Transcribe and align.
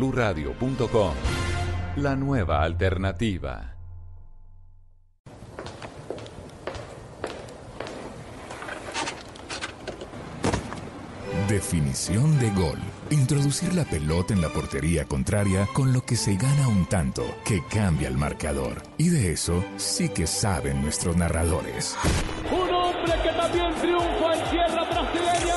bluradio.com. 0.00 1.12
La 1.96 2.16
nueva 2.16 2.62
alternativa. 2.62 3.76
Definición 11.48 12.38
de 12.38 12.50
gol. 12.52 12.78
Introducir 13.10 13.74
la 13.74 13.84
pelota 13.84 14.32
en 14.32 14.40
la 14.40 14.48
portería 14.48 15.04
contraria 15.04 15.68
con 15.74 15.92
lo 15.92 16.02
que 16.06 16.16
se 16.16 16.36
gana 16.36 16.66
un 16.68 16.86
tanto 16.86 17.22
que 17.44 17.62
cambia 17.68 18.08
el 18.08 18.16
marcador. 18.16 18.82
Y 18.96 19.10
de 19.10 19.32
eso 19.32 19.62
sí 19.76 20.08
que 20.08 20.26
saben 20.26 20.80
nuestros 20.80 21.14
narradores. 21.14 21.94
Un 22.50 22.74
hombre 22.74 23.12
que 23.22 23.32
también 23.32 23.74
triunfa 23.74 24.34
en 24.34 24.50
tierra 24.50 24.84
brasileña. 24.84 25.56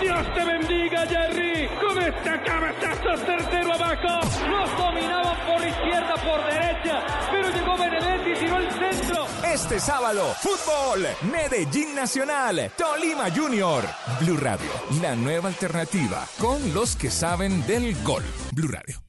Dios 0.00 0.34
te 0.34 0.44
bendiga, 0.44 1.06
Jerry. 1.06 1.55
Con 1.80 2.02
este 2.02 2.42
cabezazo 2.44 3.16
certero 3.24 3.72
abajo. 3.74 4.20
Los 4.48 4.78
dominaban 4.78 5.36
por 5.46 5.66
izquierda, 5.66 6.14
por 6.14 6.44
derecha. 6.46 7.06
Pero 7.30 7.50
llegó 7.50 7.76
Benedetti 7.76 8.30
y 8.30 8.34
tiró 8.34 8.56
el 8.58 8.70
centro. 8.70 9.26
Este 9.52 9.80
sábado, 9.80 10.34
fútbol, 10.40 11.06
Medellín 11.30 11.94
Nacional, 11.94 12.70
Tolima 12.76 13.30
Junior. 13.34 13.84
Blue 14.20 14.36
Radio, 14.36 14.70
la 15.00 15.16
nueva 15.16 15.48
alternativa 15.48 16.26
con 16.38 16.74
los 16.74 16.96
que 16.96 17.10
saben 17.10 17.66
del 17.66 17.94
gol. 18.02 18.22
Blue 18.52 18.68
Radio. 18.68 19.02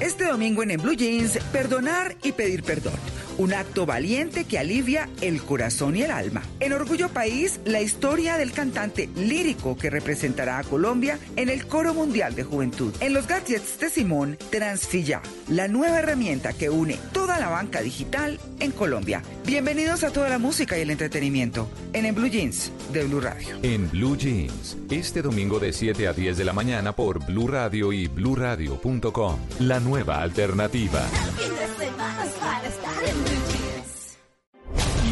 Este 0.00 0.26
domingo 0.26 0.62
en, 0.62 0.70
en 0.72 0.82
Blue 0.82 0.94
Jeans, 0.94 1.38
perdonar 1.52 2.16
y 2.22 2.32
pedir 2.32 2.62
perdón. 2.62 2.94
Un 3.38 3.54
acto 3.54 3.86
valiente 3.86 4.44
que 4.44 4.58
alivia 4.58 5.08
el 5.20 5.40
corazón 5.40 5.96
y 5.96 6.02
el 6.02 6.10
alma. 6.10 6.42
En 6.58 6.72
Orgullo 6.72 7.08
País, 7.08 7.60
la 7.64 7.80
historia 7.80 8.36
del 8.36 8.50
cantante 8.50 9.08
lírico 9.14 9.76
que 9.76 9.90
representará 9.90 10.58
a 10.58 10.64
Colombia 10.64 11.20
en 11.36 11.48
el 11.48 11.64
Coro 11.66 11.94
Mundial 11.94 12.34
de 12.34 12.42
Juventud. 12.42 12.92
En 12.98 13.14
los 13.14 13.28
gadgets 13.28 13.78
de 13.78 13.90
Simón, 13.90 14.36
Transfilla, 14.50 15.22
la 15.48 15.68
nueva 15.68 16.00
herramienta 16.00 16.52
que 16.52 16.68
une 16.68 16.98
toda 17.12 17.38
la 17.38 17.48
banca 17.48 17.80
digital 17.80 18.40
en 18.58 18.72
Colombia. 18.72 19.22
Bienvenidos 19.46 20.02
a 20.02 20.10
toda 20.10 20.28
la 20.28 20.38
música 20.38 20.76
y 20.76 20.80
el 20.80 20.90
entretenimiento 20.90 21.70
en, 21.92 22.06
en 22.06 22.14
Blue 22.16 22.26
Jeans 22.26 22.72
de 22.92 23.04
Blue 23.04 23.20
Radio. 23.20 23.56
En 23.62 23.88
Blue 23.88 24.16
Jeans, 24.16 24.76
este 24.90 25.22
domingo 25.22 25.60
de 25.60 25.72
7 25.72 26.08
a 26.08 26.12
10 26.12 26.38
de 26.38 26.44
la 26.44 26.52
mañana 26.52 26.92
por 26.92 27.24
Blue 27.24 27.46
Radio 27.46 27.92
y 27.92 28.08
bluradio.com. 28.08 29.38
La 29.60 29.78
nueva 29.78 30.22
alternativa. 30.22 31.06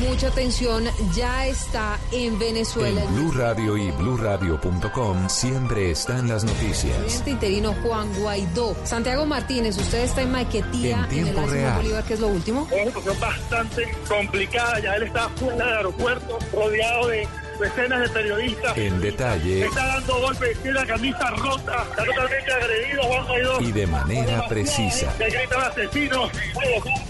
Mucha 0.00 0.28
atención, 0.28 0.84
ya 1.14 1.46
está 1.46 1.98
en 2.12 2.38
Venezuela. 2.38 3.02
En 3.02 3.14
Blue 3.14 3.32
Radio 3.32 3.76
y 3.76 3.90
bluradio.com 3.92 5.28
siempre 5.28 5.90
están 5.90 6.28
las 6.28 6.42
El 6.44 6.50
noticias. 6.50 6.96
presidente 6.98 7.30
interino 7.30 7.74
Juan 7.82 8.12
Guaidó. 8.20 8.76
Santiago 8.84 9.24
Martínez, 9.26 9.76
usted 9.78 10.04
está 10.04 10.22
en 10.22 10.32
Maiquetía, 10.32 10.96
En 10.98 11.04
en, 11.04 11.08
tiempo 11.08 11.40
el 11.42 11.50
real. 11.50 11.76
Bolívar, 11.76 12.04
¿qué 12.04 12.14
es 12.14 12.20
lo 12.20 12.28
último? 12.28 12.66
Es 12.70 12.74
una 12.82 12.84
situación 12.86 13.20
bastante 13.20 13.96
complicada. 14.08 14.80
Ya 14.80 14.94
él 14.96 15.02
está 15.04 15.28
fuera 15.30 15.66
del 15.66 15.76
aeropuerto, 15.76 16.38
rodeado 16.52 17.08
de 17.08 17.28
decenas 17.60 18.00
de 18.00 18.08
periodistas. 18.10 18.76
En 18.76 19.00
detalle 19.00 19.64
Está 19.64 19.86
dando 19.86 20.20
golpes, 20.20 20.58
tiene 20.62 20.78
la 20.80 20.86
camisa 20.86 21.30
rota, 21.30 21.86
está 21.90 22.04
totalmente 22.04 22.52
agredido 22.52 23.02
Juan 23.02 23.26
Guaidó. 23.26 23.60
y 23.62 23.72
de 23.72 23.86
manera 23.86 24.46
precisa. 24.48 25.12
Le 25.18 25.30
gritan 25.30 25.62
asesinos, 25.62 26.30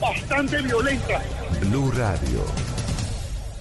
bastante 0.00 0.62
violentas. 0.62 1.22
Blue 1.62 1.90
Radio. 1.90 2.44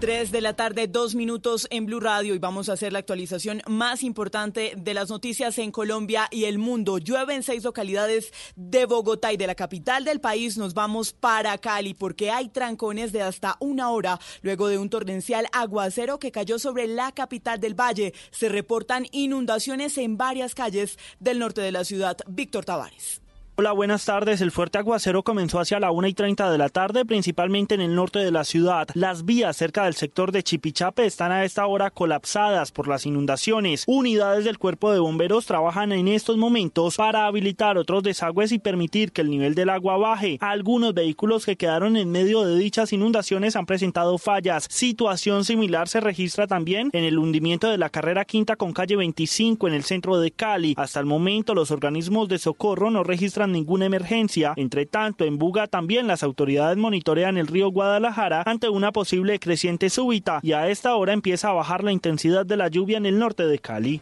3 0.00 0.32
de 0.32 0.40
la 0.40 0.54
tarde, 0.54 0.88
dos 0.88 1.14
minutos 1.14 1.68
en 1.70 1.84
Blue 1.84 2.00
Radio 2.00 2.34
y 2.34 2.38
vamos 2.38 2.70
a 2.70 2.72
hacer 2.72 2.90
la 2.90 3.00
actualización 3.00 3.60
más 3.66 4.02
importante 4.02 4.72
de 4.74 4.94
las 4.94 5.10
noticias 5.10 5.58
en 5.58 5.70
Colombia 5.70 6.26
y 6.30 6.44
el 6.44 6.56
mundo. 6.56 6.96
Llueve 6.96 7.34
en 7.34 7.42
seis 7.42 7.64
localidades 7.64 8.32
de 8.56 8.86
Bogotá 8.86 9.30
y 9.30 9.36
de 9.36 9.46
la 9.46 9.54
capital 9.54 10.06
del 10.06 10.18
país 10.18 10.56
nos 10.56 10.72
vamos 10.72 11.12
para 11.12 11.58
Cali 11.58 11.92
porque 11.92 12.30
hay 12.30 12.48
trancones 12.48 13.12
de 13.12 13.20
hasta 13.20 13.58
una 13.60 13.90
hora 13.90 14.18
luego 14.40 14.68
de 14.68 14.78
un 14.78 14.88
torrencial 14.88 15.46
aguacero 15.52 16.18
que 16.18 16.32
cayó 16.32 16.58
sobre 16.58 16.86
la 16.86 17.12
capital 17.12 17.60
del 17.60 17.78
valle. 17.78 18.14
Se 18.30 18.48
reportan 18.48 19.06
inundaciones 19.12 19.98
en 19.98 20.16
varias 20.16 20.54
calles 20.54 20.98
del 21.18 21.38
norte 21.38 21.60
de 21.60 21.72
la 21.72 21.84
ciudad. 21.84 22.16
Víctor 22.26 22.64
Tavares. 22.64 23.20
Hola, 23.60 23.72
buenas 23.72 24.06
tardes. 24.06 24.40
El 24.40 24.52
fuerte 24.52 24.78
aguacero 24.78 25.22
comenzó 25.22 25.60
hacia 25.60 25.78
la 25.78 25.90
1 25.90 26.08
y 26.08 26.14
30 26.14 26.50
de 26.50 26.56
la 26.56 26.70
tarde, 26.70 27.04
principalmente 27.04 27.74
en 27.74 27.82
el 27.82 27.94
norte 27.94 28.18
de 28.18 28.30
la 28.30 28.44
ciudad. 28.44 28.88
Las 28.94 29.26
vías 29.26 29.54
cerca 29.54 29.84
del 29.84 29.92
sector 29.92 30.32
de 30.32 30.42
Chipichape 30.42 31.04
están 31.04 31.30
a 31.30 31.44
esta 31.44 31.66
hora 31.66 31.90
colapsadas 31.90 32.72
por 32.72 32.88
las 32.88 33.04
inundaciones. 33.04 33.84
Unidades 33.86 34.46
del 34.46 34.56
cuerpo 34.56 34.90
de 34.90 34.98
bomberos 34.98 35.44
trabajan 35.44 35.92
en 35.92 36.08
estos 36.08 36.38
momentos 36.38 36.96
para 36.96 37.26
habilitar 37.26 37.76
otros 37.76 38.02
desagües 38.02 38.50
y 38.52 38.58
permitir 38.58 39.12
que 39.12 39.20
el 39.20 39.28
nivel 39.28 39.54
del 39.54 39.68
agua 39.68 39.98
baje. 39.98 40.38
Algunos 40.40 40.94
vehículos 40.94 41.44
que 41.44 41.56
quedaron 41.56 41.98
en 41.98 42.10
medio 42.10 42.46
de 42.46 42.56
dichas 42.56 42.94
inundaciones 42.94 43.56
han 43.56 43.66
presentado 43.66 44.16
fallas. 44.16 44.68
Situación 44.70 45.44
similar 45.44 45.86
se 45.86 46.00
registra 46.00 46.46
también 46.46 46.88
en 46.94 47.04
el 47.04 47.18
hundimiento 47.18 47.68
de 47.68 47.76
la 47.76 47.90
carrera 47.90 48.24
quinta 48.24 48.56
con 48.56 48.72
calle 48.72 48.96
25 48.96 49.68
en 49.68 49.74
el 49.74 49.84
centro 49.84 50.18
de 50.18 50.30
Cali. 50.30 50.72
Hasta 50.78 50.98
el 50.98 51.04
momento 51.04 51.54
los 51.54 51.70
organismos 51.70 52.26
de 52.30 52.38
socorro 52.38 52.90
no 52.90 53.04
registran 53.04 53.49
ninguna 53.52 53.86
emergencia. 53.86 54.52
Entre 54.56 54.86
tanto, 54.86 55.24
en 55.24 55.38
Buga 55.38 55.66
también 55.66 56.06
las 56.06 56.22
autoridades 56.22 56.76
monitorean 56.76 57.38
el 57.38 57.46
río 57.46 57.70
Guadalajara 57.70 58.42
ante 58.46 58.68
una 58.68 58.92
posible 58.92 59.38
creciente 59.38 59.90
súbita 59.90 60.40
y 60.42 60.52
a 60.52 60.68
esta 60.68 60.94
hora 60.94 61.12
empieza 61.12 61.50
a 61.50 61.54
bajar 61.54 61.84
la 61.84 61.92
intensidad 61.92 62.46
de 62.46 62.56
la 62.56 62.68
lluvia 62.68 62.98
en 62.98 63.06
el 63.06 63.18
norte 63.18 63.46
de 63.46 63.58
Cali. 63.58 64.00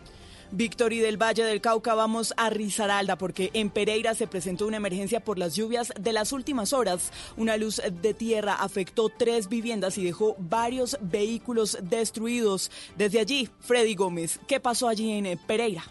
Víctor 0.51 0.93
y 0.93 0.99
del 0.99 1.21
Valle 1.21 1.45
del 1.45 1.61
Cauca 1.61 1.95
vamos 1.95 2.33
a 2.37 2.49
Risaralda 2.51 3.17
porque 3.17 3.51
en 3.53 3.71
Pereira 3.71 4.15
se 4.15 4.27
presentó 4.27 4.67
una 4.67 4.79
emergencia 4.79 5.21
por 5.21 5.39
las 5.39 5.55
lluvias 5.55 5.93
de 6.01 6.13
las 6.13 6.33
últimas 6.33 6.73
horas. 6.73 7.13
Una 7.37 7.57
luz 7.57 7.83
de 8.01 8.15
tierra 8.15 8.55
afectó 8.55 9.11
tres 9.11 9.49
viviendas 9.49 9.99
y 9.99 10.05
dejó 10.05 10.37
varios 10.39 10.99
vehículos 11.03 11.79
destruidos. 11.83 12.71
Desde 12.97 13.21
allí, 13.21 13.49
Freddy 13.61 13.95
Gómez, 13.95 14.41
¿qué 14.47 14.61
pasó 14.61 14.89
allí 14.89 15.13
en 15.13 15.39
Pereira? 15.47 15.85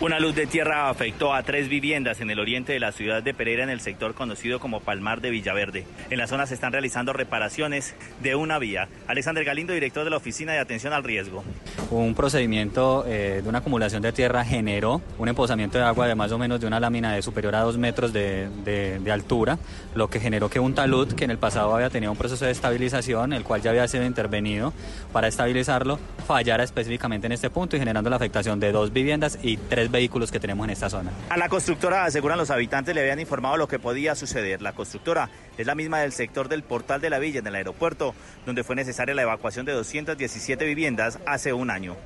Una 0.00 0.20
luz 0.20 0.32
de 0.36 0.46
tierra 0.46 0.90
afectó 0.90 1.34
a 1.34 1.42
tres 1.42 1.68
viviendas 1.68 2.20
en 2.20 2.30
el 2.30 2.38
oriente 2.38 2.72
de 2.72 2.78
la 2.78 2.92
ciudad 2.92 3.20
de 3.20 3.34
Pereira 3.34 3.64
en 3.64 3.70
el 3.70 3.80
sector 3.80 4.14
conocido 4.14 4.60
como 4.60 4.78
Palmar 4.78 5.20
de 5.20 5.30
Villaverde. 5.30 5.86
En 6.10 6.18
la 6.18 6.28
zona 6.28 6.46
se 6.46 6.54
están 6.54 6.70
realizando 6.72 7.12
reparaciones 7.12 7.96
de 8.22 8.36
una 8.36 8.60
vía. 8.60 8.86
Alexander 9.08 9.44
Galindo, 9.44 9.72
director 9.72 10.04
de 10.04 10.10
la 10.10 10.18
Oficina 10.18 10.52
de 10.52 10.60
Atención 10.60 10.92
al 10.92 11.02
Riesgo. 11.02 11.42
Un 11.90 12.14
procedimiento 12.14 13.04
eh, 13.08 13.40
de 13.42 13.48
una 13.48 13.58
acumulación 13.58 14.00
de 14.00 14.12
tierra 14.12 14.44
generó 14.44 15.02
un 15.18 15.26
emposamiento 15.28 15.78
de 15.78 15.84
agua 15.84 16.06
de 16.06 16.14
más 16.14 16.30
o 16.30 16.38
menos 16.38 16.60
de 16.60 16.68
una 16.68 16.78
lámina 16.78 17.14
de 17.14 17.20
superior 17.22 17.56
a 17.56 17.62
dos 17.62 17.76
metros 17.76 18.12
de, 18.12 18.48
de- 18.64 19.08
altura, 19.10 19.58
lo 19.96 20.08
que 20.10 20.20
generó 20.20 20.50
que 20.50 20.60
un 20.60 20.74
talud 20.74 21.12
que 21.14 21.24
en 21.24 21.30
el 21.30 21.38
pasado 21.38 21.74
había 21.74 21.88
tenido 21.88 22.12
un 22.12 22.18
proceso 22.18 22.44
de 22.44 22.50
estabilización, 22.52 23.32
el 23.32 23.42
cual 23.42 23.62
ya 23.62 23.70
había 23.70 23.88
sido 23.88 24.04
intervenido 24.04 24.74
para 25.14 25.28
estabilizarlo, 25.28 25.98
fallara 26.26 26.62
específicamente 26.62 27.26
en 27.26 27.32
este 27.32 27.48
punto 27.48 27.74
y 27.74 27.78
generando 27.78 28.10
la 28.10 28.16
afectación 28.16 28.60
de 28.60 28.70
dos 28.70 28.92
viviendas 28.92 29.38
y 29.42 29.56
tres 29.56 29.77
vehículos 29.86 30.32
que 30.32 30.40
tenemos 30.40 30.64
en 30.64 30.70
esta 30.70 30.90
zona. 30.90 31.12
A 31.28 31.36
la 31.36 31.48
constructora, 31.48 32.04
aseguran 32.04 32.38
los 32.38 32.50
habitantes, 32.50 32.92
le 32.92 33.02
habían 33.02 33.20
informado 33.20 33.56
lo 33.56 33.68
que 33.68 33.78
podía 33.78 34.16
suceder. 34.16 34.60
La 34.60 34.72
constructora 34.72 35.30
es 35.56 35.66
la 35.66 35.76
misma 35.76 36.00
del 36.00 36.12
sector 36.12 36.48
del 36.48 36.64
Portal 36.64 37.00
de 37.00 37.10
la 37.10 37.20
Villa, 37.20 37.38
en 37.38 37.46
el 37.46 37.54
aeropuerto, 37.54 38.16
donde 38.44 38.64
fue 38.64 38.74
necesaria 38.74 39.14
la 39.14 39.22
evacuación 39.22 39.64
de 39.64 39.72
217 39.72 40.64
viviendas 40.64 41.20
hace 41.26 41.52
un 41.52 41.70
año. 41.70 41.96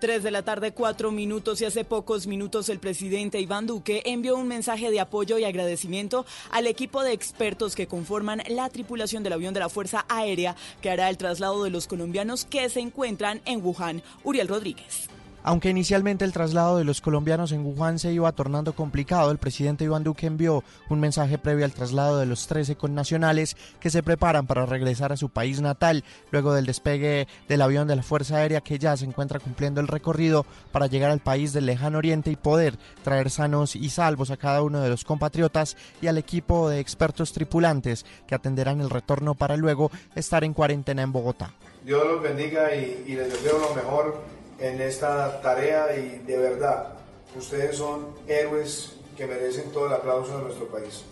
3 0.00 0.22
de 0.22 0.30
la 0.30 0.42
tarde, 0.42 0.72
4 0.72 1.12
minutos 1.12 1.60
y 1.60 1.66
hace 1.66 1.84
pocos 1.84 2.26
minutos 2.26 2.70
el 2.70 2.78
presidente 2.78 3.38
Iván 3.38 3.66
Duque 3.66 4.02
envió 4.06 4.36
un 4.36 4.48
mensaje 4.48 4.90
de 4.90 4.98
apoyo 4.98 5.36
y 5.38 5.44
agradecimiento 5.44 6.24
al 6.50 6.66
equipo 6.66 7.02
de 7.02 7.12
expertos 7.12 7.76
que 7.76 7.86
conforman 7.86 8.42
la 8.48 8.70
tripulación 8.70 9.22
del 9.22 9.34
avión 9.34 9.52
de 9.52 9.60
la 9.60 9.68
Fuerza 9.68 10.06
Aérea 10.08 10.56
que 10.80 10.90
hará 10.90 11.10
el 11.10 11.18
traslado 11.18 11.62
de 11.62 11.70
los 11.70 11.86
colombianos 11.86 12.46
que 12.46 12.68
se 12.70 12.80
encuentran 12.80 13.42
en 13.44 13.62
Wuhan. 13.62 14.02
Uriel 14.24 14.48
Rodríguez. 14.48 15.09
Aunque 15.42 15.70
inicialmente 15.70 16.26
el 16.26 16.32
traslado 16.32 16.76
de 16.76 16.84
los 16.84 17.00
colombianos 17.00 17.52
en 17.52 17.64
Wuhan 17.64 17.98
se 17.98 18.12
iba 18.12 18.30
tornando 18.32 18.74
complicado, 18.74 19.30
el 19.30 19.38
presidente 19.38 19.84
Iván 19.84 20.04
Duque 20.04 20.26
envió 20.26 20.62
un 20.90 21.00
mensaje 21.00 21.38
previo 21.38 21.64
al 21.64 21.72
traslado 21.72 22.18
de 22.18 22.26
los 22.26 22.46
13 22.46 22.76
connacionales 22.76 23.56
que 23.80 23.88
se 23.88 24.02
preparan 24.02 24.46
para 24.46 24.66
regresar 24.66 25.12
a 25.12 25.16
su 25.16 25.30
país 25.30 25.62
natal 25.62 26.04
luego 26.30 26.52
del 26.52 26.66
despegue 26.66 27.26
del 27.48 27.62
avión 27.62 27.88
de 27.88 27.96
la 27.96 28.02
Fuerza 28.02 28.36
Aérea 28.36 28.60
que 28.60 28.78
ya 28.78 28.94
se 28.98 29.06
encuentra 29.06 29.40
cumpliendo 29.40 29.80
el 29.80 29.88
recorrido 29.88 30.44
para 30.72 30.88
llegar 30.88 31.10
al 31.10 31.20
país 31.20 31.54
del 31.54 31.64
lejano 31.64 31.96
oriente 31.96 32.30
y 32.30 32.36
poder 32.36 32.76
traer 33.02 33.30
sanos 33.30 33.76
y 33.76 33.88
salvos 33.88 34.30
a 34.30 34.36
cada 34.36 34.60
uno 34.60 34.80
de 34.80 34.90
los 34.90 35.04
compatriotas 35.04 35.74
y 36.02 36.08
al 36.08 36.18
equipo 36.18 36.68
de 36.68 36.80
expertos 36.80 37.32
tripulantes 37.32 38.04
que 38.26 38.34
atenderán 38.34 38.82
el 38.82 38.90
retorno 38.90 39.34
para 39.34 39.56
luego 39.56 39.90
estar 40.14 40.44
en 40.44 40.52
cuarentena 40.52 41.00
en 41.00 41.12
Bogotá. 41.12 41.54
Dios 41.82 42.06
los 42.06 42.22
bendiga 42.22 42.74
y, 42.74 43.04
y 43.06 43.14
les 43.14 43.32
deseo 43.32 43.58
lo 43.58 43.74
mejor 43.74 44.39
en 44.60 44.80
esta 44.80 45.40
tarea 45.40 45.96
y 45.96 46.22
de 46.26 46.36
verdad, 46.36 46.94
ustedes 47.36 47.76
son 47.76 48.14
héroes 48.28 48.96
que 49.16 49.26
merecen 49.26 49.72
todo 49.72 49.86
el 49.86 49.92
aplauso 49.92 50.36
de 50.36 50.44
nuestro 50.44 50.66
país. 50.68 51.04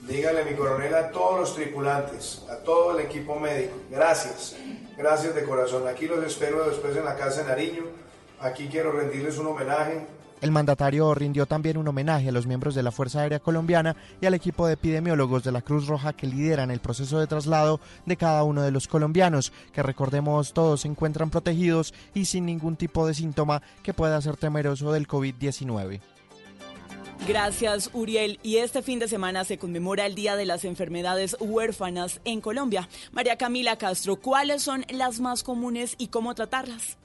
Dígale 0.00 0.44
mi 0.44 0.54
coronel 0.54 0.94
a 0.94 1.10
todos 1.10 1.40
los 1.40 1.54
tripulantes, 1.54 2.42
a 2.50 2.56
todo 2.56 2.96
el 2.96 3.04
equipo 3.04 3.36
médico, 3.36 3.74
gracias, 3.90 4.54
gracias 4.96 5.34
de 5.34 5.44
corazón. 5.44 5.88
Aquí 5.88 6.06
los 6.06 6.24
espero 6.24 6.68
después 6.68 6.96
en 6.96 7.04
la 7.04 7.16
casa 7.16 7.42
de 7.42 7.48
Nariño, 7.48 7.84
aquí 8.40 8.68
quiero 8.68 8.92
rendirles 8.92 9.38
un 9.38 9.48
homenaje 9.48 10.06
el 10.44 10.50
mandatario 10.50 11.14
rindió 11.14 11.46
también 11.46 11.78
un 11.78 11.88
homenaje 11.88 12.28
a 12.28 12.32
los 12.32 12.46
miembros 12.46 12.74
de 12.74 12.82
la 12.82 12.92
Fuerza 12.92 13.20
Aérea 13.20 13.40
Colombiana 13.40 13.96
y 14.20 14.26
al 14.26 14.34
equipo 14.34 14.66
de 14.66 14.74
epidemiólogos 14.74 15.42
de 15.42 15.50
la 15.50 15.62
Cruz 15.62 15.86
Roja 15.86 16.12
que 16.12 16.26
lideran 16.26 16.70
el 16.70 16.80
proceso 16.80 17.18
de 17.18 17.26
traslado 17.26 17.80
de 18.04 18.18
cada 18.18 18.44
uno 18.44 18.60
de 18.60 18.70
los 18.70 18.86
colombianos, 18.86 19.54
que 19.72 19.82
recordemos 19.82 20.52
todos 20.52 20.82
se 20.82 20.88
encuentran 20.88 21.30
protegidos 21.30 21.94
y 22.12 22.26
sin 22.26 22.44
ningún 22.44 22.76
tipo 22.76 23.06
de 23.06 23.14
síntoma 23.14 23.62
que 23.82 23.94
pueda 23.94 24.20
ser 24.20 24.36
temeroso 24.36 24.92
del 24.92 25.08
COVID-19. 25.08 26.02
Gracias, 27.26 27.88
Uriel. 27.94 28.38
Y 28.42 28.58
este 28.58 28.82
fin 28.82 28.98
de 28.98 29.08
semana 29.08 29.44
se 29.44 29.56
conmemora 29.56 30.04
el 30.04 30.14
Día 30.14 30.36
de 30.36 30.44
las 30.44 30.66
Enfermedades 30.66 31.38
Huérfanas 31.40 32.20
en 32.26 32.42
Colombia. 32.42 32.86
María 33.12 33.38
Camila 33.38 33.78
Castro, 33.78 34.16
¿cuáles 34.16 34.62
son 34.62 34.84
las 34.90 35.20
más 35.20 35.42
comunes 35.42 35.94
y 35.96 36.08
cómo 36.08 36.34
tratarlas? 36.34 36.98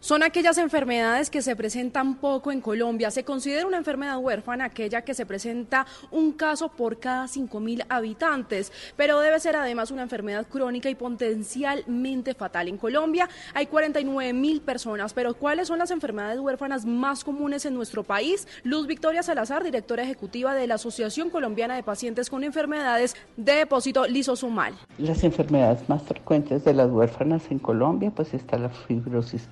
Son 0.00 0.22
aquellas 0.22 0.58
enfermedades 0.58 1.28
que 1.28 1.42
se 1.42 1.56
presentan 1.56 2.14
poco 2.14 2.52
en 2.52 2.60
Colombia. 2.60 3.10
Se 3.10 3.24
considera 3.24 3.66
una 3.66 3.78
enfermedad 3.78 4.18
huérfana 4.18 4.66
aquella 4.66 5.02
que 5.02 5.12
se 5.12 5.26
presenta 5.26 5.86
un 6.12 6.30
caso 6.32 6.68
por 6.68 7.00
cada 7.00 7.24
5.000 7.24 7.84
habitantes, 7.88 8.72
pero 8.96 9.18
debe 9.18 9.40
ser 9.40 9.56
además 9.56 9.90
una 9.90 10.02
enfermedad 10.02 10.46
crónica 10.46 10.88
y 10.88 10.94
potencialmente 10.94 12.34
fatal. 12.34 12.68
En 12.68 12.76
Colombia 12.76 13.28
hay 13.54 13.66
49.000 13.66 14.60
personas, 14.60 15.12
pero 15.12 15.34
¿cuáles 15.34 15.66
son 15.66 15.80
las 15.80 15.90
enfermedades 15.90 16.38
huérfanas 16.38 16.86
más 16.86 17.24
comunes 17.24 17.66
en 17.66 17.74
nuestro 17.74 18.04
país? 18.04 18.46
Luz 18.62 18.86
Victoria 18.86 19.24
Salazar, 19.24 19.64
directora 19.64 20.04
ejecutiva 20.04 20.54
de 20.54 20.68
la 20.68 20.74
Asociación 20.74 21.28
Colombiana 21.28 21.74
de 21.74 21.82
Pacientes 21.82 22.30
con 22.30 22.44
Enfermedades 22.44 23.16
de 23.36 23.54
Depósito 23.54 24.06
Lisosomal. 24.06 24.74
Las 24.98 25.24
enfermedades 25.24 25.88
más 25.88 26.04
frecuentes 26.04 26.64
de 26.64 26.72
las 26.72 26.88
huérfanas 26.88 27.42
en 27.50 27.58
Colombia, 27.58 28.12
pues 28.12 28.32
está 28.32 28.58
la 28.58 28.68
fibrosis 28.68 29.48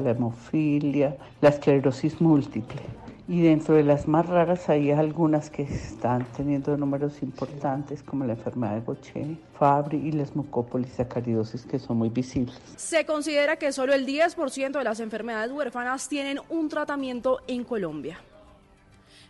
la 0.00 0.10
hemofilia, 0.10 1.16
la 1.40 1.48
esclerosis 1.48 2.20
múltiple. 2.20 2.80
Y 3.28 3.40
dentro 3.40 3.76
de 3.76 3.84
las 3.84 4.08
más 4.08 4.26
raras 4.26 4.68
hay 4.68 4.90
algunas 4.90 5.48
que 5.48 5.62
están 5.62 6.26
teniendo 6.36 6.76
números 6.76 7.22
importantes 7.22 8.02
como 8.02 8.24
la 8.24 8.32
enfermedad 8.32 8.74
de 8.74 8.80
Gaucher, 8.80 9.36
Fabry 9.58 9.98
y 9.98 10.12
la 10.12 10.24
mucopolisacaridosis 10.34 11.64
que 11.64 11.78
son 11.78 11.98
muy 11.98 12.08
visibles. 12.08 12.60
Se 12.76 13.06
considera 13.06 13.56
que 13.56 13.72
solo 13.72 13.94
el 13.94 14.06
10% 14.06 14.72
de 14.72 14.84
las 14.84 15.00
enfermedades 15.00 15.52
huérfanas 15.52 16.08
tienen 16.08 16.40
un 16.48 16.68
tratamiento 16.68 17.38
en 17.46 17.64
Colombia. 17.64 18.18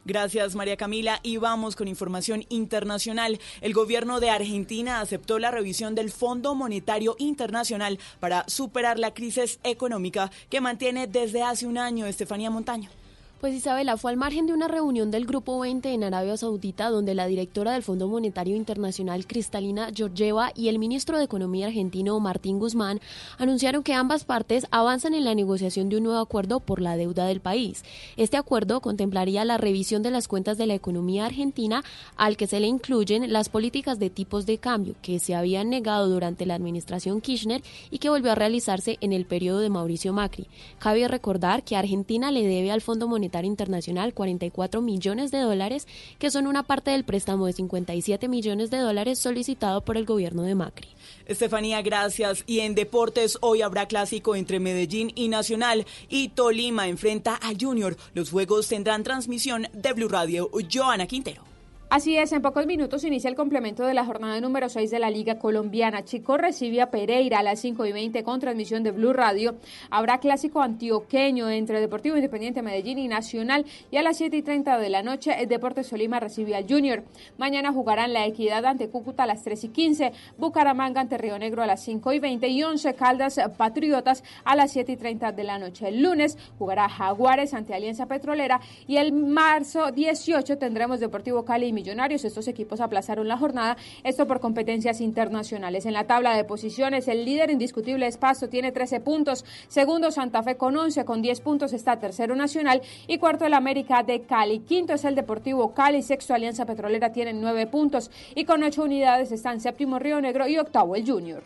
Gracias, 0.04 0.56
María 0.56 0.76
Camila. 0.76 1.20
Y 1.22 1.36
vamos 1.36 1.76
con 1.76 1.86
información 1.86 2.44
internacional. 2.48 3.38
El 3.60 3.72
gobierno 3.72 4.18
de 4.18 4.30
Argentina 4.30 5.00
aceptó 5.00 5.38
la 5.38 5.52
revisión 5.52 5.94
del 5.94 6.10
Fondo 6.10 6.54
Monetario 6.54 7.14
Internacional 7.18 8.00
para 8.18 8.44
superar 8.48 8.98
la 8.98 9.14
crisis 9.14 9.60
económica 9.62 10.30
que 10.50 10.60
mantiene 10.60 11.06
desde 11.06 11.42
hace 11.42 11.66
un 11.66 11.78
año 11.78 12.06
Estefanía 12.06 12.50
Montaño. 12.50 13.01
Pues 13.42 13.54
Isabela 13.54 13.96
fue 13.96 14.12
al 14.12 14.16
margen 14.16 14.46
de 14.46 14.52
una 14.52 14.68
reunión 14.68 15.10
del 15.10 15.26
Grupo 15.26 15.58
20 15.58 15.92
en 15.92 16.04
Arabia 16.04 16.36
Saudita 16.36 16.90
donde 16.90 17.16
la 17.16 17.26
directora 17.26 17.72
del 17.72 17.82
Fondo 17.82 18.06
Monetario 18.06 18.54
Internacional 18.54 19.26
Cristalina 19.26 19.88
Georgieva 19.92 20.52
y 20.54 20.68
el 20.68 20.78
ministro 20.78 21.18
de 21.18 21.24
Economía 21.24 21.66
argentino 21.66 22.20
Martín 22.20 22.60
Guzmán 22.60 23.00
anunciaron 23.38 23.82
que 23.82 23.94
ambas 23.94 24.24
partes 24.24 24.68
avanzan 24.70 25.14
en 25.14 25.24
la 25.24 25.34
negociación 25.34 25.88
de 25.88 25.96
un 25.96 26.04
nuevo 26.04 26.20
acuerdo 26.20 26.60
por 26.60 26.80
la 26.80 26.96
deuda 26.96 27.26
del 27.26 27.40
país. 27.40 27.82
Este 28.16 28.36
acuerdo 28.36 28.80
contemplaría 28.80 29.44
la 29.44 29.58
revisión 29.58 30.04
de 30.04 30.12
las 30.12 30.28
cuentas 30.28 30.56
de 30.56 30.68
la 30.68 30.74
economía 30.74 31.26
argentina 31.26 31.82
al 32.16 32.36
que 32.36 32.46
se 32.46 32.60
le 32.60 32.68
incluyen 32.68 33.32
las 33.32 33.48
políticas 33.48 33.98
de 33.98 34.08
tipos 34.08 34.46
de 34.46 34.58
cambio 34.58 34.94
que 35.02 35.18
se 35.18 35.34
habían 35.34 35.68
negado 35.68 36.08
durante 36.08 36.46
la 36.46 36.54
administración 36.54 37.20
Kirchner 37.20 37.64
y 37.90 37.98
que 37.98 38.08
volvió 38.08 38.30
a 38.30 38.36
realizarse 38.36 38.98
en 39.00 39.12
el 39.12 39.26
periodo 39.26 39.58
de 39.58 39.68
Mauricio 39.68 40.12
Macri. 40.12 40.46
Cabe 40.78 41.08
recordar 41.08 41.64
que 41.64 41.74
Argentina 41.74 42.30
le 42.30 42.46
debe 42.46 42.70
al 42.70 42.82
Fondo 42.82 43.08
Monetario 43.08 43.31
Internacional 43.44 44.14
44 44.14 44.80
millones 44.82 45.30
de 45.30 45.40
dólares, 45.40 45.88
que 46.18 46.30
son 46.30 46.46
una 46.46 46.62
parte 46.62 46.90
del 46.90 47.04
préstamo 47.04 47.46
de 47.46 47.52
57 47.54 48.28
millones 48.28 48.70
de 48.70 48.78
dólares 48.78 49.18
solicitado 49.18 49.80
por 49.84 49.96
el 49.96 50.04
gobierno 50.04 50.42
de 50.42 50.54
Macri. 50.54 50.88
Estefanía, 51.26 51.82
gracias. 51.82 52.44
Y 52.46 52.60
en 52.60 52.74
deportes, 52.74 53.38
hoy 53.40 53.62
habrá 53.62 53.86
clásico 53.86 54.36
entre 54.36 54.60
Medellín 54.60 55.12
y 55.14 55.28
Nacional 55.28 55.86
y 56.08 56.28
Tolima 56.28 56.88
enfrenta 56.88 57.38
a 57.42 57.52
Junior. 57.58 57.96
Los 58.14 58.30
juegos 58.30 58.68
tendrán 58.68 59.02
transmisión 59.02 59.68
de 59.72 59.92
Blue 59.92 60.08
Radio. 60.08 60.50
Joana 60.70 61.06
Quintero. 61.06 61.51
Así 61.94 62.16
es, 62.16 62.32
en 62.32 62.40
pocos 62.40 62.64
minutos 62.64 63.04
inicia 63.04 63.28
el 63.28 63.36
complemento 63.36 63.84
de 63.84 63.92
la 63.92 64.06
jornada 64.06 64.40
número 64.40 64.70
6 64.70 64.90
de 64.90 64.98
la 64.98 65.10
Liga 65.10 65.38
Colombiana. 65.38 66.06
Chico 66.06 66.38
recibe 66.38 66.80
a 66.80 66.90
Pereira 66.90 67.40
a 67.40 67.42
las 67.42 67.60
5 67.60 67.84
y 67.84 67.92
20 67.92 68.24
con 68.24 68.40
transmisión 68.40 68.82
de 68.82 68.92
Blue 68.92 69.12
Radio. 69.12 69.56
Habrá 69.90 70.16
clásico 70.16 70.62
antioqueño 70.62 71.50
entre 71.50 71.80
Deportivo 71.80 72.16
Independiente 72.16 72.62
Medellín 72.62 72.98
y 72.98 73.08
Nacional. 73.08 73.66
Y 73.90 73.98
a 73.98 74.02
las 74.02 74.16
7 74.16 74.38
y 74.38 74.42
30 74.42 74.78
de 74.78 74.88
la 74.88 75.02
noche, 75.02 75.36
el 75.38 75.48
Deportes 75.48 75.88
Solima 75.88 76.18
recibe 76.18 76.56
al 76.56 76.66
Junior. 76.66 77.04
Mañana 77.36 77.74
jugarán 77.74 78.14
la 78.14 78.24
Equidad 78.24 78.64
ante 78.64 78.88
Cúcuta 78.88 79.24
a 79.24 79.26
las 79.26 79.42
3 79.42 79.64
y 79.64 79.68
15, 79.68 80.12
Bucaramanga 80.38 81.02
ante 81.02 81.18
Río 81.18 81.38
Negro 81.38 81.62
a 81.62 81.66
las 81.66 81.84
5 81.84 82.10
y 82.14 82.20
20 82.20 82.48
y 82.48 82.62
11 82.62 82.94
Caldas 82.94 83.38
Patriotas 83.58 84.24
a 84.44 84.56
las 84.56 84.72
7 84.72 84.92
y 84.92 84.96
30 84.96 85.32
de 85.32 85.44
la 85.44 85.58
noche. 85.58 85.88
El 85.88 86.02
lunes 86.02 86.38
jugará 86.58 86.88
Jaguares 86.88 87.52
ante 87.52 87.74
Alianza 87.74 88.06
Petrolera 88.06 88.62
y 88.86 88.96
el 88.96 89.12
marzo 89.12 89.92
18 89.92 90.56
tendremos 90.56 90.98
Deportivo 90.98 91.44
Cali 91.44 91.66
y 91.66 91.81
Millonarios. 91.82 92.24
Estos 92.24 92.46
equipos 92.46 92.80
aplazaron 92.80 93.26
la 93.26 93.36
jornada, 93.36 93.76
esto 94.04 94.28
por 94.28 94.38
competencias 94.38 95.00
internacionales. 95.00 95.84
En 95.84 95.94
la 95.94 96.04
tabla 96.04 96.36
de 96.36 96.44
posiciones, 96.44 97.08
el 97.08 97.24
líder 97.24 97.50
indiscutible 97.50 98.06
es 98.06 98.18
tiene 98.48 98.70
13 98.70 99.00
puntos. 99.00 99.44
Segundo, 99.68 100.12
Santa 100.12 100.42
Fe 100.44 100.56
con 100.56 100.76
11, 100.76 101.04
con 101.04 101.22
10 101.22 101.40
puntos 101.40 101.72
está 101.72 101.98
tercero 101.98 102.36
Nacional 102.36 102.82
y 103.08 103.18
cuarto 103.18 103.44
el 103.44 103.54
América 103.54 104.04
de 104.04 104.22
Cali. 104.22 104.60
Quinto 104.60 104.94
es 104.94 105.04
el 105.04 105.16
Deportivo 105.16 105.74
Cali, 105.74 106.02
sexto 106.02 106.34
Alianza 106.34 106.66
Petrolera 106.66 107.12
tienen 107.12 107.40
9 107.40 107.66
puntos 107.66 108.10
y 108.34 108.44
con 108.44 108.62
8 108.62 108.82
unidades 108.82 109.32
están 109.32 109.60
séptimo 109.60 109.98
Río 109.98 110.20
Negro 110.20 110.46
y 110.46 110.58
octavo 110.58 110.94
el 110.94 111.04
Junior. 111.04 111.42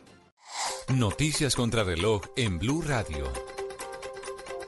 Noticias 0.94 1.56
contra 1.56 1.83
reloj 1.83 2.23
en 2.37 2.59
Blue 2.59 2.83
Radio. 2.83 3.55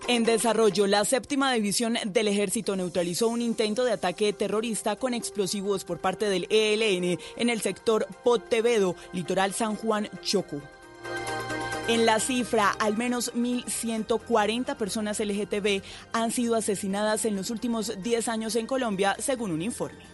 En 0.09 0.25
desarrollo, 0.25 0.87
la 0.87 1.05
séptima 1.05 1.53
división 1.53 1.99
del 2.07 2.29
ejército 2.29 2.75
neutralizó 2.75 3.29
un 3.29 3.43
intento 3.43 3.85
de 3.85 3.93
ataque 3.93 4.33
terrorista 4.33 4.97
con 4.97 5.13
explosivos 5.13 5.85
por 5.85 5.99
parte 5.99 6.31
del 6.31 6.47
ELN 6.49 7.19
en 7.37 7.51
el 7.51 7.61
sector 7.61 8.07
Pottevedo, 8.25 8.97
litoral 9.13 9.53
San 9.53 9.77
Juan 9.77 10.09
Choco. 10.23 10.63
En 11.89 12.07
la 12.07 12.21
cifra, 12.21 12.71
al 12.71 12.97
menos 12.97 13.35
1.140 13.35 14.77
personas 14.79 15.21
LGTB 15.21 15.83
han 16.15 16.33
sido 16.33 16.55
asesinadas 16.55 17.27
en 17.27 17.37
los 17.37 17.51
últimos 17.51 18.03
10 18.03 18.29
años 18.29 18.57
en 18.57 18.67
Colombia, 18.67 19.15
según 19.19 19.51
un 19.51 19.61
informe. 19.61 20.08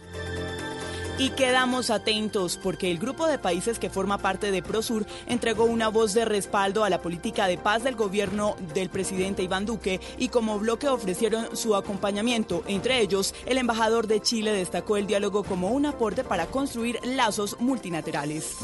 Y 1.17 1.29
quedamos 1.29 1.91
atentos 1.91 2.59
porque 2.61 2.91
el 2.91 2.97
grupo 2.97 3.25
de 3.27 3.39
países 3.39 3.79
que 3.79 3.89
forma 3.89 4.17
parte 4.17 4.51
de 4.51 4.61
Prosur 4.61 5.05
entregó 5.27 5.63
una 5.63 5.87
voz 5.87 6.13
de 6.13 6.25
respaldo 6.25 6.83
a 6.83 6.89
la 6.89 7.01
política 7.01 7.47
de 7.47 7.57
paz 7.57 7.85
del 7.85 7.95
gobierno 7.95 8.57
del 8.73 8.89
presidente 8.89 9.41
Iván 9.41 9.65
Duque 9.65 10.01
y 10.17 10.27
como 10.27 10.59
bloque 10.59 10.89
ofrecieron 10.89 11.55
su 11.55 11.73
acompañamiento. 11.73 12.63
Entre 12.67 12.99
ellos, 12.99 13.33
el 13.45 13.57
embajador 13.57 14.07
de 14.07 14.19
Chile 14.19 14.51
destacó 14.51 14.97
el 14.97 15.07
diálogo 15.07 15.45
como 15.45 15.69
un 15.69 15.85
aporte 15.85 16.25
para 16.25 16.47
construir 16.47 16.99
lazos 17.05 17.55
multilaterales. 17.61 18.57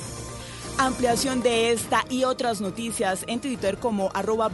Ampliación 0.78 1.42
de 1.42 1.72
esta 1.72 2.04
y 2.10 2.26
otras 2.26 2.60
noticias 2.60 3.24
en 3.28 3.40
Twitter 3.40 3.78
como 3.78 4.10
arroba 4.14 4.52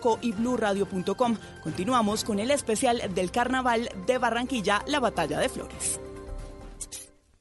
Co 0.00 0.18
y 0.20 0.32
bluradio.com. 0.32 1.36
Continuamos 1.62 2.24
con 2.24 2.40
el 2.40 2.50
especial 2.50 3.02
del 3.14 3.30
Carnaval 3.30 3.88
de 4.06 4.18
Barranquilla, 4.18 4.82
la 4.86 5.00
Batalla 5.00 5.38
de 5.38 5.48
Flores. 5.48 5.98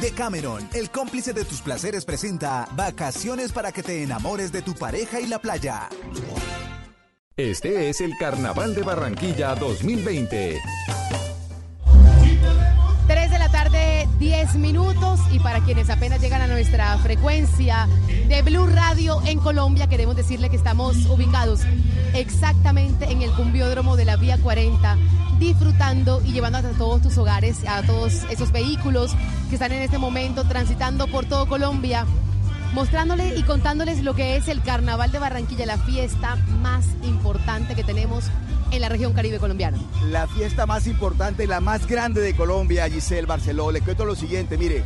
Decameron, 0.00 0.68
el 0.74 0.90
cómplice 0.90 1.32
de 1.32 1.44
tus 1.44 1.60
placeres, 1.60 2.04
presenta 2.04 2.68
Vacaciones 2.76 3.50
para 3.50 3.72
que 3.72 3.82
te 3.82 4.04
enamores 4.04 4.52
de 4.52 4.62
tu 4.62 4.74
pareja 4.74 5.20
y 5.20 5.26
la 5.26 5.40
playa. 5.40 5.88
Este 7.36 7.88
es 7.88 8.00
el 8.00 8.12
Carnaval 8.18 8.74
de 8.74 8.82
Barranquilla 8.82 9.54
2020. 9.56 10.58
10 14.18 14.56
minutos. 14.56 15.20
Y 15.32 15.38
para 15.38 15.60
quienes 15.60 15.90
apenas 15.90 16.20
llegan 16.20 16.42
a 16.42 16.46
nuestra 16.46 16.96
frecuencia 16.98 17.88
de 18.28 18.42
Blue 18.42 18.66
Radio 18.66 19.20
en 19.24 19.38
Colombia, 19.38 19.86
queremos 19.86 20.16
decirle 20.16 20.50
que 20.50 20.56
estamos 20.56 20.96
ubicados 21.06 21.60
exactamente 22.14 23.10
en 23.10 23.22
el 23.22 23.30
cumbiódromo 23.32 23.96
de 23.96 24.04
la 24.04 24.16
Vía 24.16 24.38
40, 24.38 24.96
disfrutando 25.38 26.20
y 26.24 26.32
llevando 26.32 26.58
a 26.58 26.62
todos 26.62 27.02
tus 27.02 27.18
hogares, 27.18 27.64
a 27.66 27.82
todos 27.82 28.24
esos 28.30 28.52
vehículos 28.52 29.12
que 29.48 29.54
están 29.56 29.72
en 29.72 29.82
este 29.82 29.98
momento 29.98 30.44
transitando 30.44 31.06
por 31.06 31.26
todo 31.26 31.46
Colombia 31.46 32.06
mostrándole 32.72 33.34
y 33.36 33.42
contándoles 33.42 34.02
lo 34.02 34.14
que 34.14 34.36
es 34.36 34.48
el 34.48 34.62
Carnaval 34.62 35.10
de 35.12 35.18
Barranquilla, 35.18 35.66
la 35.66 35.78
fiesta 35.78 36.36
más 36.60 36.84
importante 37.02 37.74
que 37.74 37.84
tenemos 37.84 38.24
en 38.70 38.80
la 38.82 38.88
región 38.88 39.12
caribe 39.14 39.38
colombiana. 39.38 39.78
La 40.10 40.26
fiesta 40.26 40.66
más 40.66 40.86
importante 40.86 41.44
y 41.44 41.46
la 41.46 41.60
más 41.60 41.86
grande 41.86 42.20
de 42.20 42.34
Colombia, 42.36 42.88
Giselle 42.88 43.26
Barceló. 43.26 43.70
Le 43.72 43.80
cuento 43.80 44.04
lo 44.04 44.14
siguiente, 44.14 44.58
mire, 44.58 44.84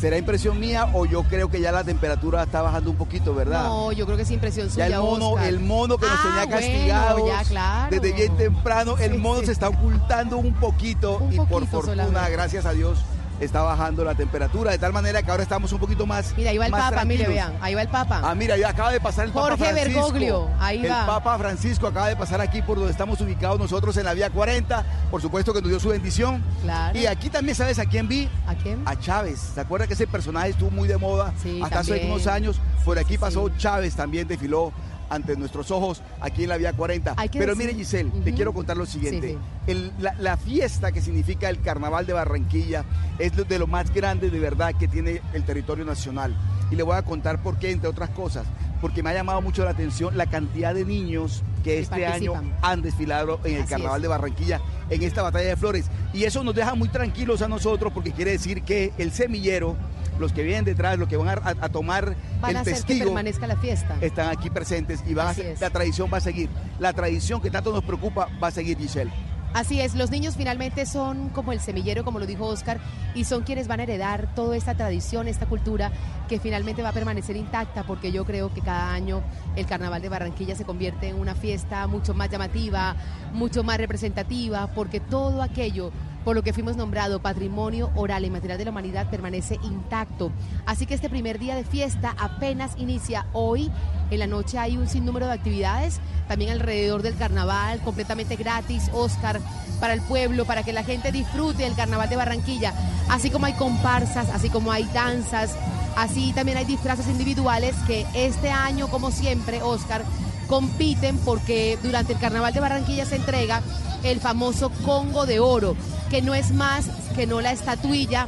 ¿será 0.00 0.18
impresión 0.18 0.58
mía 0.58 0.88
o 0.92 1.06
yo 1.06 1.22
creo 1.22 1.48
que 1.48 1.60
ya 1.60 1.70
la 1.70 1.84
temperatura 1.84 2.42
está 2.42 2.60
bajando 2.62 2.90
un 2.90 2.96
poquito, 2.96 3.32
verdad? 3.32 3.62
No, 3.64 3.92
yo 3.92 4.04
creo 4.04 4.16
que 4.16 4.24
es 4.24 4.30
impresión 4.32 4.68
suya, 4.68 4.88
Ya 4.88 4.96
el 4.96 5.02
mono, 5.02 5.28
Oscar. 5.30 5.46
el 5.48 5.60
mono 5.60 5.96
que 5.96 6.06
nos 6.06 6.16
Ah, 6.18 6.22
tenía 6.22 6.44
bueno, 6.46 6.56
castigados 6.60 7.28
ya, 7.28 7.44
claro. 7.44 7.90
desde 8.00 8.12
bien 8.12 8.36
temprano, 8.36 8.96
el 8.98 9.18
mono 9.18 9.40
sí. 9.40 9.46
se 9.46 9.52
está 9.52 9.68
ocultando 9.68 10.36
un 10.38 10.52
poquito 10.54 11.22
y 11.30 11.36
por 11.36 11.66
fortuna, 11.68 12.04
solamente. 12.06 12.32
gracias 12.32 12.66
a 12.66 12.72
Dios, 12.72 12.98
está 13.40 13.62
bajando 13.62 14.04
la 14.04 14.14
temperatura, 14.14 14.70
de 14.70 14.78
tal 14.78 14.92
manera 14.92 15.22
que 15.22 15.30
ahora 15.30 15.42
estamos 15.42 15.72
un 15.72 15.78
poquito 15.78 16.06
más 16.06 16.34
Mira, 16.36 16.50
ahí 16.50 16.58
va 16.58 16.66
el 16.66 16.72
Papa, 16.72 17.04
mire, 17.04 17.26
vean, 17.26 17.52
ahí 17.60 17.74
va 17.74 17.82
el 17.82 17.88
Papa. 17.88 18.20
Ah, 18.22 18.34
mira, 18.34 18.56
ya 18.56 18.70
acaba 18.70 18.90
de 18.92 19.00
pasar 19.00 19.26
el 19.26 19.32
Papa 19.32 19.48
Jorge 19.48 19.64
Francisco. 19.64 20.00
Bergoglio, 20.00 20.48
ahí 20.58 20.84
el 20.84 20.90
va. 20.90 21.06
Papa 21.06 21.38
Francisco 21.38 21.86
acaba 21.86 22.08
de 22.08 22.16
pasar 22.16 22.40
aquí 22.40 22.62
por 22.62 22.76
donde 22.76 22.92
estamos 22.92 23.20
ubicados 23.20 23.58
nosotros 23.58 23.96
en 23.96 24.04
la 24.04 24.14
vía 24.14 24.30
40. 24.30 24.84
Por 25.10 25.20
supuesto 25.20 25.52
que 25.52 25.60
nos 25.60 25.70
dio 25.70 25.80
su 25.80 25.88
bendición. 25.88 26.42
Claro. 26.62 26.98
Y 26.98 27.06
aquí 27.06 27.30
también, 27.30 27.54
¿sabes 27.54 27.78
a 27.78 27.86
quién 27.86 28.08
vi? 28.08 28.28
¿A 28.46 28.54
quién? 28.54 28.82
A 28.86 28.96
Chávez. 28.98 29.40
¿Se 29.54 29.60
acuerda 29.60 29.86
que 29.86 29.94
ese 29.94 30.06
personaje 30.06 30.50
estuvo 30.50 30.70
muy 30.70 30.88
de 30.88 30.96
moda 30.96 31.32
Sí, 31.42 31.60
hasta 31.62 31.80
hace 31.80 32.06
unos 32.06 32.26
años? 32.26 32.60
Por 32.84 32.98
aquí 32.98 33.18
pasó 33.18 33.48
Chávez 33.56 33.94
también, 33.94 34.26
desfiló 34.28 34.72
ante 35.14 35.36
nuestros 35.36 35.70
ojos 35.70 36.02
aquí 36.20 36.42
en 36.44 36.48
la 36.50 36.56
vía 36.56 36.72
40. 36.72 37.14
Hay 37.16 37.28
que 37.28 37.38
Pero 37.38 37.54
decir- 37.54 37.66
mire, 37.68 37.78
Giselle, 37.78 38.10
te 38.24 38.32
quiero 38.34 38.52
contar 38.52 38.76
lo 38.76 38.86
siguiente. 38.86 39.28
Sí, 39.28 39.34
sí. 39.34 39.70
El- 39.70 39.92
la, 39.98 40.14
la 40.18 40.36
fiesta 40.36 40.92
que 40.92 41.00
significa 41.00 41.48
el 41.48 41.60
Carnaval 41.60 42.06
de 42.06 42.12
Barranquilla 42.12 42.84
es 43.18 43.32
de 43.36 43.58
lo 43.58 43.66
más 43.66 43.92
grande 43.92 44.30
de 44.30 44.38
verdad 44.40 44.74
que 44.78 44.88
tiene 44.88 45.20
el 45.32 45.44
territorio 45.44 45.84
nacional. 45.84 46.34
Y 46.70 46.76
le 46.76 46.82
voy 46.82 46.96
a 46.96 47.02
contar 47.02 47.42
por 47.42 47.58
qué, 47.58 47.70
entre 47.70 47.88
otras 47.88 48.10
cosas. 48.10 48.46
Porque 48.80 49.02
me 49.02 49.10
ha 49.10 49.14
llamado 49.14 49.40
mucho 49.40 49.64
la 49.64 49.70
atención 49.70 50.16
la 50.16 50.26
cantidad 50.26 50.74
de 50.74 50.84
niños 50.84 51.42
que 51.62 51.70
Que 51.76 51.78
este 51.78 52.04
año 52.06 52.34
han 52.60 52.82
desfilado 52.82 53.40
en 53.44 53.54
el 53.54 53.60
Así 53.62 53.70
Carnaval 53.70 53.96
es. 53.98 54.02
de 54.02 54.08
Barranquilla, 54.08 54.60
en 54.90 55.02
esta 55.02 55.22
batalla 55.22 55.48
de 55.48 55.56
flores. 55.56 55.86
Y 56.12 56.24
eso 56.24 56.44
nos 56.44 56.54
deja 56.54 56.74
muy 56.74 56.88
tranquilos 56.90 57.40
a 57.40 57.48
nosotros 57.48 57.92
porque 57.94 58.12
quiere 58.12 58.32
decir 58.32 58.62
que 58.62 58.92
el 58.98 59.10
semillero, 59.12 59.74
los 60.18 60.32
que 60.32 60.42
vienen 60.42 60.64
detrás, 60.64 60.98
los 60.98 61.08
que 61.08 61.16
van 61.16 61.28
a, 61.42 61.68
tomar 61.68 62.16
Van 62.40 62.50
el 62.50 62.56
a 62.56 62.60
hacer 62.60 62.74
que 62.74 62.80
testigo, 62.80 63.06
permanezca 63.06 63.46
la 63.46 63.56
fiesta. 63.56 63.96
están 64.00 64.30
aquí 64.30 64.50
presentes 64.50 65.02
y 65.06 65.14
van 65.14 65.28
a 65.28 65.34
la 65.60 65.70
tradición 65.70 66.10
va 66.12 66.18
a 66.18 66.20
seguir. 66.20 66.50
La 66.78 66.92
tradición 66.92 67.40
que 67.40 67.50
tanto 67.50 67.72
nos 67.72 67.84
preocupa 67.84 68.28
va 68.42 68.48
a 68.48 68.50
seguir, 68.50 68.78
Giselle. 68.78 69.10
Así 69.54 69.80
es, 69.80 69.94
los 69.94 70.10
niños 70.10 70.34
finalmente 70.36 70.84
son 70.84 71.28
como 71.28 71.52
el 71.52 71.60
semillero, 71.60 72.04
como 72.04 72.18
lo 72.18 72.26
dijo 72.26 72.44
Oscar, 72.44 72.80
y 73.14 73.22
son 73.22 73.44
quienes 73.44 73.68
van 73.68 73.78
a 73.78 73.84
heredar 73.84 74.34
toda 74.34 74.56
esta 74.56 74.74
tradición, 74.74 75.28
esta 75.28 75.46
cultura 75.46 75.92
que 76.28 76.40
finalmente 76.40 76.82
va 76.82 76.88
a 76.88 76.92
permanecer 76.92 77.36
intacta, 77.36 77.84
porque 77.84 78.10
yo 78.10 78.24
creo 78.24 78.52
que 78.52 78.62
cada 78.62 78.92
año 78.92 79.22
el 79.54 79.64
Carnaval 79.64 80.02
de 80.02 80.08
Barranquilla 80.08 80.56
se 80.56 80.64
convierte 80.64 81.08
en 81.08 81.20
una 81.20 81.36
fiesta 81.36 81.86
mucho 81.86 82.14
más 82.14 82.30
llamativa, 82.30 82.96
mucho 83.32 83.62
más 83.62 83.78
representativa, 83.78 84.66
porque 84.74 84.98
todo 84.98 85.40
aquello 85.40 85.92
por 86.24 86.34
lo 86.34 86.42
que 86.42 86.52
fuimos 86.52 86.76
nombrado 86.76 87.20
Patrimonio 87.20 87.90
Oral 87.94 88.24
y 88.24 88.30
Material 88.30 88.58
de 88.58 88.64
la 88.64 88.70
Humanidad 88.70 89.10
permanece 89.10 89.58
intacto. 89.62 90.32
Así 90.64 90.86
que 90.86 90.94
este 90.94 91.10
primer 91.10 91.38
día 91.38 91.54
de 91.54 91.64
fiesta 91.64 92.14
apenas 92.18 92.72
inicia 92.78 93.26
hoy. 93.32 93.70
En 94.10 94.18
la 94.18 94.26
noche 94.26 94.58
hay 94.58 94.76
un 94.76 94.88
sinnúmero 94.88 95.26
de 95.26 95.32
actividades, 95.32 96.00
también 96.28 96.50
alrededor 96.50 97.02
del 97.02 97.16
carnaval, 97.16 97.80
completamente 97.80 98.36
gratis, 98.36 98.90
Oscar, 98.92 99.40
para 99.80 99.94
el 99.94 100.00
pueblo, 100.02 100.44
para 100.44 100.62
que 100.62 100.72
la 100.72 100.84
gente 100.84 101.12
disfrute 101.12 101.66
el 101.66 101.74
carnaval 101.74 102.08
de 102.08 102.16
Barranquilla. 102.16 102.72
Así 103.08 103.30
como 103.30 103.46
hay 103.46 103.54
comparsas, 103.54 104.30
así 104.30 104.48
como 104.48 104.72
hay 104.72 104.84
danzas, 104.94 105.54
así 105.96 106.32
también 106.32 106.56
hay 106.56 106.64
disfraces 106.64 107.06
individuales 107.08 107.74
que 107.86 108.06
este 108.14 108.50
año, 108.50 108.88
como 108.88 109.10
siempre, 109.10 109.62
Oscar, 109.62 110.02
compiten 110.44 111.18
porque 111.18 111.78
durante 111.82 112.12
el 112.12 112.18
carnaval 112.18 112.52
de 112.52 112.60
Barranquilla 112.60 113.04
se 113.04 113.16
entrega 113.16 113.62
el 114.02 114.20
famoso 114.20 114.70
Congo 114.84 115.26
de 115.26 115.40
Oro, 115.40 115.76
que 116.10 116.22
no 116.22 116.34
es 116.34 116.52
más 116.52 116.86
que 117.16 117.26
no 117.26 117.40
la 117.40 117.52
estatuilla 117.52 118.26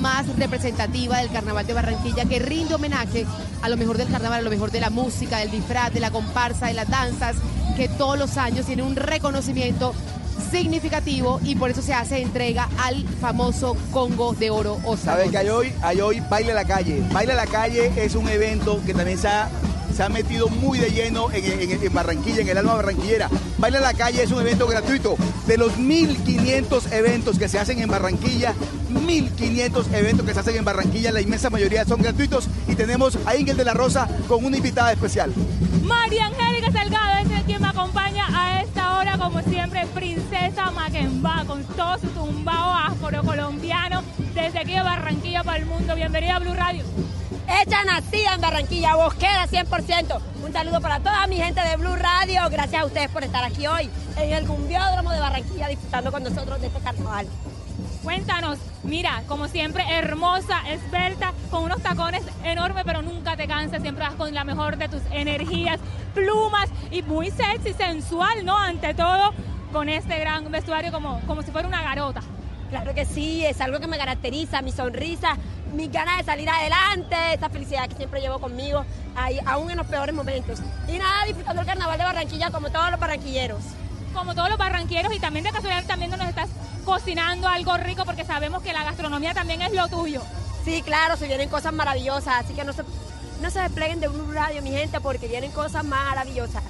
más 0.00 0.26
representativa 0.36 1.18
del 1.18 1.30
carnaval 1.30 1.66
de 1.66 1.74
Barranquilla, 1.74 2.24
que 2.24 2.38
rinde 2.38 2.74
homenaje 2.74 3.26
a 3.62 3.68
lo 3.68 3.76
mejor 3.76 3.98
del 3.98 4.08
carnaval, 4.08 4.40
a 4.40 4.42
lo 4.42 4.50
mejor 4.50 4.70
de 4.70 4.80
la 4.80 4.90
música, 4.90 5.38
del 5.38 5.50
disfraz, 5.50 5.92
de 5.92 6.00
la 6.00 6.10
comparsa, 6.10 6.66
de 6.66 6.74
las 6.74 6.88
danzas, 6.88 7.36
que 7.76 7.88
todos 7.88 8.18
los 8.18 8.36
años 8.36 8.66
tiene 8.66 8.82
un 8.82 8.96
reconocimiento 8.96 9.94
significativo 10.50 11.40
y 11.44 11.56
por 11.56 11.70
eso 11.70 11.82
se 11.82 11.94
hace 11.94 12.20
entrega 12.20 12.68
al 12.84 13.06
famoso 13.20 13.76
Congo 13.92 14.34
de 14.34 14.50
Oro 14.50 14.74
Oscar. 14.84 15.16
¿Sabes 15.16 15.30
que 15.30 15.38
hay 15.38 15.48
hoy? 15.48 15.72
Hay 15.82 16.00
hoy 16.00 16.20
Baile 16.20 16.52
a 16.52 16.54
la 16.54 16.64
Calle. 16.64 17.02
Baile 17.12 17.32
a 17.32 17.36
la 17.36 17.46
Calle 17.46 17.92
es 17.96 18.14
un 18.14 18.28
evento 18.28 18.80
que 18.84 18.94
también 18.94 19.18
se 19.18 19.28
ha, 19.28 19.48
se 19.96 20.02
ha 20.02 20.08
metido 20.10 20.48
muy 20.48 20.78
de 20.78 20.90
lleno 20.90 21.30
en, 21.32 21.44
en- 21.44 21.82
en 21.82 21.94
Barranquilla, 21.94 22.42
en 22.42 22.48
el 22.50 22.58
alma 22.58 22.74
barranquillera. 22.74 23.30
Baile 23.56 23.78
a 23.78 23.80
la 23.80 23.94
Calle 23.94 24.22
es 24.22 24.30
un 24.30 24.40
evento 24.40 24.66
gratuito. 24.66 25.16
De 25.46 25.56
los 25.56 25.72
1.500 25.78 26.92
eventos 26.92 27.38
que 27.38 27.48
se 27.48 27.58
hacen 27.58 27.78
en 27.80 27.88
Barranquilla, 27.88 28.52
1.500 28.92 29.92
eventos 29.94 30.26
que 30.26 30.34
se 30.34 30.40
hacen 30.40 30.56
en 30.56 30.64
Barranquilla, 30.64 31.12
la 31.12 31.20
inmensa 31.22 31.48
mayoría 31.48 31.84
son 31.86 32.02
gratuitos. 32.02 32.48
Y 32.68 32.74
tenemos 32.74 33.18
a 33.24 33.36
Ingel 33.36 33.56
de 33.56 33.64
la 33.64 33.72
Rosa 33.74 34.06
con 34.28 34.44
una 34.44 34.58
invitada 34.58 34.92
especial. 34.92 35.32
María 35.82 36.26
Angélica 36.26 36.70
Salgado 36.72 37.18
es 37.34 37.42
quien 37.44 37.62
me 37.62 37.68
acompaña 37.68 38.26
a 38.32 38.60
esta 38.60 38.98
hora, 38.98 39.16
como 39.16 39.40
siempre, 39.42 39.86
Princesa 39.94 40.70
Maquemba, 40.72 41.44
con 41.46 41.64
todo 41.64 41.98
su 41.98 42.08
tumbao 42.08 42.72
afrocolombiano, 42.74 44.02
desde 44.34 44.58
aquí 44.58 44.72
de 44.72 44.82
Barranquilla 44.82 45.42
para 45.42 45.56
el 45.58 45.66
mundo. 45.66 45.94
Bienvenida 45.94 46.36
a 46.36 46.38
Blue 46.40 46.54
Radio. 46.54 46.84
Hecha 47.48 47.84
nacida 47.84 48.34
en 48.34 48.40
Barranquilla, 48.40 48.96
bosquera 48.96 49.46
100%. 49.46 50.20
Un 50.44 50.52
saludo 50.52 50.80
para 50.80 50.98
toda 50.98 51.26
mi 51.28 51.36
gente 51.36 51.60
de 51.60 51.76
Blue 51.76 51.94
Radio. 51.94 52.42
Gracias 52.50 52.82
a 52.82 52.86
ustedes 52.86 53.08
por 53.08 53.22
estar 53.22 53.44
aquí 53.44 53.68
hoy 53.68 53.88
en 54.16 54.32
el 54.32 54.46
Cumbiódromo 54.46 55.12
de 55.12 55.20
Barranquilla 55.20 55.68
disfrutando 55.68 56.10
con 56.10 56.24
nosotros 56.24 56.60
de 56.60 56.66
este 56.66 56.80
carnaval. 56.80 57.28
Cuéntanos, 58.02 58.58
mira, 58.82 59.22
como 59.28 59.46
siempre, 59.46 59.84
hermosa, 59.88 60.60
esbelta, 60.68 61.32
con 61.50 61.62
unos 61.62 61.80
tacones 61.82 62.22
enormes, 62.42 62.82
pero 62.84 63.02
nunca 63.02 63.36
te 63.36 63.46
cansas, 63.46 63.80
siempre 63.80 64.04
vas 64.04 64.14
con 64.14 64.34
la 64.34 64.42
mejor 64.42 64.76
de 64.76 64.88
tus 64.88 65.02
energías, 65.12 65.78
plumas 66.14 66.68
y 66.90 67.02
muy 67.02 67.30
sexy, 67.30 67.74
sensual, 67.74 68.44
¿no? 68.44 68.56
Ante 68.56 68.92
todo, 68.94 69.32
con 69.72 69.88
este 69.88 70.18
gran 70.18 70.50
vestuario 70.50 70.90
como, 70.90 71.20
como 71.28 71.42
si 71.42 71.52
fuera 71.52 71.68
una 71.68 71.82
garota. 71.82 72.22
Claro 72.68 72.94
que 72.94 73.04
sí, 73.04 73.44
es 73.44 73.60
algo 73.60 73.78
que 73.78 73.86
me 73.86 73.96
caracteriza, 73.96 74.60
mi 74.60 74.72
sonrisa, 74.72 75.36
mis 75.72 75.90
ganas 75.90 76.18
de 76.18 76.24
salir 76.24 76.48
adelante, 76.50 77.16
esa 77.32 77.48
felicidad 77.48 77.88
que 77.88 77.94
siempre 77.94 78.20
llevo 78.20 78.40
conmigo, 78.40 78.84
ahí, 79.14 79.38
aún 79.46 79.70
en 79.70 79.76
los 79.76 79.86
peores 79.86 80.14
momentos. 80.14 80.60
Y 80.88 80.98
nada, 80.98 81.24
disfrutando 81.26 81.62
el 81.62 81.66
carnaval 81.66 81.98
de 81.98 82.04
Barranquilla 82.04 82.50
como 82.50 82.70
todos 82.70 82.90
los 82.90 82.98
barranquilleros. 82.98 83.62
Como 84.12 84.34
todos 84.34 84.48
los 84.48 84.58
barranqueros 84.58 85.14
y 85.14 85.20
también 85.20 85.44
de 85.44 85.52
casualidad 85.52 85.84
también 85.86 86.10
nos 86.10 86.20
estás 86.28 86.48
cocinando 86.84 87.48
algo 87.48 87.76
rico 87.76 88.04
porque 88.04 88.24
sabemos 88.24 88.62
que 88.62 88.72
la 88.72 88.82
gastronomía 88.84 89.34
también 89.34 89.62
es 89.62 89.72
lo 89.72 89.88
tuyo. 89.88 90.22
Sí, 90.64 90.82
claro, 90.82 91.16
se 91.16 91.28
vienen 91.28 91.48
cosas 91.48 91.72
maravillosas, 91.72 92.44
así 92.44 92.54
que 92.54 92.64
no 92.64 92.72
se, 92.72 92.82
no 93.40 93.50
se 93.50 93.60
despleguen 93.60 94.00
de 94.00 94.08
Blue 94.08 94.32
Radio, 94.32 94.62
mi 94.62 94.70
gente, 94.70 95.00
porque 95.00 95.28
vienen 95.28 95.52
cosas 95.52 95.84
maravillosas. 95.84 96.62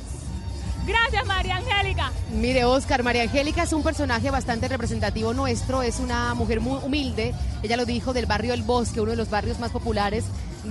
Gracias, 0.87 1.27
María 1.27 1.57
Angélica. 1.57 2.13
Mire, 2.33 2.65
Oscar, 2.65 3.03
María 3.03 3.23
Angélica 3.23 3.65
es 3.65 3.73
un 3.73 3.83
personaje 3.83 4.31
bastante 4.31 4.69
representativo 4.69 5.35
nuestro, 5.35 5.83
es 5.83 5.99
una 5.99 6.35
mujer 6.35 6.61
muy 6.61 6.79
humilde, 6.83 7.35
ella 7.63 7.77
lo 7.77 7.85
dijo, 7.85 8.13
del 8.13 8.27
barrio 8.27 8.55
El 8.55 8.63
Bosque, 8.63 9.01
uno 9.01 9.11
de 9.11 9.17
los 9.17 9.29
barrios 9.31 9.59
más 9.59 9.73
populares 9.73 10.25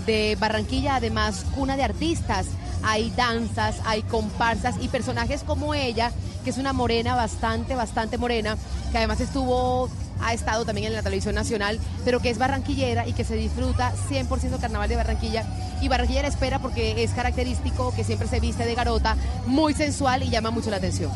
de 0.06 0.38
Barranquilla, 0.40 0.96
además 0.96 1.46
cuna 1.56 1.76
de 1.76 1.84
artistas. 1.84 2.48
hay 2.84 3.10
danzas, 3.12 3.78
hay 3.86 4.04
comparsas 4.04 4.76
y 4.80 4.90
personajes 4.90 5.44
como 5.44 5.74
ella, 5.74 6.12
que 6.44 6.52
es 6.52 6.58
una 6.58 6.72
morena 6.72 7.16
bastante, 7.16 7.74
bastante 7.74 8.18
morena, 8.18 8.58
que 8.92 8.98
además 9.00 9.20
estuvo 9.22 9.90
ha 10.22 10.34
estado 10.34 10.66
también 10.66 10.88
en 10.88 10.94
la 10.94 11.04
televisión 11.04 11.36
nacional, 11.36 11.80
pero 12.04 12.20
que 12.20 12.30
es 12.30 12.38
barranquillera 12.38 13.08
y 13.08 13.14
que 13.14 13.24
se 13.24 13.36
disfruta 13.36 13.94
100% 14.10 14.60
Carnaval 14.60 14.90
de 14.90 14.96
Barranquilla. 14.96 15.46
Y 15.82 15.88
Barranquilla 15.88 16.24
la 16.24 16.28
espera 16.30 16.60
porque 16.60 17.04
es 17.04 17.12
característico 17.12 17.94
que 17.96 18.04
siempre 18.04 18.28
se 18.28 18.40
viste 18.40 18.66
de 18.66 18.76
garota, 18.76 19.18
muy 19.46 19.74
sensual 19.74 20.24
y 20.24 20.30
llama 20.30 20.52
mucho 20.52 20.70
la 20.70 20.78
atención. 20.78 21.12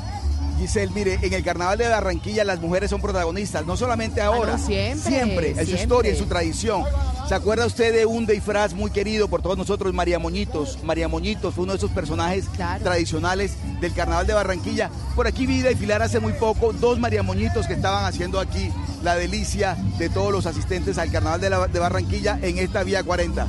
Giselle, 0.59 0.91
mire, 0.93 1.17
en 1.21 1.33
el 1.33 1.43
carnaval 1.43 1.77
de 1.77 1.87
Barranquilla 1.87 2.43
las 2.43 2.59
mujeres 2.61 2.89
son 2.89 3.01
protagonistas, 3.01 3.65
no 3.65 3.75
solamente 3.77 4.21
ahora, 4.21 4.53
Ah, 4.53 4.57
no, 4.57 4.65
siempre, 4.65 5.11
siempre, 5.11 5.49
en 5.57 5.65
su 5.67 5.75
historia, 5.75 6.11
en 6.11 6.17
su 6.17 6.25
tradición. 6.25 6.83
¿Se 7.27 7.35
acuerda 7.35 7.65
usted 7.65 7.93
de 7.93 8.05
un 8.05 8.25
disfraz 8.25 8.73
muy 8.73 8.89
querido 8.91 9.27
por 9.27 9.41
todos 9.41 9.57
nosotros, 9.57 9.93
María 9.93 10.17
Moñitos? 10.19 10.79
María 10.83 11.07
Moñitos 11.07 11.53
fue 11.53 11.63
uno 11.63 11.73
de 11.73 11.77
esos 11.77 11.91
personajes 11.91 12.45
tradicionales 12.83 13.53
del 13.81 13.93
carnaval 13.93 14.25
de 14.27 14.33
Barranquilla. 14.33 14.89
Por 15.15 15.27
aquí 15.27 15.45
vi 15.45 15.61
desfilar 15.61 16.01
hace 16.01 16.19
muy 16.19 16.33
poco 16.33 16.73
dos 16.73 16.99
María 16.99 17.21
Moñitos 17.23 17.67
que 17.67 17.73
estaban 17.73 18.05
haciendo 18.05 18.39
aquí 18.39 18.71
la 19.03 19.15
delicia 19.15 19.75
de 19.97 20.09
todos 20.09 20.31
los 20.31 20.45
asistentes 20.45 20.97
al 20.97 21.11
carnaval 21.11 21.39
de, 21.39 21.49
la- 21.51 21.67
de 21.67 21.79
Barranquilla 21.79 22.39
en 22.41 22.57
esta 22.57 22.83
vía 22.83 23.03
40. 23.03 23.47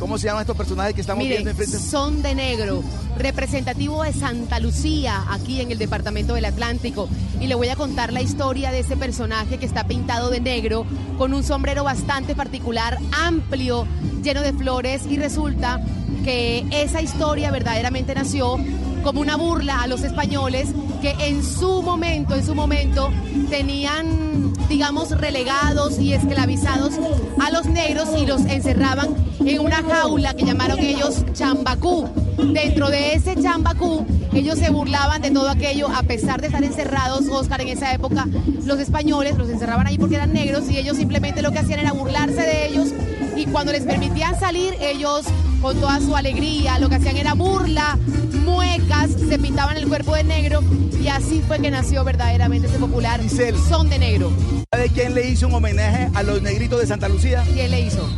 ¿Cómo 0.00 0.18
se 0.18 0.26
llaman 0.26 0.40
estos 0.42 0.56
personajes 0.56 0.94
que 0.94 1.00
estamos 1.02 1.22
Mire, 1.22 1.36
viendo 1.36 1.50
enfrente? 1.50 1.78
son 1.78 2.20
de 2.22 2.34
negro, 2.34 2.82
representativo 3.16 4.02
de 4.02 4.12
Santa 4.12 4.58
Lucía, 4.60 5.24
aquí 5.30 5.60
en 5.60 5.70
el 5.70 5.78
departamento 5.78 6.34
del 6.34 6.44
Atlántico. 6.44 7.08
Y 7.40 7.46
le 7.46 7.54
voy 7.54 7.68
a 7.68 7.76
contar 7.76 8.12
la 8.12 8.22
historia 8.22 8.70
de 8.70 8.80
ese 8.80 8.96
personaje 8.96 9.58
que 9.58 9.66
está 9.66 9.86
pintado 9.86 10.30
de 10.30 10.40
negro, 10.40 10.86
con 11.18 11.34
un 11.34 11.42
sombrero 11.42 11.84
bastante 11.84 12.34
particular, 12.34 12.98
amplio, 13.12 13.86
lleno 14.22 14.40
de 14.42 14.52
flores. 14.52 15.02
Y 15.08 15.16
resulta 15.16 15.80
que 16.24 16.66
esa 16.70 17.02
historia 17.02 17.50
verdaderamente 17.50 18.14
nació 18.14 18.58
como 19.02 19.20
una 19.20 19.36
burla 19.36 19.82
a 19.82 19.86
los 19.86 20.02
españoles 20.02 20.68
que 21.02 21.10
en 21.26 21.44
su 21.44 21.82
momento, 21.82 22.34
en 22.34 22.46
su 22.46 22.54
momento, 22.54 23.10
tenían, 23.50 24.54
digamos, 24.68 25.10
relegados 25.10 25.98
y 25.98 26.14
esclavizados 26.14 26.94
a 27.38 27.50
los 27.50 27.66
negros 27.66 28.08
y 28.18 28.24
los 28.24 28.40
encerraban 28.46 29.14
en 29.44 29.60
una 29.60 29.82
jaula 29.82 30.32
que 30.32 30.46
llamaron 30.46 30.78
ellos 30.78 31.22
chambacú. 31.34 32.08
Dentro 32.36 32.90
de 32.90 33.14
ese 33.14 33.36
chambacú, 33.40 34.06
ellos 34.32 34.58
se 34.58 34.70
burlaban 34.70 35.22
de 35.22 35.30
todo 35.30 35.48
aquello, 35.48 35.88
a 35.88 36.02
pesar 36.02 36.40
de 36.40 36.48
estar 36.48 36.62
encerrados, 36.64 37.28
Oscar, 37.28 37.60
en 37.60 37.68
esa 37.68 37.92
época, 37.92 38.26
los 38.64 38.78
españoles 38.80 39.36
los 39.36 39.48
encerraban 39.48 39.86
ahí 39.86 39.98
porque 39.98 40.16
eran 40.16 40.32
negros 40.32 40.70
y 40.70 40.78
ellos 40.78 40.96
simplemente 40.96 41.42
lo 41.42 41.52
que 41.52 41.60
hacían 41.60 41.80
era 41.80 41.92
burlarse 41.92 42.40
de 42.42 42.66
ellos 42.68 42.88
y 43.36 43.46
cuando 43.46 43.72
les 43.72 43.84
permitían 43.84 44.38
salir, 44.38 44.74
ellos 44.80 45.24
con 45.60 45.78
toda 45.80 46.00
su 46.00 46.14
alegría, 46.14 46.78
lo 46.78 46.88
que 46.88 46.96
hacían 46.96 47.16
era 47.16 47.34
burla, 47.34 47.98
muecas, 48.44 49.10
se 49.28 49.38
pintaban 49.38 49.76
el 49.76 49.88
cuerpo 49.88 50.14
de 50.14 50.24
negro 50.24 50.62
y 51.00 51.08
así 51.08 51.42
fue 51.46 51.58
que 51.58 51.70
nació 51.70 52.04
verdaderamente 52.04 52.68
ese 52.68 52.78
popular 52.78 53.20
Son 53.68 53.88
de 53.88 53.98
Negro. 53.98 54.32
¿Sabe 54.70 54.88
quién 54.88 55.14
le 55.14 55.28
hizo 55.28 55.48
un 55.48 55.54
homenaje 55.54 56.08
a 56.14 56.22
los 56.22 56.40
negritos 56.42 56.80
de 56.80 56.86
Santa 56.86 57.08
Lucía? 57.08 57.44
¿Quién 57.52 57.70
le 57.70 57.82
hizo? 57.82 58.08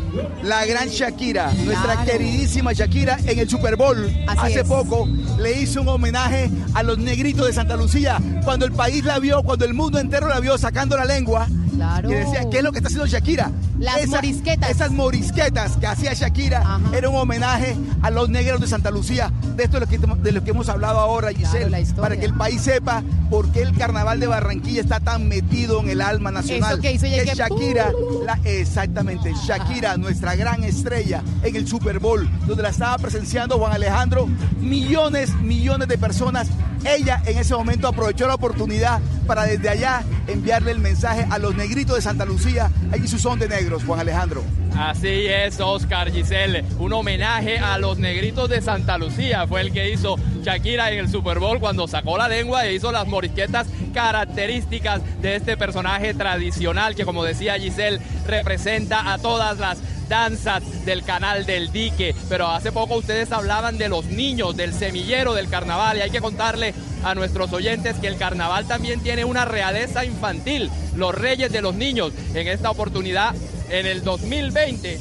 La 0.43 0.65
gran 0.67 0.89
Shakira, 0.89 1.53
nuestra 1.65 2.05
queridísima 2.05 2.73
Shakira 2.73 3.19
en 3.27 3.39
el 3.39 3.49
Super 3.49 3.77
Bowl 3.77 4.07
Así 4.27 4.41
hace 4.41 4.61
es. 4.61 4.69
poco 4.69 5.09
le 5.39 5.61
hizo 5.61 5.83
un 5.83 5.89
homenaje 5.89 6.51
a 6.75 6.83
los 6.83 6.99
negritos 6.99 7.47
de 7.47 7.53
Santa 7.53 7.77
Lucía 7.77 8.21
cuando 8.45 8.67
el 8.67 8.73
país 8.73 9.05
la 9.05 9.19
vio, 9.19 9.43
cuando 9.43 9.65
el 9.65 9.75
mundo 9.75 9.99
entero 9.99 10.29
la 10.29 10.41
vio 10.41 10.57
sacando 10.59 10.97
la 10.97 11.05
lengua. 11.05 11.47
Claro. 11.75 12.11
Y 12.11 12.15
decía, 12.15 12.45
¿qué 12.51 12.59
es 12.59 12.65
lo 12.65 12.73
que 12.73 12.79
está 12.79 12.89
haciendo 12.89 13.07
Shakira? 13.07 13.51
Las 13.79 14.07
morisquetas. 14.07 14.71
Esas 14.71 14.91
morisquetas 14.91 15.77
que 15.77 15.87
hacía 15.87 16.15
Shakira 16.15 16.81
era 16.95 17.09
un 17.09 17.17
homenaje 17.17 17.77
a 18.03 18.11
los 18.11 18.29
negros 18.29 18.61
de 18.61 18.67
Santa 18.69 18.91
Lucía. 18.91 19.31
De 19.55 19.65
esto 19.65 19.77
es 19.79 19.83
lo 19.83 19.87
que, 19.89 19.99
de 20.23 20.33
lo 20.33 20.43
que 20.45 20.51
hemos 20.51 20.69
hablado 20.69 20.99
ahora, 20.99 21.31
Giselle, 21.33 21.85
para 21.97 22.17
que 22.17 22.25
el 22.25 22.35
país 22.35 22.63
sepa 22.63 23.03
por 23.31 23.51
qué 23.53 23.63
el 23.63 23.77
carnaval 23.77 24.21
de 24.21 24.27
Barranquilla 24.27 24.81
está 24.81 25.01
tan 25.01 25.29
metido 25.29 25.81
en 25.81 25.91
el 25.91 26.01
alma 26.01 26.31
nacional. 26.31 26.73
Eso 26.75 26.83
que 26.83 26.93
hizo 26.93 27.05
Que 27.07 27.35
Shakira, 27.35 27.91
la- 28.25 28.39
exactamente, 28.45 29.33
Shakira, 29.47 29.97
nuestra 29.97 30.35
gran 30.37 30.65
estrella 30.65 31.23
en 31.43 31.57
el 31.57 31.67
Super 31.69 31.99
Bowl, 31.99 32.29
donde 32.47 32.63
la 32.63 32.71
estaba 32.71 32.97
presenciando 32.99 33.59
Juan 33.59 33.73
Alejandro, 33.73 34.29
millones, 34.61 35.35
millones 35.41 35.89
de 35.89 35.99
personas. 35.99 36.49
Ella 36.85 37.21
en 37.27 37.39
ese 37.39 37.55
momento 37.55 37.89
aprovechó 37.89 38.29
la 38.29 38.35
oportunidad 38.35 39.01
para 39.27 39.45
desde 39.45 39.69
allá 39.69 40.03
enviarle 40.29 40.71
el 40.71 40.79
mensaje 40.79 41.27
a 41.31 41.39
los 41.39 41.57
negritos 41.57 41.97
de 41.97 42.03
Santa 42.03 42.25
Lucía, 42.25 42.71
allí 42.93 43.09
su 43.09 43.19
son 43.19 43.39
de 43.41 43.49
negros, 43.67 43.85
Juan 43.85 44.01
Alejandro. 44.01 44.45
Así 44.79 45.27
es, 45.27 45.59
Oscar 45.59 46.13
Giselle. 46.13 46.65
Un 46.79 46.93
homenaje 46.93 47.59
a 47.59 47.79
los 47.79 47.99
negritos 47.99 48.49
de 48.49 48.61
Santa 48.61 48.97
Lucía 48.97 49.47
fue 49.49 49.61
el 49.61 49.73
que 49.73 49.91
hizo 49.91 50.17
Shakira 50.43 50.93
en 50.93 51.01
el 51.01 51.11
Super 51.11 51.41
Bowl 51.41 51.59
cuando 51.59 51.89
sacó 51.89 52.17
la 52.17 52.29
lengua 52.29 52.65
e 52.65 52.75
hizo 52.75 52.93
las 52.93 53.09
morisquetas 53.09 53.67
características 53.93 55.03
de 55.21 55.37
este 55.37 55.57
personaje 55.57 56.15
tradicional 56.15 56.95
que, 56.95 57.05
como 57.05 57.25
decía 57.25 57.59
Giselle, 57.59 57.99
representa 58.27 59.13
a 59.13 59.19
todas 59.19 59.59
las 59.59 59.79
danzas 60.09 60.85
del 60.85 61.03
canal 61.03 61.45
del 61.45 61.73
dique. 61.73 62.15
Pero 62.29 62.47
hace 62.47 62.71
poco 62.71 62.97
ustedes 62.97 63.33
hablaban 63.33 63.79
de 63.79 63.89
los 63.89 64.05
niños, 64.05 64.57
del 64.57 64.73
semillero 64.73 65.35
del 65.35 65.49
carnaval 65.49 65.97
y 65.97 66.03
hay 66.03 66.11
que 66.11 66.21
contarle 66.21 66.73
a 67.03 67.15
nuestros 67.15 67.53
oyentes 67.53 67.97
que 67.97 68.07
el 68.07 68.17
carnaval 68.17 68.67
también 68.67 69.01
tiene 69.01 69.25
una 69.25 69.45
realeza 69.45 70.05
infantil, 70.05 70.71
los 70.95 71.15
reyes 71.15 71.51
de 71.51 71.63
los 71.63 71.75
niños. 71.75 72.13
En 72.35 72.49
esta 72.49 72.71
oportunidad, 72.71 73.35
en 73.71 73.87
el 73.87 74.03
2020, 74.05 74.99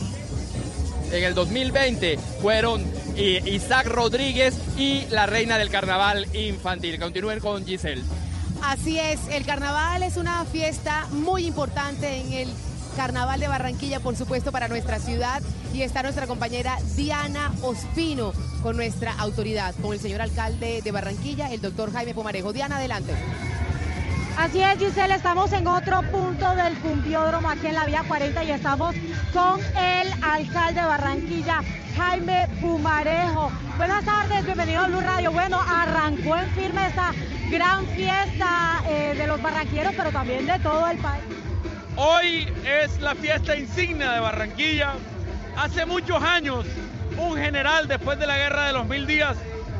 en 1.12 1.23
el 1.23 1.34
2020 1.34 2.17
fueron 2.41 2.84
I- 3.15 3.38
Isaac 3.49 3.88
Rodríguez 3.88 4.56
y 4.78 5.06
la 5.10 5.25
reina 5.25 5.58
del 5.58 5.69
carnaval 5.69 6.28
infantil. 6.36 6.99
Continúen 6.99 7.39
con 7.39 7.65
Giselle. 7.65 8.04
Así 8.63 8.97
es, 8.99 9.19
el 9.32 9.45
carnaval 9.45 10.01
es 10.04 10.17
una 10.17 10.43
fiesta 10.45 11.08
muy 11.12 11.45
importante 11.45 12.21
en 12.21 12.34
el 12.34 12.49
Carnaval 12.95 13.41
de 13.41 13.49
Barranquilla, 13.49 13.99
por 13.99 14.15
supuesto, 14.15 14.54
para 14.54 14.69
nuestra 14.69 14.99
ciudad. 14.99 15.41
Y 15.73 15.82
está 15.82 16.01
nuestra 16.01 16.28
compañera 16.28 16.78
Diana 16.95 17.51
Ospino 17.62 18.32
con 18.63 18.78
nuestra 18.78 19.12
autoridad, 19.19 19.75
con 19.82 19.91
el 19.93 19.99
señor 19.99 20.21
alcalde 20.21 20.82
de 20.82 20.91
Barranquilla, 20.91 21.51
el 21.51 21.60
doctor 21.60 21.91
Jaime 21.91 22.13
Pomarejo. 22.13 22.54
Diana, 22.54 22.78
adelante. 22.78 23.12
Así 24.37 24.61
es, 24.61 24.77
Giselle, 24.77 25.15
estamos 25.15 25.53
en 25.53 25.65
otro 25.65 26.01
punto 26.11 26.55
del 26.55 26.77
cumbiódromo 26.79 27.49
aquí 27.49 27.67
en 27.67 27.75
la 27.75 27.85
vía 27.85 28.03
40 28.05 28.43
y 28.43 28.51
estamos 28.51 28.93
con 29.31 29.61
el 29.77 30.11
alcalde 30.21 30.81
de 30.81 30.85
Barranquilla, 30.85 31.61
Jaime 31.95 32.47
Pumarejo. 32.59 33.49
Buenas 33.77 34.03
tardes, 34.03 34.45
bienvenido 34.45 34.81
a 34.83 34.87
Blue 34.87 34.99
Radio. 34.99 35.31
Bueno, 35.31 35.57
arrancó 35.61 36.35
en 36.35 36.49
firme 36.51 36.85
esta 36.85 37.13
gran 37.49 37.87
fiesta 37.87 38.83
eh, 38.89 39.15
de 39.17 39.25
los 39.25 39.41
barranquilleros, 39.41 39.93
pero 39.95 40.11
también 40.11 40.45
de 40.45 40.59
todo 40.59 40.85
el 40.89 40.97
país. 40.97 41.23
Hoy 41.95 42.51
es 42.65 42.99
la 42.99 43.15
fiesta 43.15 43.55
insignia 43.55 44.11
de 44.11 44.19
Barranquilla. 44.19 44.95
Hace 45.57 45.85
muchos 45.85 46.21
años, 46.21 46.65
un 47.17 47.37
general, 47.37 47.87
después 47.87 48.19
de 48.19 48.27
la 48.27 48.37
guerra 48.37 48.67
de 48.67 48.73
los 48.73 48.85
mil 48.85 49.07
días, 49.07 49.37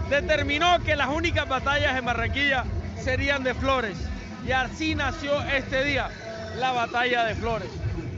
determinó 0.10 0.80
que 0.80 0.96
las 0.96 1.10
únicas 1.10 1.48
batallas 1.50 1.98
en 1.98 2.06
Barranquilla 2.06 2.64
serían 3.04 3.44
de 3.44 3.54
flores. 3.54 3.98
Y 4.46 4.52
así 4.52 4.94
nació 4.94 5.42
este 5.42 5.84
día, 5.84 6.10
la 6.58 6.72
batalla 6.72 7.26
de 7.26 7.36
flores. 7.36 7.70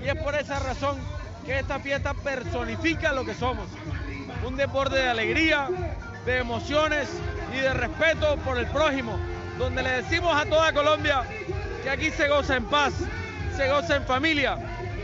Y 0.04 0.10
es 0.10 0.16
por 0.16 0.36
esa 0.36 0.60
razón 0.60 0.98
que 1.46 1.60
esta 1.60 1.80
fiesta 1.80 2.14
personifica 2.14 3.14
lo 3.14 3.24
que 3.24 3.34
somos. 3.34 3.68
Un 4.46 4.58
deporte 4.58 4.96
de 4.96 5.08
alegría, 5.08 5.70
de 6.26 6.38
emociones 6.40 7.08
y 7.56 7.60
de 7.62 7.74
respeto 7.74 8.36
por 8.44 8.58
el 8.58 8.68
prójimo, 8.68 9.18
donde 9.58 9.82
le 9.82 10.02
decimos 10.02 10.36
a 10.36 10.46
toda 10.46 10.74
Colombia 10.74 11.24
que 11.82 11.90
aquí 11.90 12.12
se 12.12 12.28
goza 12.28 12.58
en 12.58 12.66
paz, 12.66 12.94
se 13.56 13.70
goza 13.70 13.96
en 13.96 14.04
familia 14.04 14.58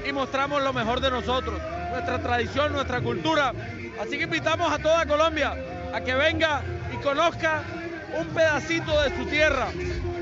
y 0.06 0.12
mostramos 0.12 0.62
lo 0.62 0.74
mejor 0.74 1.00
de 1.00 1.10
nosotros, 1.10 1.60
nuestra 1.92 2.20
tradición, 2.20 2.74
nuestra 2.74 3.00
cultura. 3.00 3.54
Así 4.02 4.18
que 4.18 4.24
invitamos 4.24 4.72
a 4.72 4.78
toda 4.80 5.06
Colombia 5.06 5.56
a 5.94 6.02
que 6.02 6.14
venga 6.16 6.62
y 6.94 6.98
conozca 6.98 7.64
un 8.20 8.28
pedacito 8.28 9.02
de 9.02 9.16
su 9.16 9.26
tierra, 9.26 9.68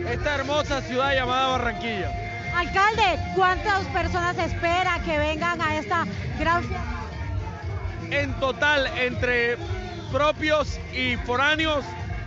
esta 0.07 0.35
hermosa 0.35 0.81
ciudad 0.81 1.13
llamada 1.13 1.47
Barranquilla. 1.57 2.11
Alcalde, 2.55 3.19
¿cuántas 3.35 3.83
personas 3.87 4.37
espera 4.37 4.99
que 5.05 5.17
vengan 5.17 5.61
a 5.61 5.75
esta 5.77 6.05
gran 6.39 6.63
fiesta? 6.63 6.85
En 8.09 8.33
total, 8.39 8.87
entre 8.97 9.57
propios 10.11 10.77
y 10.93 11.15
foráneos, 11.17 11.85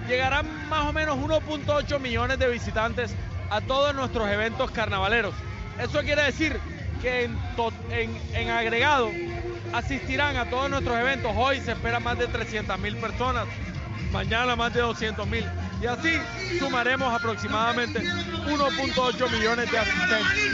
llegarán 0.08 0.46
más 0.70 0.86
o 0.86 0.92
menos 0.92 1.18
1.8 1.18 1.98
millones 2.00 2.38
de 2.38 2.48
visitantes 2.48 3.14
a 3.50 3.60
todos 3.60 3.94
nuestros 3.94 4.28
eventos 4.30 4.70
carnavaleros. 4.70 5.34
Eso 5.78 6.00
quiere 6.00 6.22
decir 6.22 6.58
que 7.02 7.24
en- 7.24 8.18
en 8.34 8.50
agregado 8.50 9.10
asistirán 9.74 10.36
a 10.38 10.46
todos 10.46 10.70
nuestros 10.70 10.98
eventos. 10.98 11.32
Hoy 11.36 11.60
se 11.60 11.72
esperan 11.72 12.02
más 12.02 12.18
de 12.18 12.28
300 12.28 12.78
mil 12.78 12.96
personas, 12.96 13.44
mañana 14.10 14.56
más 14.56 14.72
de 14.72 14.80
200 14.80 15.26
mil. 15.26 15.44
Y 15.84 15.86
así 15.86 16.18
sumaremos 16.58 17.14
aproximadamente 17.14 18.00
1.8 18.00 19.30
millones 19.30 19.70
de 19.70 19.78
asistentes. 19.78 20.52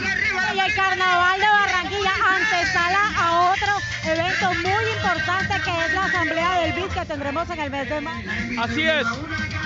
Y 0.53 0.59
el 0.59 0.73
Carnaval 0.73 1.39
de 1.39 1.47
Barranquilla 1.47 2.11
antesala 2.35 3.11
a 3.17 3.51
otro 3.53 3.77
evento 4.03 4.53
muy 4.55 4.91
importante 4.91 5.61
que 5.63 5.85
es 5.85 5.93
la 5.93 6.03
Asamblea 6.03 6.59
del 6.59 6.73
BID 6.73 6.87
que 6.87 7.05
tendremos 7.05 7.49
en 7.49 7.59
el 7.61 7.71
mes 7.71 7.89
de 7.89 8.01
mayo. 8.01 8.29
Así 8.61 8.81
es, 8.81 9.07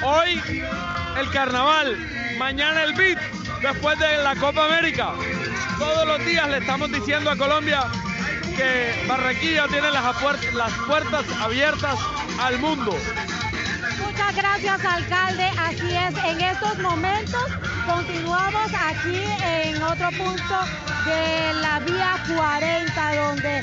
hoy 0.04 0.40
el 1.20 1.32
Carnaval, 1.32 1.98
mañana 2.38 2.84
el 2.84 2.94
BID, 2.94 3.18
después 3.64 3.98
de 3.98 4.18
la 4.18 4.36
Copa 4.36 4.66
América. 4.66 5.14
Todos 5.80 6.08
los 6.08 6.24
días 6.28 6.48
le 6.48 6.60
estamos 6.60 6.92
diciendo 6.92 7.32
a 7.32 7.36
Colombia 7.36 7.88
que 8.56 9.04
Barranquilla 9.08 9.68
tiene 9.68 9.90
las, 9.90 10.04
las 10.54 10.72
puertas 10.88 11.26
abiertas 11.42 12.00
al 12.40 12.60
mundo. 12.60 12.96
Gracias, 14.34 14.84
alcalde. 14.84 15.44
Así 15.58 15.96
es, 15.96 16.24
en 16.26 16.42
estos 16.42 16.78
momentos 16.80 17.46
continuamos 17.86 18.72
aquí 18.74 19.24
en 19.44 19.82
otro 19.82 20.10
punto 20.12 20.56
de 21.06 21.54
la 21.62 21.80
vía 21.80 22.16
40, 22.36 23.16
donde, 23.16 23.62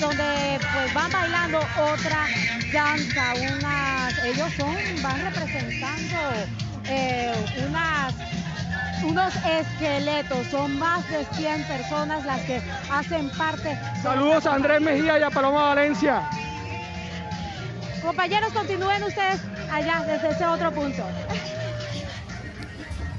donde 0.00 0.60
pues 0.72 0.94
van 0.94 1.12
bailando 1.12 1.58
otra 1.58 2.26
danza, 2.72 3.34
unas, 3.34 4.24
ellos 4.24 4.50
son, 4.56 4.76
van 5.02 5.20
representando 5.22 6.16
eh, 6.86 7.34
unas 7.68 8.14
unos 9.04 9.34
esqueletos. 9.46 10.46
Son 10.50 10.78
más 10.78 11.08
de 11.10 11.24
100 11.24 11.64
personas 11.64 12.24
las 12.24 12.40
que 12.42 12.60
hacen 12.90 13.30
parte. 13.30 13.78
Saludos 14.02 14.46
a 14.46 14.54
Andrés 14.54 14.80
Mejía 14.80 15.18
y 15.18 15.22
a 15.22 15.30
Paloma 15.30 15.74
Valencia. 15.74 16.28
Compañeros, 18.02 18.52
continúen 18.52 19.02
ustedes 19.02 19.40
allá 19.70 20.04
desde 20.06 20.30
ese 20.30 20.46
otro 20.46 20.72
punto. 20.72 21.02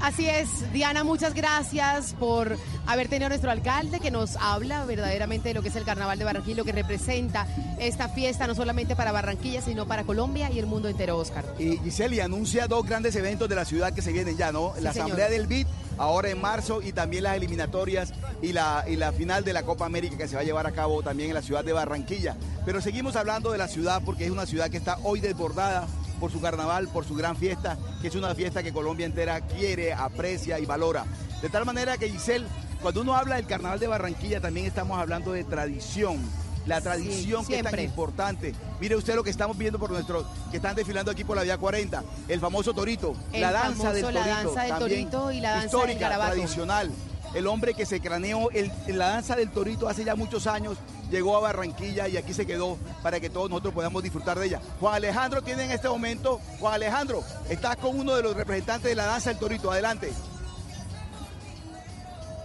Así 0.02 0.28
es, 0.28 0.72
Diana, 0.74 1.04
muchas 1.04 1.36
gracias 1.36 2.16
por 2.20 2.58
haber 2.88 3.08
tenido 3.08 3.28
a 3.28 3.30
nuestro 3.30 3.52
alcalde 3.52 4.00
que 4.00 4.10
nos 4.10 4.36
habla 4.36 4.84
verdaderamente 4.86 5.50
de 5.50 5.54
lo 5.54 5.62
que 5.62 5.68
es 5.68 5.76
el 5.76 5.84
Carnaval 5.84 6.18
de 6.18 6.26
Barranquilla, 6.26 6.58
lo 6.58 6.66
que 6.66 6.72
representa 6.72 7.46
esta 7.80 8.10
fiesta 8.10 8.48
no 8.48 8.56
solamente 8.56 8.96
para 8.96 9.12
Barranquilla, 9.12 9.62
sino 9.62 9.86
para 9.86 10.04
Colombia 10.04 10.50
y 10.52 10.58
el 10.58 10.66
mundo 10.66 10.90
entero, 10.90 11.18
Oscar. 11.18 11.46
Y 11.60 11.78
Giseli 11.78 12.20
anuncia 12.20 12.66
dos 12.66 12.84
grandes 12.84 13.16
eventos 13.16 13.48
de 13.48 13.56
la 13.56 13.64
ciudad 13.64 13.94
que 13.94 14.02
se 14.02 14.12
vienen 14.12 14.36
ya, 14.38 14.52
¿no? 14.52 14.74
la 14.82 14.90
Asamblea 14.90 15.30
del 15.30 15.46
BID 15.46 15.68
ahora 15.98 16.30
en 16.30 16.42
marzo 16.42 16.82
y 16.82 16.92
también 16.92 17.24
las 17.24 17.36
eliminatorias 17.36 18.14
y 18.42 18.54
la, 18.54 18.86
y 18.88 18.96
la 18.96 19.12
final 19.12 19.44
de 19.44 19.54
la 19.54 19.64
Copa 19.64 19.86
América 19.86 20.18
que 20.18 20.28
se 20.28 20.36
va 20.36 20.42
a 20.42 20.46
llevar 20.46 20.68
a 20.68 20.72
cabo 20.72 21.04
también 21.04 21.30
en 21.30 21.36
la 21.36 21.42
ciudad 21.42 21.64
de 21.64 21.74
Barranquilla. 21.74 22.36
Pero 22.66 22.82
seguimos 22.82 23.16
hablando 23.16 23.52
de 23.52 23.58
la 23.58 23.68
ciudad 23.68 24.02
porque 24.06 24.26
es 24.26 24.32
una 24.32 24.46
ciudad 24.46 24.70
que 24.70 24.78
está 24.78 24.98
hoy 25.04 25.20
desbordada 25.20 25.88
por 26.20 26.32
su 26.32 26.40
carnaval, 26.40 26.88
por 26.88 27.04
su 27.04 27.16
gran 27.16 27.36
fiesta, 27.36 27.78
que 28.02 28.08
es 28.08 28.16
una 28.16 28.36
fiesta 28.36 28.62
que 28.62 28.72
Colombia 28.72 29.08
entera 29.08 29.42
quiere, 29.42 29.92
aprecia 29.92 30.60
y 30.60 30.66
valora. 30.66 31.06
De 31.42 31.50
tal 31.50 31.66
manera 31.66 31.98
que 31.98 32.10
Giselle, 32.10 32.46
cuando 32.82 33.02
uno 33.02 33.16
habla 33.16 33.38
del 33.38 33.48
carnaval 33.48 33.80
de 33.80 33.88
Barranquilla, 33.88 34.40
también 34.40 34.68
estamos 34.68 35.00
hablando 35.00 35.32
de 35.32 35.44
tradición. 35.44 36.20
La 36.66 36.82
tradición 36.82 37.46
que 37.46 37.60
es 37.60 37.64
tan 37.64 37.80
importante. 37.80 38.54
Mire 38.80 38.96
usted 38.96 39.16
lo 39.16 39.24
que 39.24 39.30
estamos 39.30 39.58
viendo 39.58 39.80
por 39.80 39.90
nuestros 39.90 40.26
que 40.52 40.58
están 40.58 40.76
desfilando 40.76 41.12
aquí 41.12 41.24
por 41.24 41.36
la 41.36 41.44
vía 41.44 41.58
40. 41.58 42.04
El 42.28 42.40
famoso 42.40 42.74
torito, 42.74 43.16
la 43.34 43.52
danza 43.52 43.94
del 43.94 44.04
torito. 44.04 44.20
La 44.20 44.28
danza 44.28 44.64
del 44.64 44.80
torito 44.80 45.32
y 45.32 45.40
la 45.40 45.52
danza 45.52 45.66
histórica, 45.66 46.10
del 46.10 46.20
tradicional. 46.20 46.92
El 47.34 47.48
hombre 47.48 47.74
que 47.74 47.86
se 47.86 48.02
craneó 48.02 48.50
la 48.88 49.08
danza 49.08 49.36
del 49.36 49.52
torito 49.52 49.88
hace 49.88 50.04
ya 50.04 50.16
muchos 50.16 50.48
años 50.48 50.78
llegó 51.10 51.38
a 51.38 51.40
Barranquilla 51.40 52.08
y 52.08 52.18
aquí 52.18 52.34
se 52.34 52.46
quedó 52.46 52.78
para 53.02 53.20
que 53.20 53.30
todos 53.30 53.50
nosotros 53.50 53.74
podamos 53.74 54.04
disfrutar 54.04 54.38
de 54.38 54.48
ella. 54.48 54.62
Juan 54.80 54.96
Alejandro 54.96 55.42
tiene 55.42 55.66
en 55.66 55.72
este 55.72 55.88
momento, 55.88 56.42
Juan 56.60 56.74
Alejandro, 56.74 57.24
estás 57.50 57.78
con 57.78 57.98
uno 57.98 58.16
de 58.16 58.24
los 58.24 58.36
representantes 58.36 58.90
de 58.90 58.96
la 58.96 59.06
danza 59.06 59.30
del 59.30 59.40
torito, 59.40 59.72
adelante. 59.72 60.12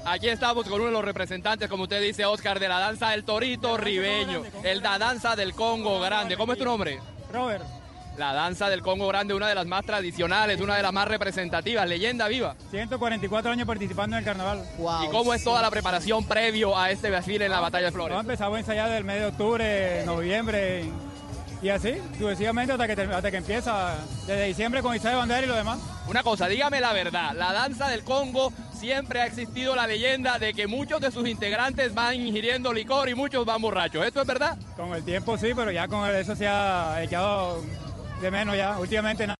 Aquí 0.06 0.28
estamos 0.28 0.68
con 0.68 0.74
uno 0.74 0.86
de 0.86 0.92
los 0.92 1.04
representantes, 1.04 1.68
como 1.68 1.82
usted 1.82 2.00
dice, 2.00 2.24
Oscar, 2.24 2.60
de 2.60 2.68
la 2.68 2.78
danza 2.78 3.10
del 3.10 3.24
torito 3.24 3.76
ribeño, 3.76 4.44
el 4.62 4.80
la 4.80 4.98
danza 4.98 5.34
del 5.34 5.52
Congo 5.52 5.98
grande. 5.98 6.36
¿Cómo 6.36 6.52
es 6.52 6.58
tu 6.60 6.64
nombre? 6.64 7.00
Robert. 7.32 7.64
La 8.16 8.32
danza 8.32 8.70
del 8.70 8.82
Congo 8.82 9.08
Grande, 9.08 9.34
una 9.34 9.48
de 9.48 9.54
las 9.54 9.66
más 9.66 9.84
tradicionales, 9.84 10.60
una 10.60 10.76
de 10.76 10.82
las 10.82 10.92
más 10.92 11.08
representativas, 11.08 11.86
leyenda 11.88 12.28
viva. 12.28 12.54
144 12.70 13.50
años 13.50 13.66
participando 13.66 14.16
en 14.16 14.20
el 14.20 14.24
carnaval. 14.24 14.64
¿Y 15.04 15.10
cómo 15.10 15.34
es 15.34 15.42
toda 15.42 15.60
la 15.60 15.70
preparación 15.70 16.24
previo 16.24 16.78
a 16.78 16.90
este 16.90 17.10
desfile 17.10 17.46
en 17.46 17.50
la 17.50 17.60
Batalla 17.60 17.86
de 17.86 17.92
Flores? 17.92 18.18
empezamos 18.18 18.56
a 18.56 18.60
ensayar 18.60 18.88
del 18.88 19.04
mes 19.04 19.20
de 19.20 19.26
octubre, 19.26 20.06
noviembre 20.06 20.84
y 21.60 21.68
así, 21.68 21.94
sucesivamente 22.18 22.72
hasta 22.72 22.86
que, 22.86 23.02
hasta 23.02 23.30
que 23.30 23.36
empieza, 23.38 23.96
desde 24.26 24.44
diciembre 24.44 24.82
con 24.82 24.94
Isabel 24.94 25.18
Bandera 25.18 25.42
y 25.42 25.48
lo 25.48 25.54
demás. 25.54 25.78
Una 26.08 26.22
cosa, 26.22 26.46
dígame 26.46 26.80
la 26.80 26.92
verdad, 26.92 27.32
la 27.34 27.52
danza 27.52 27.88
del 27.88 28.04
Congo 28.04 28.52
siempre 28.76 29.20
ha 29.20 29.26
existido 29.26 29.74
la 29.74 29.86
leyenda 29.86 30.38
de 30.38 30.54
que 30.54 30.66
muchos 30.66 31.00
de 31.00 31.10
sus 31.10 31.26
integrantes 31.28 31.94
van 31.94 32.14
ingiriendo 32.14 32.72
licor 32.72 33.08
y 33.08 33.14
muchos 33.14 33.44
van 33.44 33.60
borrachos. 33.60 34.06
¿Esto 34.06 34.20
es 34.20 34.26
verdad? 34.26 34.58
Con 34.76 34.94
el 34.94 35.04
tiempo 35.04 35.36
sí, 35.38 35.52
pero 35.56 35.70
ya 35.70 35.88
con 35.88 36.08
eso 36.08 36.36
se 36.36 36.46
ha 36.46 37.02
echado 37.02 37.62
de 38.20 38.30
menos 38.30 38.56
ya, 38.56 38.78
últimamente 38.78 39.26
nada. 39.26 39.36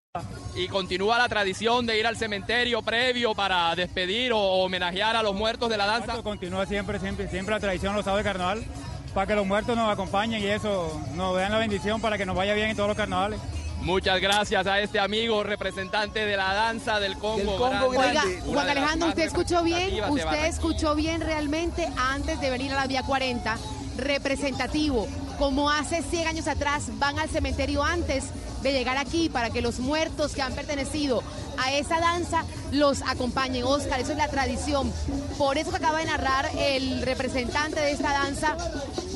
Y 0.55 0.69
continúa 0.69 1.19
la 1.19 1.29
tradición 1.29 1.85
de 1.85 1.99
ir 1.99 2.07
al 2.07 2.17
cementerio 2.17 2.81
previo 2.81 3.35
para 3.35 3.75
despedir 3.75 4.33
o 4.33 4.39
homenajear 4.39 5.15
a 5.15 5.23
los 5.23 5.35
muertos 5.35 5.69
de 5.69 5.77
la 5.77 5.85
danza. 5.85 6.23
continúa 6.23 6.65
siempre, 6.65 6.99
siempre, 6.99 7.29
siempre 7.29 7.55
la 7.55 7.61
tradición 7.61 7.95
los 7.95 8.05
sábados 8.05 8.25
de 8.25 8.31
carnaval, 8.31 8.65
para 9.13 9.27
que 9.27 9.35
los 9.35 9.47
muertos 9.47 9.77
nos 9.77 9.93
acompañen 9.93 10.43
y 10.43 10.47
eso, 10.47 10.99
nos 11.15 11.37
den 11.37 11.53
la 11.53 11.59
bendición 11.59 12.01
para 12.01 12.17
que 12.17 12.25
nos 12.25 12.35
vaya 12.35 12.55
bien 12.55 12.71
en 12.71 12.77
todos 12.77 12.89
los 12.89 12.97
carnavales. 12.97 13.39
Muchas 13.83 14.21
gracias 14.21 14.67
a 14.67 14.81
este 14.81 14.99
amigo 14.99 15.43
representante 15.43 16.25
de 16.27 16.37
la 16.37 16.53
danza 16.53 16.99
del 16.99 17.17
Congo. 17.19 17.57
Oiga, 17.87 18.25
Juan 18.45 18.69
Alejandro, 18.69 19.09
usted 19.09 19.25
escuchó 19.25 19.63
bien, 19.63 20.03
usted 20.11 20.47
escuchó 20.47 20.95
bien 20.95 21.21
realmente 21.21 21.89
antes 21.97 22.41
de 22.41 22.51
venir 22.51 22.73
a 22.73 22.77
la 22.77 22.87
vía 22.87 23.03
40, 23.03 23.57
representativo, 23.97 25.07
como 25.39 25.71
hace 25.71 26.03
100 26.03 26.29
años 26.29 26.49
atrás 26.49 26.91
van 26.99 27.19
al 27.19 27.29
cementerio 27.29 27.85
antes 27.85 28.25
de 28.67 28.73
llegar 28.73 28.97
aquí 28.97 29.29
para 29.29 29.51
que 29.51 29.63
los 29.63 29.79
muertos 29.79 30.33
que 30.33 30.43
han 30.43 30.53
pertenecido 30.55 31.23
a 31.59 31.73
esa 31.73 32.01
danza 32.01 32.45
los 32.73 33.03
acompañen. 33.03 33.65
Oscar, 33.65 34.01
eso 34.01 34.13
es 34.13 34.19
la 34.19 34.29
tradición. 34.29 34.93
Por 35.39 35.59
eso 35.59 35.71
que 35.71 35.77
acaba 35.77 35.99
de 36.01 36.07
narrar 36.07 36.51
el 36.59 37.03
representante 37.03 37.81
de 37.81 37.93
esta 37.93 38.13
danza, 38.13 38.57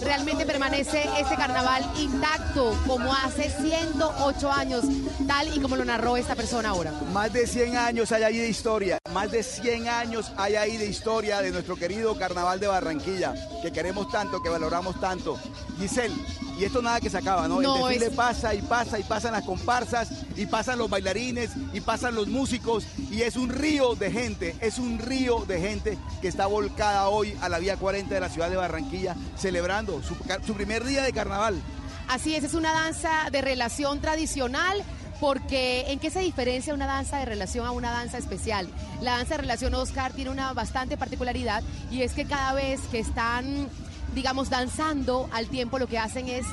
realmente 0.03 0.47
permanece 0.47 1.05
este 1.19 1.35
carnaval 1.37 1.85
intacto 1.99 2.75
como 2.87 3.13
hace 3.13 3.51
108 3.51 4.53
años, 4.53 4.85
tal 5.27 5.57
y 5.57 5.61
como 5.61 5.77
lo 5.77 5.85
narró 5.85 6.17
esta 6.17 6.35
persona 6.35 6.71
ahora. 6.71 6.93
Más 7.13 7.33
de 7.33 7.47
100 7.47 7.77
años 7.77 8.13
hay 8.13 8.23
ahí 8.23 8.39
de 8.39 8.49
historia, 8.49 8.99
más 9.13 9.31
de 9.31 9.43
100 9.43 9.89
años 9.89 10.33
hay 10.37 10.57
ahí 10.57 10.77
de 10.77 10.87
historia 10.87 11.43
de 11.43 11.51
nuestro 11.51 11.77
querido 11.77 12.17
carnaval 12.17 12.61
de 12.61 12.67
Barranquilla, 12.67 13.35
que 13.63 13.73
queremos 13.73 14.11
tanto, 14.11 14.43
que 14.43 14.49
valoramos 14.49 14.99
tanto. 15.01 15.39
Giselle, 15.79 16.15
y 16.61 16.65
esto 16.65 16.83
nada 16.83 17.01
que 17.01 17.09
se 17.09 17.17
acaba, 17.17 17.49
¿no? 17.49 17.63
el 17.63 17.67
desfile 17.67 18.11
pasa 18.11 18.55
y 18.55 18.61
pasa 18.61 18.99
y 18.99 19.03
pasan 19.03 19.33
las 19.33 19.45
comparsas 19.45 20.11
y 20.37 20.45
pasan 20.45 20.79
los 20.79 20.91
bailarines 20.91 21.53
y 21.73 21.81
pasan 21.81 22.15
los 22.15 22.29
músicos 22.29 22.85
y 23.11 23.23
es 23.23 23.37
un 23.37 23.49
río 23.49 23.95
de 23.95 24.13
gente, 24.13 24.55
es 24.61 24.79
un 24.79 24.99
río 24.99 25.47
de 25.47 25.59
gente 25.59 25.99
que 26.21 26.29
está 26.29 26.47
volcada 26.47 27.09
hoy 27.09 27.35
a 27.41 27.49
la 27.49 27.59
vía 27.59 27.79
40 27.79 28.15
de 28.15 28.21
la 28.21 28.29
ciudad 28.29 28.51
de 28.51 28.57
Barranquilla 28.57 29.17
celebrando 29.39 30.03
su, 30.03 30.15
su 30.47 30.53
primer 30.53 30.85
día 30.85 31.03
de 31.03 31.15
carnaval. 31.15 31.59
Así 32.09 32.35
es, 32.35 32.45
es 32.45 32.53
una 32.53 32.73
danza 32.73 33.31
de 33.33 33.41
relación 33.41 34.03
tradicional 34.03 34.85
porque 35.19 35.87
¿en 35.89 35.99
qué 35.99 36.11
se 36.11 36.21
diferencia 36.21 36.75
una 36.75 36.87
danza 36.87 37.19
de 37.21 37.25
relación 37.25 37.67
a 37.67 37.71
una 37.71 37.91
danza 37.91 38.19
especial? 38.19 38.69
La 39.01 39.13
danza 39.13 39.37
de 39.37 39.43
relación 39.43 39.75
Oscar 39.75 40.13
tiene 40.13 40.31
una 40.31 40.53
bastante 40.53 40.99
particularidad 40.99 41.63
y 41.91 42.03
es 42.03 42.13
que 42.13 42.27
cada 42.27 42.53
vez 42.53 42.81
que 42.91 42.99
están 42.99 43.71
digamos, 44.15 44.51
danzando 44.51 45.29
al 45.33 45.49
tiempo, 45.49 45.79
lo 45.79 45.87
que 45.87 45.99
hacen 45.99 46.29
es 46.29 46.47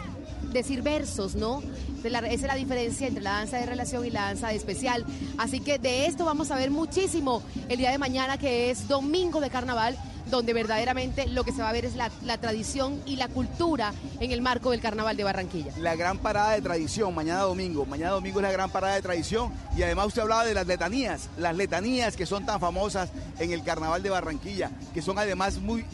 decir 0.51 0.81
versos, 0.81 1.35
¿no? 1.35 1.61
esa 2.03 2.27
es 2.27 2.41
la 2.41 2.55
diferencia 2.55 3.07
entre 3.07 3.21
la 3.21 3.31
danza 3.31 3.57
de 3.57 3.65
relación 3.65 4.05
y 4.05 4.09
la 4.09 4.21
danza 4.21 4.47
de 4.49 4.55
especial. 4.55 5.05
Así 5.37 5.59
que 5.59 5.77
de 5.77 6.05
esto 6.05 6.25
vamos 6.25 6.51
a 6.51 6.55
ver 6.55 6.71
muchísimo 6.71 7.43
el 7.69 7.77
día 7.77 7.91
de 7.91 7.97
mañana, 7.97 8.37
que 8.37 8.69
es 8.69 8.87
domingo 8.87 9.41
de 9.41 9.49
carnaval 9.49 9.97
donde 10.29 10.53
verdaderamente 10.53 11.27
lo 11.27 11.43
que 11.43 11.51
se 11.51 11.61
va 11.61 11.69
a 11.69 11.73
ver 11.73 11.85
es 11.85 11.95
la, 11.95 12.09
tradición 12.37 13.01
y 13.05 13.15
la 13.15 13.27
cultura 13.27 13.93
en 14.19 14.31
el 14.31 14.41
marco 14.41 14.71
del 14.71 14.81
Carnaval 14.81 15.17
de 15.17 15.23
Barranquilla. 15.23 15.71
La 15.77 15.95
gran 15.95 16.17
parada 16.17 16.51
de 16.51 16.61
tradición, 16.61 17.13
mañana 17.13 17.41
domingo. 17.41 17.85
Mañana 17.85 18.11
domingo 18.11 18.39
es 18.39 18.43
la 18.43 18.51
gran 18.51 18.69
parada 18.69 18.95
de 18.95 19.01
tradición 19.01 19.51
y 19.75 19.83
además 19.83 20.07
usted 20.07 20.21
hablaba 20.21 20.45
de 20.45 20.53
las 20.53 20.67
letanías, 20.67 21.29
las 21.37 21.55
letanías 21.55 22.15
que 22.15 22.25
son 22.25 22.45
tan 22.45 22.59
famosas 22.59 23.09
en 23.39 23.51
el 23.51 23.63
Carnaval 23.63 24.03
de 24.03 24.09
Barranquilla, 24.09 24.71
que 24.93 25.01
son 25.01 25.17
además 25.17 25.57
muy 25.57 25.85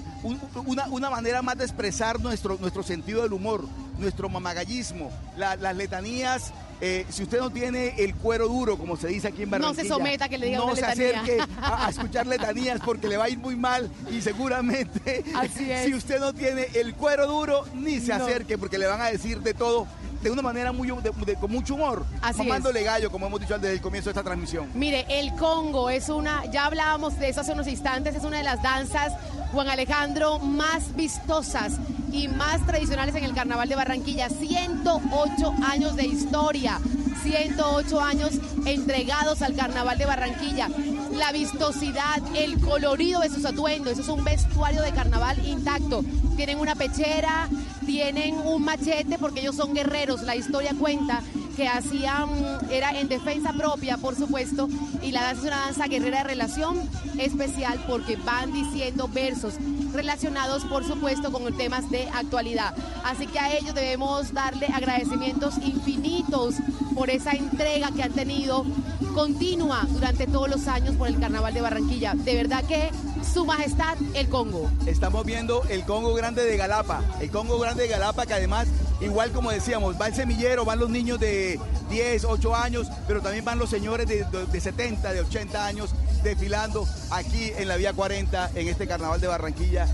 una, 0.89 1.09
manera 1.09 1.41
más 1.41 1.57
de 1.57 1.65
expresar 1.65 2.19
nuestro, 2.21 2.57
nuestro 2.57 2.81
sentido 2.81 3.23
del 3.23 3.33
humor, 3.33 3.65
nuestro 3.97 4.29
mamagallismo. 4.29 5.11
las 5.37 5.75
letanías, 5.75 6.53
eh, 6.85 7.05
si 7.07 7.23
usted 7.23 7.39
no 7.39 7.49
tiene 7.49 7.93
el 7.97 8.13
cuero 8.13 8.49
duro, 8.49 8.77
como 8.77 8.97
se 8.97 9.07
dice 9.07 9.29
aquí 9.29 9.43
en 9.43 9.51
Barranquilla, 9.51 9.83
no 9.83 9.87
se 9.87 9.87
someta 9.87 10.27
que 10.27 10.37
le 10.37 10.47
diga 10.47 10.57
no 10.57 10.75
se 10.75 10.83
acerque 10.83 11.37
a, 11.61 11.89
escuchar 11.89 12.27
letanías 12.27 12.81
porque 12.83 13.07
le 13.07 13.15
va 13.15 13.23
a 13.23 13.29
ir 13.29 13.37
muy 13.37 13.55
mal 13.55 13.89
y 14.11 14.19
seguramente 14.19 15.23
si 15.85 15.93
usted 15.93 16.19
no 16.19 16.33
tiene 16.33 16.67
el 16.73 16.93
cuero 16.93 17.25
duro, 17.25 17.63
ni 17.73 18.01
se 18.01 18.11
acerque 18.11 18.57
porque 18.57 18.77
le 18.77 18.87
van 18.87 18.99
a 18.99 19.05
decir 19.05 19.39
de 19.39 19.53
todo 19.53 19.87
de 20.21 20.29
una 20.29 20.41
manera 20.41 20.73
muy, 20.73 20.89
con 20.89 21.51
mucho 21.51 21.75
humor, 21.75 22.05
Así 22.21 22.39
mamándole 22.39 22.83
gallo, 22.83 23.11
como 23.11 23.27
hemos 23.27 23.41
dicho 23.41 23.57
desde 23.57 23.73
el 23.73 23.81
comienzo 23.81 24.09
de 24.09 24.11
esta 24.11 24.23
transmisión. 24.23 24.69
Mire, 24.73 25.05
el 25.09 25.33
Congo 25.35 25.89
es 25.89 26.07
una, 26.09 26.45
ya 26.45 26.65
hablábamos 26.65 27.19
de 27.19 27.29
eso 27.29 27.41
hace 27.41 27.51
unos 27.51 27.67
instantes, 27.67 28.15
es 28.15 28.23
una 28.23 28.37
de 28.37 28.43
las 28.43 28.61
danzas, 28.63 29.13
Juan 29.53 29.69
Alejandro, 29.69 30.39
más 30.39 30.95
vistosas 30.95 31.73
y 32.11 32.27
más 32.27 32.65
tradicionales 32.65 33.13
en 33.13 33.23
el 33.23 33.35
Carnaval 33.35 33.69
de 33.69 33.75
Barranquilla. 33.75 34.27
108 34.27 35.53
años 35.63 35.95
de 35.95 36.07
historia, 36.07 36.79
108 37.21 38.01
años 38.01 38.31
entregados 38.65 39.43
al 39.43 39.55
Carnaval 39.55 39.99
de 39.99 40.07
Barranquilla. 40.07 40.69
La 41.11 41.31
vistosidad, 41.31 42.19
el 42.35 42.59
colorido 42.61 43.19
de 43.21 43.29
sus 43.29 43.45
atuendos, 43.45 43.93
eso 43.93 44.01
es 44.01 44.07
un 44.07 44.23
vestuario 44.23 44.81
de 44.81 44.91
carnaval 44.91 45.37
intacto. 45.45 46.03
Tienen 46.35 46.59
una 46.59 46.73
pechera, 46.73 47.47
tienen 47.85 48.35
un 48.43 48.65
machete 48.65 49.19
porque 49.19 49.41
ellos 49.41 49.55
son 49.55 49.75
guerreros, 49.75 50.23
la 50.23 50.35
historia 50.35 50.73
cuenta 50.79 51.21
que 51.55 51.67
hacían, 51.67 52.29
era 52.69 52.97
en 52.99 53.07
defensa 53.07 53.53
propia, 53.53 53.97
por 53.97 54.15
supuesto, 54.15 54.67
y 55.01 55.11
la 55.11 55.23
danza 55.23 55.41
es 55.41 55.47
una 55.47 55.59
danza 55.65 55.87
guerrera 55.87 56.19
de 56.19 56.23
relación 56.23 56.77
especial 57.19 57.83
porque 57.87 58.15
van 58.17 58.51
diciendo 58.53 59.07
versos 59.07 59.55
relacionados, 59.93 60.65
por 60.65 60.85
supuesto, 60.85 61.31
con 61.31 61.55
temas 61.55 61.89
de 61.89 62.07
actualidad. 62.09 62.73
Así 63.03 63.27
que 63.27 63.39
a 63.39 63.55
ellos 63.55 63.75
debemos 63.75 64.33
darle 64.33 64.67
agradecimientos 64.67 65.57
infinitos 65.59 66.55
por 66.95 67.09
esa 67.09 67.31
entrega 67.31 67.91
que 67.91 68.03
han 68.03 68.13
tenido 68.13 68.65
continua 69.13 69.85
durante 69.89 70.25
todos 70.25 70.49
los 70.49 70.67
años 70.67 70.95
por 70.95 71.07
el 71.07 71.19
Carnaval 71.19 71.53
de 71.53 71.61
Barranquilla. 71.61 72.13
De 72.15 72.35
verdad 72.35 72.63
que 72.65 72.89
su 73.33 73.45
majestad, 73.45 73.97
el 74.15 74.27
Congo. 74.29 74.69
Estamos 74.85 75.25
viendo 75.25 75.63
el 75.69 75.83
Congo 75.85 76.13
Grande 76.13 76.43
de 76.43 76.57
Galapa, 76.57 77.01
el 77.19 77.31
Congo 77.31 77.59
Grande 77.59 77.83
de 77.83 77.89
Galapa 77.89 78.25
que 78.25 78.33
además, 78.33 78.67
igual 79.01 79.31
como 79.31 79.51
decíamos, 79.51 79.99
va 79.99 80.07
el 80.07 80.15
semillero, 80.15 80.65
van 80.65 80.79
los 80.79 80.89
niños 80.89 81.19
de 81.19 81.59
10, 81.89 82.25
8 82.25 82.55
años, 82.55 82.87
pero 83.07 83.21
también 83.21 83.45
van 83.45 83.59
los 83.59 83.69
señores 83.69 84.07
de, 84.07 84.25
de 84.25 84.59
70, 84.61 85.13
de 85.13 85.21
80 85.21 85.65
años 85.65 85.93
desfilando 86.23 86.87
aquí 87.11 87.51
en 87.57 87.67
la 87.67 87.75
Vía 87.75 87.93
40 87.93 88.51
en 88.55 88.67
este 88.67 88.87
Carnaval 88.87 89.19
de 89.19 89.27
Barranquilla. 89.27 89.87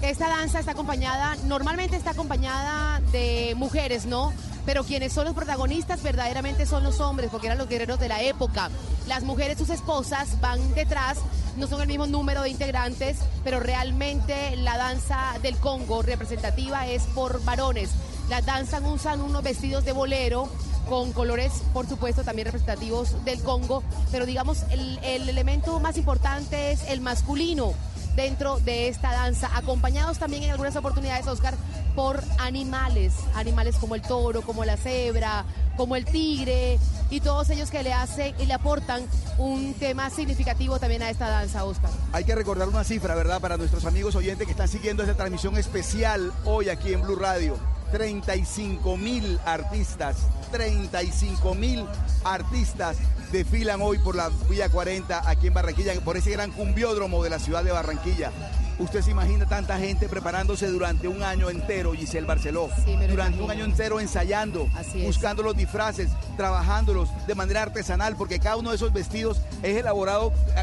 Esta 0.00 0.28
danza 0.28 0.60
está 0.60 0.72
acompañada, 0.72 1.36
normalmente 1.44 1.96
está 1.96 2.10
acompañada 2.10 3.00
de 3.12 3.54
mujeres, 3.56 4.06
¿no? 4.06 4.32
Pero 4.64 4.84
quienes 4.84 5.12
son 5.12 5.24
los 5.24 5.34
protagonistas 5.34 6.02
verdaderamente 6.02 6.66
son 6.66 6.84
los 6.84 7.00
hombres, 7.00 7.30
porque 7.30 7.46
eran 7.46 7.58
los 7.58 7.68
guerreros 7.68 7.98
de 7.98 8.08
la 8.08 8.22
época. 8.22 8.70
Las 9.06 9.24
mujeres, 9.24 9.58
sus 9.58 9.70
esposas, 9.70 10.40
van 10.40 10.74
detrás, 10.74 11.18
no 11.56 11.66
son 11.66 11.80
el 11.80 11.88
mismo 11.88 12.06
número 12.06 12.42
de 12.42 12.50
integrantes, 12.50 13.16
pero 13.42 13.60
realmente 13.60 14.54
la 14.56 14.76
danza 14.76 15.34
del 15.42 15.56
Congo 15.56 16.02
representativa 16.02 16.86
es 16.86 17.02
por 17.14 17.42
varones. 17.44 17.90
Las 18.28 18.44
danzan 18.44 18.84
usan 18.86 19.20
unos 19.20 19.42
vestidos 19.42 19.84
de 19.84 19.92
bolero 19.92 20.48
con 20.88 21.12
colores, 21.12 21.52
por 21.72 21.86
supuesto, 21.86 22.24
también 22.24 22.46
representativos 22.46 23.24
del 23.24 23.42
Congo, 23.42 23.82
pero 24.10 24.26
digamos, 24.26 24.64
el 24.70 25.28
elemento 25.28 25.80
más 25.80 25.96
importante 25.98 26.72
es 26.72 26.84
el 26.88 27.00
masculino 27.00 27.74
dentro 28.18 28.58
de 28.58 28.88
esta 28.88 29.12
danza, 29.12 29.48
acompañados 29.56 30.18
también 30.18 30.42
en 30.42 30.50
algunas 30.50 30.74
oportunidades, 30.74 31.28
Oscar, 31.28 31.54
por 31.94 32.20
animales, 32.38 33.12
animales 33.34 33.76
como 33.76 33.94
el 33.94 34.02
toro, 34.02 34.42
como 34.42 34.64
la 34.64 34.76
cebra, 34.76 35.44
como 35.76 35.94
el 35.94 36.04
tigre, 36.04 36.80
y 37.10 37.20
todos 37.20 37.48
ellos 37.50 37.70
que 37.70 37.82
le 37.84 37.92
hacen 37.92 38.34
y 38.40 38.46
le 38.46 38.54
aportan 38.54 39.04
un 39.38 39.72
tema 39.74 40.10
significativo 40.10 40.80
también 40.80 41.02
a 41.02 41.10
esta 41.10 41.28
danza, 41.28 41.64
Oscar. 41.64 41.90
Hay 42.12 42.24
que 42.24 42.34
recordar 42.34 42.68
una 42.68 42.82
cifra, 42.82 43.14
¿verdad?, 43.14 43.40
para 43.40 43.56
nuestros 43.56 43.84
amigos 43.84 44.16
oyentes 44.16 44.46
que 44.46 44.52
están 44.52 44.68
siguiendo 44.68 45.04
esta 45.04 45.14
transmisión 45.14 45.56
especial 45.56 46.32
hoy 46.44 46.70
aquí 46.70 46.92
en 46.92 47.02
Blue 47.02 47.16
Radio. 47.16 47.56
35 47.90 48.96
mil 48.96 49.38
artistas, 49.44 50.16
35 50.52 51.54
mil 51.54 51.84
artistas 52.24 52.96
desfilan 53.32 53.80
hoy 53.82 53.98
por 53.98 54.16
la 54.16 54.30
Vía 54.48 54.68
40 54.68 55.28
aquí 55.28 55.48
en 55.48 55.54
Barranquilla, 55.54 55.94
por 56.00 56.16
ese 56.16 56.30
gran 56.30 56.50
cumbiódromo 56.50 57.22
de 57.22 57.30
la 57.30 57.38
ciudad 57.38 57.64
de 57.64 57.72
Barranquilla. 57.72 58.32
Usted 58.78 59.02
se 59.02 59.10
imagina 59.10 59.44
tanta 59.44 59.76
gente 59.76 60.08
preparándose 60.08 60.68
durante 60.68 61.08
un 61.08 61.24
año 61.24 61.50
entero, 61.50 61.94
Giselle 61.94 62.26
Barceló. 62.26 62.70
durante 63.10 63.42
un 63.42 63.50
año 63.50 63.64
entero 63.64 63.98
ensayando, 63.98 64.68
buscando 65.04 65.42
los 65.42 65.56
disfraces, 65.56 66.10
trabajándolos 66.36 67.08
de 67.26 67.34
manera 67.34 67.62
artesanal, 67.62 68.14
porque 68.16 68.38
cada 68.38 68.56
uno 68.56 68.70
de 68.70 68.76
esos 68.76 68.92
vestidos 68.92 69.40
es 69.64 69.76
elaborado 69.76 70.32
eh, 70.56 70.62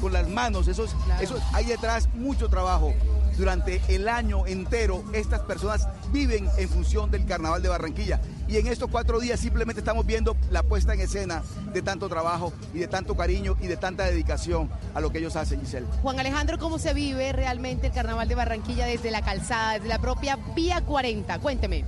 con, 0.00 0.12
las 0.12 0.26
manos. 0.26 0.68
Eso, 0.68 0.86
eso 1.20 1.38
hay 1.52 1.66
detrás 1.66 2.08
mucho 2.14 2.48
trabajo 2.48 2.94
durante 3.36 3.82
el 3.88 4.08
año 4.08 4.46
entero 4.46 5.04
estas 5.12 5.40
personas 5.40 5.86
viven 6.12 6.48
en 6.56 6.68
función 6.68 7.10
del 7.10 7.26
carnaval 7.26 7.62
de 7.62 7.68
Barranquilla. 7.68 8.20
Y 8.48 8.56
en 8.56 8.66
estos 8.66 8.90
cuatro 8.90 9.20
días 9.20 9.38
simplemente 9.38 9.80
estamos 9.80 10.04
viendo 10.04 10.36
la 10.50 10.62
puesta 10.62 10.92
en 10.94 11.00
escena 11.00 11.42
de 11.72 11.82
tanto 11.82 12.08
trabajo 12.08 12.52
y 12.74 12.78
de 12.78 12.88
tanto 12.88 13.16
cariño 13.16 13.56
y 13.60 13.68
de 13.68 13.76
tanta 13.76 14.04
dedicación 14.04 14.68
a 14.94 15.00
lo 15.00 15.10
que 15.10 15.18
ellos 15.18 15.36
hacen, 15.36 15.60
Giselle. 15.60 15.86
Juan 16.02 16.18
Alejandro, 16.18 16.58
¿cómo 16.58 16.78
se 16.78 16.92
vive 16.94 17.32
realmente 17.32 17.88
el 17.88 17.92
carnaval 17.92 18.28
de 18.28 18.34
Barranquilla 18.34 18.86
desde 18.86 19.10
la 19.10 19.22
calzada, 19.22 19.74
desde 19.74 19.88
la 19.88 20.00
propia 20.00 20.38
Vía 20.54 20.80
40? 20.80 21.38
Cuénteme. 21.38 21.84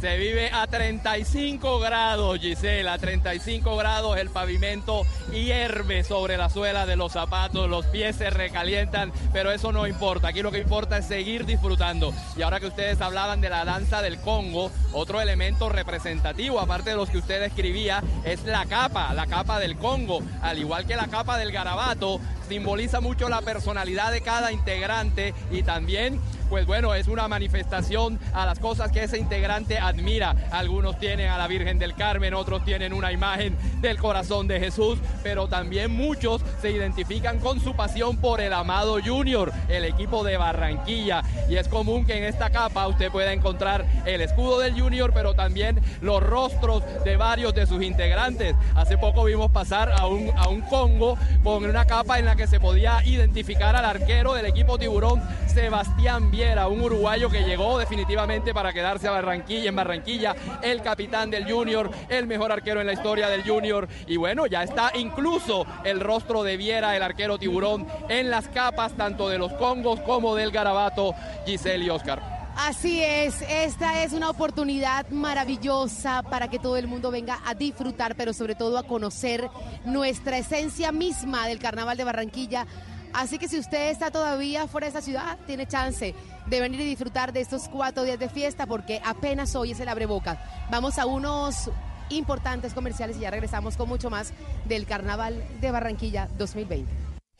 Se 0.00 0.16
vive 0.16 0.48
a 0.52 0.64
35 0.68 1.80
grados, 1.80 2.38
Gisela, 2.38 2.92
a 2.92 2.98
35 2.98 3.76
grados 3.76 4.16
el 4.16 4.30
pavimento 4.30 5.04
hierve 5.32 6.04
sobre 6.04 6.36
la 6.36 6.48
suela 6.48 6.86
de 6.86 6.94
los 6.94 7.12
zapatos, 7.12 7.68
los 7.68 7.84
pies 7.86 8.14
se 8.14 8.30
recalientan, 8.30 9.12
pero 9.32 9.50
eso 9.50 9.72
no 9.72 9.88
importa. 9.88 10.28
Aquí 10.28 10.40
lo 10.40 10.52
que 10.52 10.60
importa 10.60 10.98
es 10.98 11.06
seguir 11.06 11.46
disfrutando. 11.46 12.14
Y 12.36 12.42
ahora 12.42 12.60
que 12.60 12.66
ustedes 12.66 13.00
hablaban 13.00 13.40
de 13.40 13.50
la 13.50 13.64
danza 13.64 14.00
del 14.00 14.20
Congo, 14.20 14.70
otro 14.92 15.20
elemento 15.20 15.68
representativo, 15.68 16.60
aparte 16.60 16.90
de 16.90 16.96
los 16.96 17.10
que 17.10 17.18
usted 17.18 17.42
escribía, 17.42 18.00
es 18.24 18.44
la 18.44 18.66
capa, 18.66 19.12
la 19.14 19.26
capa 19.26 19.58
del 19.58 19.76
Congo. 19.76 20.22
Al 20.42 20.58
igual 20.58 20.86
que 20.86 20.94
la 20.94 21.08
capa 21.08 21.38
del 21.38 21.50
garabato, 21.50 22.20
simboliza 22.48 23.00
mucho 23.00 23.28
la 23.28 23.42
personalidad 23.42 24.12
de 24.12 24.22
cada 24.22 24.52
integrante 24.52 25.34
y 25.50 25.62
también 25.64 26.20
pues 26.48 26.66
bueno, 26.66 26.94
es 26.94 27.08
una 27.08 27.28
manifestación 27.28 28.18
a 28.32 28.46
las 28.46 28.58
cosas 28.58 28.90
que 28.90 29.04
ese 29.04 29.18
integrante 29.18 29.78
admira. 29.78 30.34
Algunos 30.50 30.98
tienen 30.98 31.30
a 31.30 31.38
la 31.38 31.46
Virgen 31.46 31.78
del 31.78 31.94
Carmen, 31.94 32.34
otros 32.34 32.64
tienen 32.64 32.92
una 32.92 33.12
imagen 33.12 33.56
del 33.80 33.98
corazón 33.98 34.48
de 34.48 34.60
Jesús, 34.60 34.98
pero 35.22 35.48
también 35.48 35.90
muchos 35.90 36.42
se 36.60 36.70
identifican 36.70 37.38
con 37.38 37.60
su 37.60 37.74
pasión 37.74 38.16
por 38.16 38.40
el 38.40 38.52
amado 38.52 38.98
Junior, 39.04 39.52
el 39.68 39.84
equipo 39.84 40.24
de 40.24 40.36
Barranquilla. 40.36 41.22
Y 41.48 41.56
es 41.56 41.68
común 41.68 42.06
que 42.06 42.16
en 42.16 42.24
esta 42.24 42.50
capa 42.50 42.86
usted 42.88 43.10
pueda 43.10 43.32
encontrar 43.32 43.84
el 44.06 44.20
escudo 44.20 44.58
del 44.60 44.78
Junior, 44.78 45.12
pero 45.12 45.34
también 45.34 45.80
los 46.00 46.22
rostros 46.22 46.82
de 47.04 47.16
varios 47.16 47.54
de 47.54 47.66
sus 47.66 47.82
integrantes. 47.82 48.54
Hace 48.74 48.98
poco 48.98 49.24
vimos 49.24 49.50
pasar 49.50 49.92
a 49.92 50.06
un, 50.06 50.30
a 50.36 50.48
un 50.48 50.62
Congo 50.62 51.16
con 51.42 51.64
una 51.64 51.84
capa 51.84 52.18
en 52.18 52.24
la 52.24 52.36
que 52.36 52.46
se 52.46 52.60
podía 52.60 53.04
identificar 53.04 53.74
al 53.76 53.84
arquero 53.84 54.34
del 54.34 54.46
equipo 54.46 54.78
tiburón, 54.78 55.22
Sebastián 55.46 56.30
Un 56.38 56.80
uruguayo 56.82 57.28
que 57.28 57.42
llegó 57.42 57.78
definitivamente 57.78 58.54
para 58.54 58.72
quedarse 58.72 59.08
a 59.08 59.10
Barranquilla, 59.10 59.70
en 59.70 59.74
Barranquilla, 59.74 60.36
el 60.62 60.82
capitán 60.82 61.30
del 61.30 61.50
Junior, 61.50 61.90
el 62.08 62.28
mejor 62.28 62.52
arquero 62.52 62.80
en 62.80 62.86
la 62.86 62.92
historia 62.92 63.28
del 63.28 63.42
Junior. 63.42 63.88
Y 64.06 64.18
bueno, 64.18 64.46
ya 64.46 64.62
está 64.62 64.92
incluso 64.94 65.66
el 65.82 65.98
rostro 65.98 66.44
de 66.44 66.56
Viera, 66.56 66.94
el 66.96 67.02
arquero 67.02 67.38
tiburón, 67.38 67.88
en 68.08 68.30
las 68.30 68.46
capas 68.48 68.92
tanto 68.92 69.28
de 69.28 69.36
los 69.36 69.52
Congos 69.54 69.98
como 70.02 70.36
del 70.36 70.52
Garabato, 70.52 71.12
Giselle 71.44 71.84
y 71.84 71.90
Oscar. 71.90 72.22
Así 72.56 73.02
es, 73.02 73.42
esta 73.42 74.04
es 74.04 74.12
una 74.12 74.30
oportunidad 74.30 75.08
maravillosa 75.10 76.22
para 76.22 76.48
que 76.48 76.60
todo 76.60 76.76
el 76.76 76.86
mundo 76.86 77.10
venga 77.10 77.40
a 77.46 77.54
disfrutar, 77.54 78.14
pero 78.14 78.32
sobre 78.32 78.54
todo 78.54 78.78
a 78.78 78.84
conocer 78.84 79.50
nuestra 79.84 80.38
esencia 80.38 80.92
misma 80.92 81.48
del 81.48 81.58
Carnaval 81.58 81.96
de 81.96 82.04
Barranquilla. 82.04 82.66
Así 83.12 83.38
que 83.38 83.48
si 83.48 83.58
usted 83.58 83.90
está 83.90 84.10
todavía 84.10 84.66
fuera 84.66 84.86
de 84.86 84.88
esta 84.88 85.02
ciudad, 85.02 85.38
tiene 85.46 85.66
chance 85.66 86.14
de 86.46 86.60
venir 86.60 86.80
y 86.80 86.84
disfrutar 86.84 87.32
de 87.32 87.40
estos 87.40 87.68
cuatro 87.68 88.04
días 88.04 88.18
de 88.18 88.28
fiesta 88.28 88.66
porque 88.66 89.00
apenas 89.04 89.54
hoy 89.54 89.72
es 89.72 89.80
el 89.80 89.88
abreboca. 89.88 90.42
Vamos 90.70 90.98
a 90.98 91.06
unos 91.06 91.70
importantes 92.10 92.74
comerciales 92.74 93.16
y 93.16 93.20
ya 93.20 93.30
regresamos 93.30 93.76
con 93.76 93.88
mucho 93.88 94.10
más 94.10 94.32
del 94.66 94.86
Carnaval 94.86 95.42
de 95.60 95.70
Barranquilla 95.70 96.28
2020. 96.38 96.90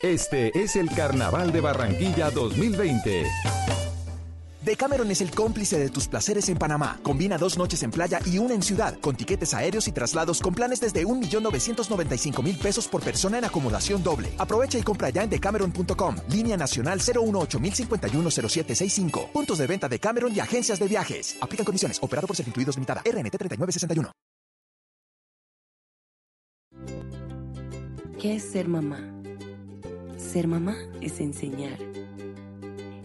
Este 0.00 0.57
es 0.59 0.76
el 0.76 0.90
Carnaval 0.90 1.52
de 1.52 1.61
Barranquilla 1.61 2.31
2020. 2.31 3.24
Decameron 4.62 5.10
es 5.10 5.20
el 5.20 5.30
cómplice 5.30 5.78
de 5.78 5.88
tus 5.88 6.08
placeres 6.08 6.48
en 6.48 6.56
Panamá. 6.56 6.98
Combina 7.02 7.36
dos 7.38 7.56
noches 7.58 7.84
en 7.84 7.92
playa 7.92 8.18
y 8.26 8.38
una 8.38 8.54
en 8.54 8.62
ciudad, 8.62 8.98
con 9.00 9.14
tiquetes 9.14 9.54
aéreos 9.54 9.86
y 9.88 9.92
traslados 9.92 10.40
con 10.40 10.54
planes 10.54 10.80
desde 10.80 11.06
1.995.000 11.06 12.58
pesos 12.58 12.88
por 12.88 13.00
persona 13.02 13.38
en 13.38 13.44
acomodación 13.44 14.02
doble. 14.02 14.32
Aprovecha 14.38 14.76
y 14.78 14.82
compra 14.82 15.10
ya 15.10 15.22
en 15.22 15.30
decameron.com. 15.30 16.16
Línea 16.28 16.56
nacional 16.56 16.98
018-051-0765. 17.00 19.30
Puntos 19.32 19.58
de 19.58 19.68
venta 19.68 19.88
de 19.88 20.00
Cameron 20.00 20.34
y 20.34 20.40
agencias 20.40 20.80
de 20.80 20.88
viajes. 20.88 21.36
Aplican 21.40 21.64
condiciones. 21.64 21.98
Operado 22.02 22.26
por 22.26 22.36
Incluidos 22.38 22.76
Limitada. 22.76 23.02
RNT 23.02 23.38
3961. 23.38 24.10
¿Qué 28.20 28.36
es 28.36 28.42
ser 28.42 28.66
mamá? 28.66 28.98
Ser 30.16 30.48
mamá 30.48 30.74
es 31.00 31.20
enseñar 31.20 31.78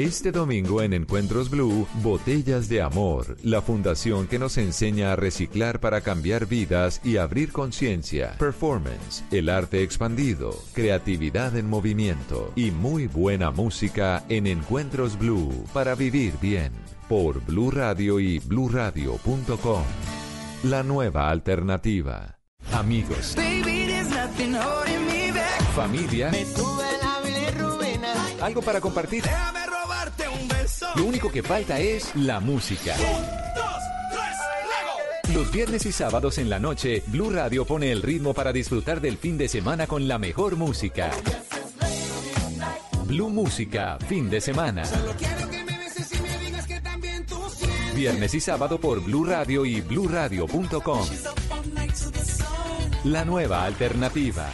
Este 0.00 0.32
domingo 0.32 0.80
en 0.80 0.94
Encuentros 0.94 1.50
Blue, 1.50 1.86
Botellas 2.02 2.70
de 2.70 2.80
Amor, 2.80 3.36
la 3.42 3.60
fundación 3.60 4.28
que 4.28 4.38
nos 4.38 4.56
enseña 4.56 5.12
a 5.12 5.16
reciclar 5.16 5.78
para 5.78 6.00
cambiar 6.00 6.46
vidas 6.46 7.02
y 7.04 7.18
abrir 7.18 7.52
conciencia. 7.52 8.34
Performance, 8.38 9.22
el 9.30 9.50
arte 9.50 9.82
expandido, 9.82 10.56
creatividad 10.72 11.54
en 11.54 11.68
movimiento 11.68 12.50
y 12.56 12.70
muy 12.70 13.08
buena 13.08 13.50
música 13.50 14.24
en 14.30 14.46
Encuentros 14.46 15.18
Blue 15.18 15.66
para 15.74 15.94
vivir 15.94 16.32
bien. 16.40 16.72
Por 17.06 17.44
Blue 17.44 17.70
Radio 17.70 18.20
y 18.20 18.38
bluradio.com. 18.38 19.82
La 20.62 20.82
nueva 20.82 21.28
alternativa. 21.28 22.38
Amigos. 22.72 23.36
Familia. 25.74 26.30
Algo 28.40 28.62
para 28.62 28.80
compartir. 28.80 29.24
Lo 30.96 31.04
único 31.04 31.30
que 31.30 31.42
falta 31.42 31.78
es 31.78 32.14
la 32.16 32.40
música. 32.40 32.94
Los 35.32 35.52
viernes 35.52 35.86
y 35.86 35.92
sábados 35.92 36.38
en 36.38 36.50
la 36.50 36.58
noche, 36.58 37.02
Blue 37.06 37.30
Radio 37.30 37.64
pone 37.64 37.92
el 37.92 38.02
ritmo 38.02 38.34
para 38.34 38.52
disfrutar 38.52 39.00
del 39.00 39.16
fin 39.16 39.38
de 39.38 39.48
semana 39.48 39.86
con 39.86 40.08
la 40.08 40.18
mejor 40.18 40.56
música. 40.56 41.10
Blue 43.04 43.30
Música, 43.30 43.98
fin 44.08 44.30
de 44.30 44.40
semana. 44.40 44.82
Viernes 47.94 48.34
y 48.34 48.40
sábado 48.40 48.78
por 48.80 49.02
Blue 49.02 49.24
Radio 49.24 49.64
y 49.64 49.80
bluradio.com. 49.80 51.06
La 53.04 53.24
nueva 53.24 53.64
alternativa. 53.64 54.48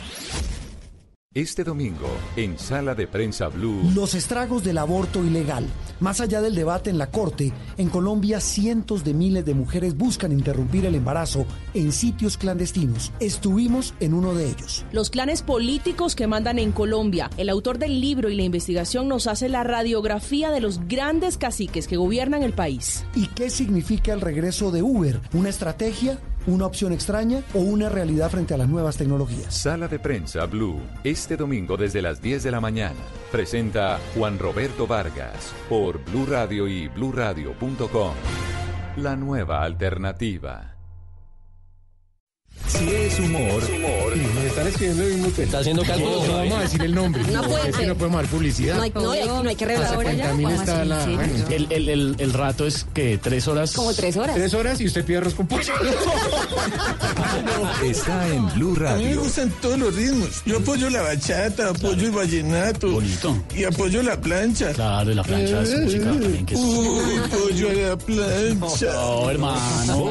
Este 1.35 1.65
domingo, 1.65 2.09
en 2.37 2.59
Sala 2.59 2.95
de 2.95 3.07
Prensa 3.07 3.49
Blue. 3.49 3.91
Los 3.95 4.15
estragos 4.15 4.65
del 4.65 4.79
aborto 4.79 5.23
ilegal. 5.23 5.69
Más 6.01 6.21
allá 6.21 6.41
del 6.41 6.55
debate 6.55 6.91
en 6.91 6.99
la 6.99 7.11
Corte, 7.11 7.53
en 7.79 7.89
Colombia 7.89 8.41
cientos 8.41 9.03
de 9.03 9.15
miles 9.15 9.45
de 9.45 9.55
mujeres 9.55 9.97
buscan 9.97 10.33
interrumpir 10.33 10.85
el 10.85 10.95
embarazo 10.95 11.47
en 11.73 11.93
sitios 11.93 12.37
clandestinos. 12.37 13.13
Estuvimos 13.19 13.95
en 14.01 14.13
uno 14.13 14.35
de 14.35 14.51
ellos. 14.51 14.85
Los 14.93 15.09
clanes 15.09 15.43
políticos 15.43 16.15
que 16.15 16.27
mandan 16.27 16.59
en 16.59 16.73
Colombia. 16.73 17.31
El 17.39 17.49
autor 17.49 17.79
del 17.79 18.01
libro 18.01 18.29
y 18.29 18.37
la 18.37 18.43
investigación 18.43 19.09
nos 19.09 19.27
hace 19.27 19.49
la 19.49 19.65
radiografía 19.65 20.51
de 20.51 20.61
los 20.61 20.87
grandes 20.87 21.39
caciques 21.39 21.89
que 21.89 21.97
gobiernan 21.97 22.43
el 22.43 22.53
país. 22.53 23.05
¿Y 23.15 23.29
qué 23.29 23.49
significa 23.49 24.13
el 24.13 24.21
regreso 24.21 24.71
de 24.71 24.83
Uber? 24.83 25.21
¿Una 25.33 25.49
estrategia? 25.49 26.19
Una 26.47 26.67
opción 26.67 26.93
extraña 26.93 27.43
o 27.55 27.59
una 27.59 27.89
realidad 27.89 28.31
frente 28.31 28.55
a 28.55 28.57
las 28.57 28.69
nuevas 28.69 28.97
tecnologías. 28.97 29.55
Sala 29.55 29.89
de 29.89 29.99
prensa 29.99 30.47
Blue, 30.47 30.81
este 31.05 31.37
domingo 31.37 31.77
desde 31.77 32.03
las 32.03 32.21
10 32.21 32.43
de 32.45 32.51
la 32.51 32.61
mañana. 32.61 33.01
Presenta 33.33 33.99
Juan 34.15 34.39
Roberto 34.39 34.87
Vargas 34.87 35.53
por 35.69 36.05
Blue 36.05 36.27
Radio 36.27 36.69
y 36.69 36.89
bluradio.com. 36.89 38.15
La 38.97 39.17
nueva 39.17 39.63
alternativa. 39.63 40.76
Si 42.69 42.85
es 42.89 43.19
humor, 43.21 43.63
humor. 43.75 44.17
Nos 44.17 44.45
están 44.45 44.67
escribiendo 44.67 45.03
el 45.05 45.15
mismo 45.15 45.29
Está 45.43 45.59
haciendo 45.61 45.83
cálculos. 45.85 46.27
No, 46.27 46.37
vamos 46.37 46.59
a 46.59 46.61
decir 46.63 46.83
el 46.83 46.95
nombre. 46.95 47.23
No 47.33 47.43
puede 47.45 47.71
es 47.71 47.77
que 47.77 47.87
no 47.87 47.95
podemos 47.95 48.23
dar 48.23 48.31
publicidad. 48.31 48.77
No 48.77 48.83
hay, 48.83 48.93
no, 48.95 49.11
hay- 49.13 49.25
no 49.27 49.49
hay 49.49 49.57
que 49.57 49.65
revelar. 49.67 50.53
Está 50.53 50.85
la. 50.85 51.05
bueno, 51.07 51.23
El, 51.51 51.67
el, 51.71 51.89
el, 51.89 52.17
el 52.19 52.33
rato 52.33 52.67
es 52.67 52.87
que 52.93 53.19
tres 53.19 53.47
horas. 53.49 53.73
Como 53.73 53.93
tres 53.95 54.17
horas. 54.17 54.35
Tres 54.35 54.53
horas 54.55 54.81
y 54.81 54.87
usted 54.87 55.05
pide 55.05 55.19
arroz 55.19 55.35
con 55.35 55.47
pollo. 55.47 55.73
Está 57.85 58.29
en 58.29 58.47
Blue 58.55 58.71
A 58.87 58.95
mí 58.97 59.05
me 59.05 59.11
Radio. 59.11 59.21
gustan 59.21 59.51
todos 59.63 59.79
los 59.79 59.95
ritmos. 59.95 60.43
Yo 60.45 60.59
apoyo 60.59 60.91
la 60.91 61.03
bachata, 61.03 61.71
apoyo 61.71 62.07
el 62.07 62.11
vallenato. 62.13 62.91
Bonito. 62.91 63.37
Y 63.55 63.65
apoyo 63.65 64.03
la 64.03 64.21
plancha. 64.21 64.73
Claro, 64.73 65.13
y 65.13 65.15
la 65.15 65.23
plancha 65.23 65.63
es 65.63 65.79
música 65.81 66.05
también 66.05 66.47
que 66.47 66.55
es. 66.55 66.61
Uy, 66.61 67.17
apoyo 67.25 67.73
la 67.73 67.97
plancha. 67.97 68.87
No, 68.93 69.31
hermano. 69.31 70.11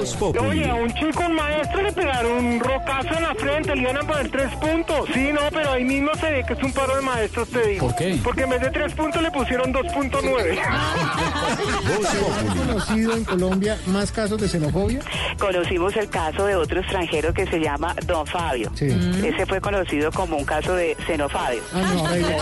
Oye, 0.50 0.70
a 0.70 0.76
un 0.76 0.94
chico, 0.94 1.24
un 1.28 1.36
maestro 1.36 1.82
le 1.82 1.91
pegaron 1.91 2.44
un 2.45 2.60
rocazo 2.60 3.13
en 3.15 3.23
la 3.23 3.36
frente, 3.36 3.75
le 3.75 3.81
iban 3.81 3.97
a 3.97 4.01
poner 4.01 4.29
tres 4.29 4.51
puntos. 4.55 5.10
Sí, 5.13 5.31
no, 5.34 5.41
pero 5.51 5.71
ahí 5.71 5.84
mismo 5.84 6.12
se 6.15 6.31
ve 6.31 6.43
que 6.45 6.53
es 6.53 6.63
un 6.63 6.71
paro 6.71 6.95
de 6.95 7.01
maestros, 7.01 7.49
te 7.49 7.67
digo. 7.67 7.88
¿Por 7.88 7.95
qué? 7.95 8.19
Porque 8.23 8.43
en 8.43 8.49
vez 8.49 8.62
de 8.62 8.71
tres 8.71 8.93
puntos 8.93 9.21
le 9.21 9.31
pusieron 9.31 9.73
2.9. 9.73 10.60
¿Han 12.39 12.58
conocido 12.58 13.15
en 13.15 13.23
Colombia 13.23 13.77
más 13.88 14.12
casos 14.12 14.39
de 14.39 14.47
xenofobia? 14.47 15.01
Conocimos 15.39 15.95
el 15.95 16.10
caso 16.10 16.45
de 16.45 16.55
otro 16.55 16.79
extranjero 16.79 17.34
que 17.34 17.45
se 17.47 17.60
llama 17.60 17.95
Don 18.05 18.25
Fabio. 18.27 18.71
Sí. 18.75 18.88
Ese 19.23 19.45
fue 19.45 19.60
conocido 19.62 20.12
como 20.12 20.38
un 20.38 20.45
caso 20.45 20.75
de 20.75 20.95
xenofabio. 21.05 21.62
Ah, 21.73 21.81
no, 21.93 22.08
señor. 22.10 22.41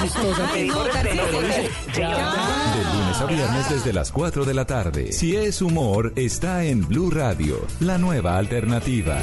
De 1.93 2.83
lunes 2.93 3.21
a 3.21 3.25
viernes 3.25 3.69
desde 3.69 3.93
las 3.93 4.11
4 4.11 4.45
de 4.45 4.53
la 4.53 4.65
tarde. 4.65 5.11
Si 5.11 5.35
es 5.35 5.61
humor, 5.61 6.13
está 6.15 6.63
en 6.63 6.87
Blue 6.87 7.09
Radio, 7.09 7.65
la 7.79 7.97
nueva 7.97 8.37
alternativa. 8.37 9.17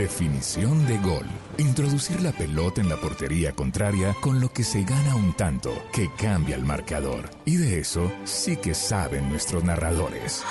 Definición 0.00 0.86
de 0.86 0.96
gol. 0.96 1.26
Introducir 1.58 2.22
la 2.22 2.32
pelota 2.32 2.80
en 2.80 2.88
la 2.88 2.96
portería 2.96 3.52
contraria 3.52 4.16
con 4.22 4.40
lo 4.40 4.50
que 4.50 4.64
se 4.64 4.82
gana 4.82 5.14
un 5.14 5.34
tanto 5.34 5.74
que 5.92 6.08
cambia 6.16 6.56
el 6.56 6.64
marcador. 6.64 7.28
Y 7.44 7.58
de 7.58 7.80
eso 7.80 8.10
sí 8.24 8.56
que 8.56 8.72
saben 8.72 9.28
nuestros 9.28 9.62
narradores. 9.62 10.42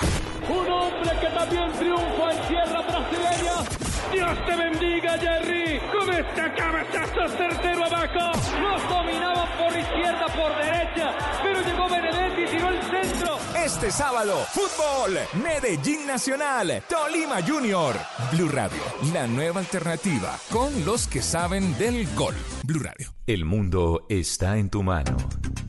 Un 0.48 0.70
hombre 0.70 1.10
que 1.20 1.26
también 1.36 1.72
triunfa 1.72 2.30
en 2.30 2.46
tierra 2.46 2.80
brasileña. 2.82 3.54
Dios 4.12 4.46
te 4.46 4.69
Jerry. 5.18 5.80
Con 5.92 6.10
este 6.14 6.54
cabezazo 6.56 7.36
certero 7.36 7.84
abajo. 7.84 8.32
Los 8.60 8.88
dominaban 8.88 9.48
por 9.58 9.78
izquierda, 9.78 10.26
por 10.26 10.56
derecha. 10.56 11.14
Pero 11.42 11.60
llegó 11.62 11.88
Benedetti 11.88 12.42
y 12.42 12.56
tiró 12.56 12.68
el 12.68 12.82
centro. 12.82 13.38
Este 13.64 13.90
sábado, 13.90 14.38
fútbol, 14.52 15.18
Medellín 15.42 16.06
Nacional, 16.06 16.82
Tolima 16.88 17.40
Junior. 17.46 17.96
Blue 18.32 18.48
Radio, 18.48 18.82
la 19.12 19.26
nueva 19.26 19.60
alternativa 19.60 20.38
con 20.50 20.84
los 20.84 21.06
que 21.06 21.22
saben 21.22 21.76
del 21.78 22.06
gol. 22.14 22.34
Blue 22.64 22.82
Radio. 22.82 23.12
El 23.26 23.44
mundo 23.44 24.06
está 24.08 24.58
en 24.58 24.70
tu 24.70 24.82
mano. 24.82 25.16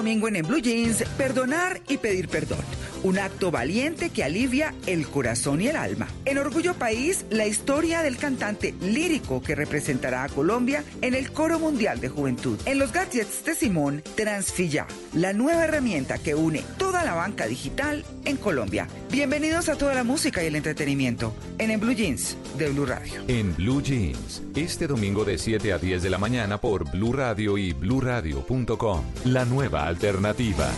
domingo 0.00 0.28
en, 0.28 0.36
En 0.36 0.46
Blue 0.46 0.62
Jeans, 0.62 1.04
perdonar 1.18 1.82
y 1.86 1.98
pedir 1.98 2.28
perdón. 2.28 2.64
Un 3.02 3.18
acto 3.18 3.50
valiente 3.50 4.08
que 4.08 4.24
alivia 4.24 4.74
el 4.86 5.06
corazón 5.06 5.60
y 5.60 5.68
el 5.68 5.76
alma. 5.76 6.08
En 6.24 6.38
Orgullo 6.38 6.74
País, 6.74 7.24
la 7.30 7.46
historia 7.46 8.02
del 8.02 8.16
cantante 8.16 8.74
lírico 8.80 9.42
que 9.42 9.54
representará 9.54 10.24
a 10.24 10.28
Colombia 10.28 10.84
en 11.02 11.14
el 11.14 11.32
Coro 11.32 11.58
Mundial 11.58 12.00
de 12.00 12.08
Juventud. 12.08 12.58
En 12.64 12.78
los 12.78 12.92
gadgets 12.92 13.44
de 13.44 13.54
Simón, 13.54 14.02
Transfilla, 14.16 14.86
la 15.14 15.34
nueva 15.34 15.64
herramienta 15.64 16.18
que 16.18 16.34
une 16.34 16.62
toda 16.78 17.04
la 17.04 17.14
banca 17.14 17.46
digital 17.46 18.04
en 18.24 18.36
Colombia. 18.36 18.86
Bienvenidos 19.10 19.68
a 19.68 19.76
toda 19.76 19.94
la 19.94 20.04
música 20.04 20.42
y 20.42 20.46
el 20.46 20.56
entretenimiento 20.56 21.34
en 21.58 21.78
Blue 21.78 21.92
Jeans 21.92 22.36
de 22.58 22.68
Blue 22.70 22.86
Radio. 22.86 23.22
En 23.28 23.54
Blue 23.54 23.82
Jeans, 23.82 24.42
este 24.54 24.86
domingo 24.86 25.24
de 25.24 25.38
7 25.38 25.72
a 25.72 25.78
10 25.78 26.02
de 26.02 26.10
la 26.10 26.18
mañana 26.18 26.58
por 26.58 26.90
Blue 26.90 27.12
Radio 27.12 27.58
y 27.58 27.72
bluradio.com. 27.72 29.04
La 29.24 29.44
nueva 29.44 29.89
alternativa. 29.90 30.70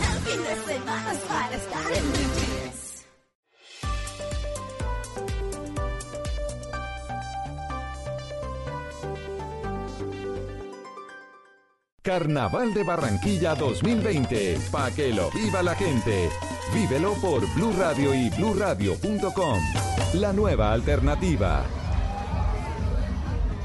Carnaval 12.01 12.73
de 12.73 12.83
Barranquilla 12.83 13.55
2020, 13.55 14.57
pa 14.71 14.91
que 14.91 15.13
lo 15.13 15.31
viva 15.31 15.63
la 15.63 15.73
gente. 15.75 16.29
Vívelo 16.73 17.13
por 17.21 17.41
Blue 17.55 17.73
Radio 17.77 18.13
y 18.13 18.29
BlueRadio.com. 18.31 19.59
La 20.15 20.33
nueva 20.33 20.73
alternativa. 20.73 21.82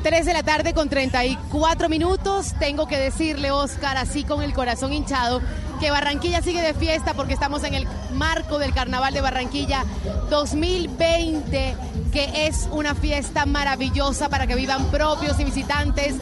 3 0.03 0.27
de 0.27 0.33
la 0.33 0.43
tarde 0.43 0.75
con 0.75 0.89
34 0.89 1.89
minutos. 1.89 2.55
Tengo 2.59 2.87
que 2.87 2.99
decirle, 2.99 3.51
Oscar, 3.51 3.97
así 3.97 4.25
con 4.25 4.43
el 4.43 4.53
corazón 4.53 4.93
hinchado, 4.93 5.41
que 5.81 5.91
Barranquilla 5.91 6.43
sigue 6.43 6.63
de 6.63 6.75
fiesta 6.75 7.15
porque 7.15 7.35
estamos 7.35 7.65
en 7.65 7.75
el 7.75 7.87
marco 8.13 8.59
del 8.59 8.73
Carnaval 8.73 9.13
de 9.13 9.21
Barranquilla 9.21 9.85
2020, 10.31 11.77
que 12.13 12.47
es 12.47 12.69
una 12.71 12.95
fiesta 12.95 13.47
maravillosa 13.47 14.29
para 14.29 14.47
que 14.47 14.55
vivan 14.55 14.85
propios 14.87 15.39
y 15.41 15.45
visitantes, 15.45 16.17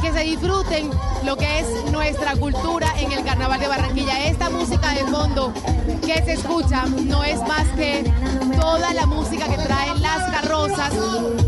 que 0.00 0.12
se 0.12 0.20
disfruten 0.20 0.90
lo 1.24 1.36
que 1.36 1.60
es 1.60 1.66
nuestra 1.90 2.36
cultura 2.36 2.88
en 2.98 3.12
el 3.12 3.24
Carnaval 3.24 3.60
de 3.60 3.68
Barranquilla. 3.68 4.26
Esta 4.26 4.50
música 4.50 4.92
de 4.92 5.04
fondo 5.04 5.52
que 6.04 6.22
se 6.24 6.32
escucha 6.34 6.84
no 6.86 7.24
es 7.24 7.40
más 7.40 7.66
que 7.76 8.10
toda 8.60 8.92
la 8.94 9.06
música 9.06 9.46
que 9.48 9.56
traen 9.56 10.00
las 10.02 10.30
carrozas 10.30 10.92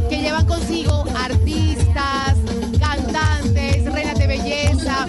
que 0.08 0.20
llevan 0.20 0.46
consigo 0.46 1.04
artistas, 1.16 2.36
cantantes, 2.78 3.92
reinas 3.92 4.18
de 4.18 4.26
belleza, 4.26 5.06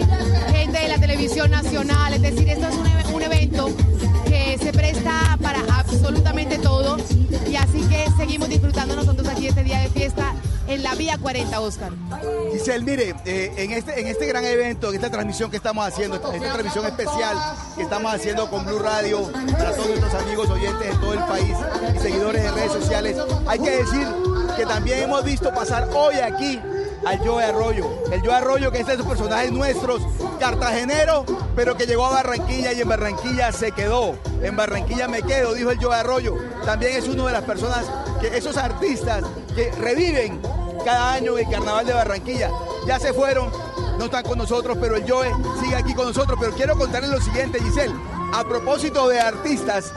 gente 0.52 0.80
de 0.80 0.88
la 0.88 0.98
televisión 1.00 1.52
nacional. 1.52 2.14
Es 2.14 2.22
decir, 2.22 2.50
esto 2.50 2.68
es 2.68 2.76
un, 2.76 3.22
evento 3.22 3.70
presta 4.80 5.38
para 5.42 5.60
absolutamente 5.78 6.58
todo. 6.58 6.98
Y 7.50 7.56
así 7.56 7.82
que 7.90 8.06
seguimos 8.18 8.48
disfrutando 8.48 8.96
nosotros 8.96 9.28
aquí 9.28 9.48
este 9.48 9.64
día 9.64 9.80
de 9.80 9.90
fiesta 9.90 10.34
en 10.68 10.84
la 10.84 10.96
Vía 10.96 11.18
40, 11.18 11.60
Oscar. 11.60 11.92
Giselle, 12.54 12.86
mire, 12.86 13.16
eh, 13.26 13.54
en, 13.58 13.72
este, 13.72 14.00
en 14.00 14.08
este 14.08 14.26
gran 14.28 14.46
evento, 14.46 14.90
en 14.90 14.96
esta 14.96 15.10
transmisión 15.10 15.52
que 15.52 15.58
estamos 15.58 15.86
haciendo, 15.86 16.16
esta, 16.16 16.34
esta 16.34 16.54
transmisión 16.54 16.86
especial 16.86 17.38
que 17.76 17.84
estamos 17.84 18.14
haciendo 18.14 18.50
con 18.50 18.66
Blue 18.66 18.80
Radio, 18.80 19.30
para 19.52 19.76
todos 19.76 19.88
nuestros 19.90 20.14
amigos 20.14 20.50
oyentes 20.50 20.88
de 20.88 20.98
todo 20.98 21.14
el 21.14 21.20
país 21.26 21.56
y 21.96 22.00
seguidores 22.00 22.44
de 22.44 22.52
redes 22.52 22.72
sociales, 22.72 23.18
hay 23.48 23.60
que 23.60 23.72
decir 23.72 24.08
que 24.56 24.66
también 24.66 25.04
hemos 25.04 25.24
visto 25.26 25.54
pasar 25.54 25.90
hoy 25.94 26.16
aquí 26.16 26.60
al 27.10 27.18
Joe 27.20 27.44
Arroyo. 27.44 27.90
El 28.12 28.22
Joe 28.22 28.36
Arroyo, 28.36 28.72
que 28.72 28.80
es 28.80 28.86
de 28.86 28.94
esos 28.94 29.06
personajes 29.08 29.52
nuestros, 29.52 30.02
cartagenero, 30.40 31.26
pero 31.56 31.76
que 31.76 31.88
llegó 31.88 32.06
a 32.06 32.12
Barranquilla 32.12 32.72
y 32.72 32.82
en 32.82 32.88
Barranquilla 32.88 33.52
se 33.52 33.72
quedó. 33.72 34.16
En 34.44 34.56
Barranquilla 34.56 35.08
me 35.08 35.24
quedo, 35.24 35.56
dijo 35.56 35.72
el 35.72 35.84
Joe 35.84 35.96
Arroyo. 35.96 36.36
También 36.66 36.96
es 36.96 37.08
uno 37.08 37.26
de 37.26 37.34
las 37.34 37.44
personas, 37.44 37.86
que 38.22 38.38
esos 38.38 38.58
artistas 38.58 39.24
que 39.56 39.72
reviven 39.72 40.40
cada 40.86 41.14
año 41.14 41.38
el 41.38 41.50
Carnaval 41.50 41.88
de 41.88 41.94
Barranquilla. 41.94 42.52
Ya 42.86 43.00
se 43.00 43.12
fueron, 43.12 43.52
no 43.98 44.06
están 44.06 44.24
con 44.24 44.38
nosotros, 44.38 44.78
pero 44.80 44.96
el 44.96 45.10
Joe 45.10 45.32
sigue 45.60 45.76
aquí 45.76 45.96
con 45.96 46.06
nosotros. 46.06 46.38
Pero 46.40 46.54
quiero 46.54 46.78
contarles 46.78 47.10
lo 47.10 47.22
siguiente, 47.22 47.60
Giselle. 47.60 47.96
A 48.34 48.44
propósito 48.44 49.08
de 49.08 49.20
artistas, 49.20 49.92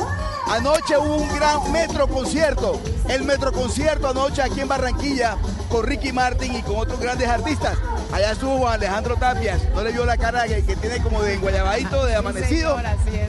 anoche 0.53 0.99
hubo 0.99 1.17
un 1.17 1.35
gran 1.35 1.73
metro 1.73 2.07
concierto. 2.07 2.79
El 3.09 3.25
metro 3.25 3.53
concierto 3.53 4.09
anoche 4.09 4.43
aquí 4.43 4.61
en 4.61 4.69
Barranquilla 4.69 5.37
con 5.69 5.85
Ricky 5.85 6.13
Martin 6.13 6.55
y 6.55 6.63
con 6.63 6.77
otros 6.77 7.01
grandes 7.01 7.27
artistas. 7.27 7.79
Allá 8.13 8.33
estuvo 8.33 8.59
Juan 8.59 8.75
Alejandro 8.75 9.17
Tapias, 9.17 9.63
no 9.75 9.83
le 9.83 9.91
vio 9.93 10.05
la 10.05 10.19
cara 10.19 10.47
que, 10.47 10.63
que 10.65 10.77
tiene 10.77 11.03
como 11.03 11.23
de 11.23 11.35
enguayabadito, 11.35 12.05
de 12.05 12.15
amanecido. 12.15 12.79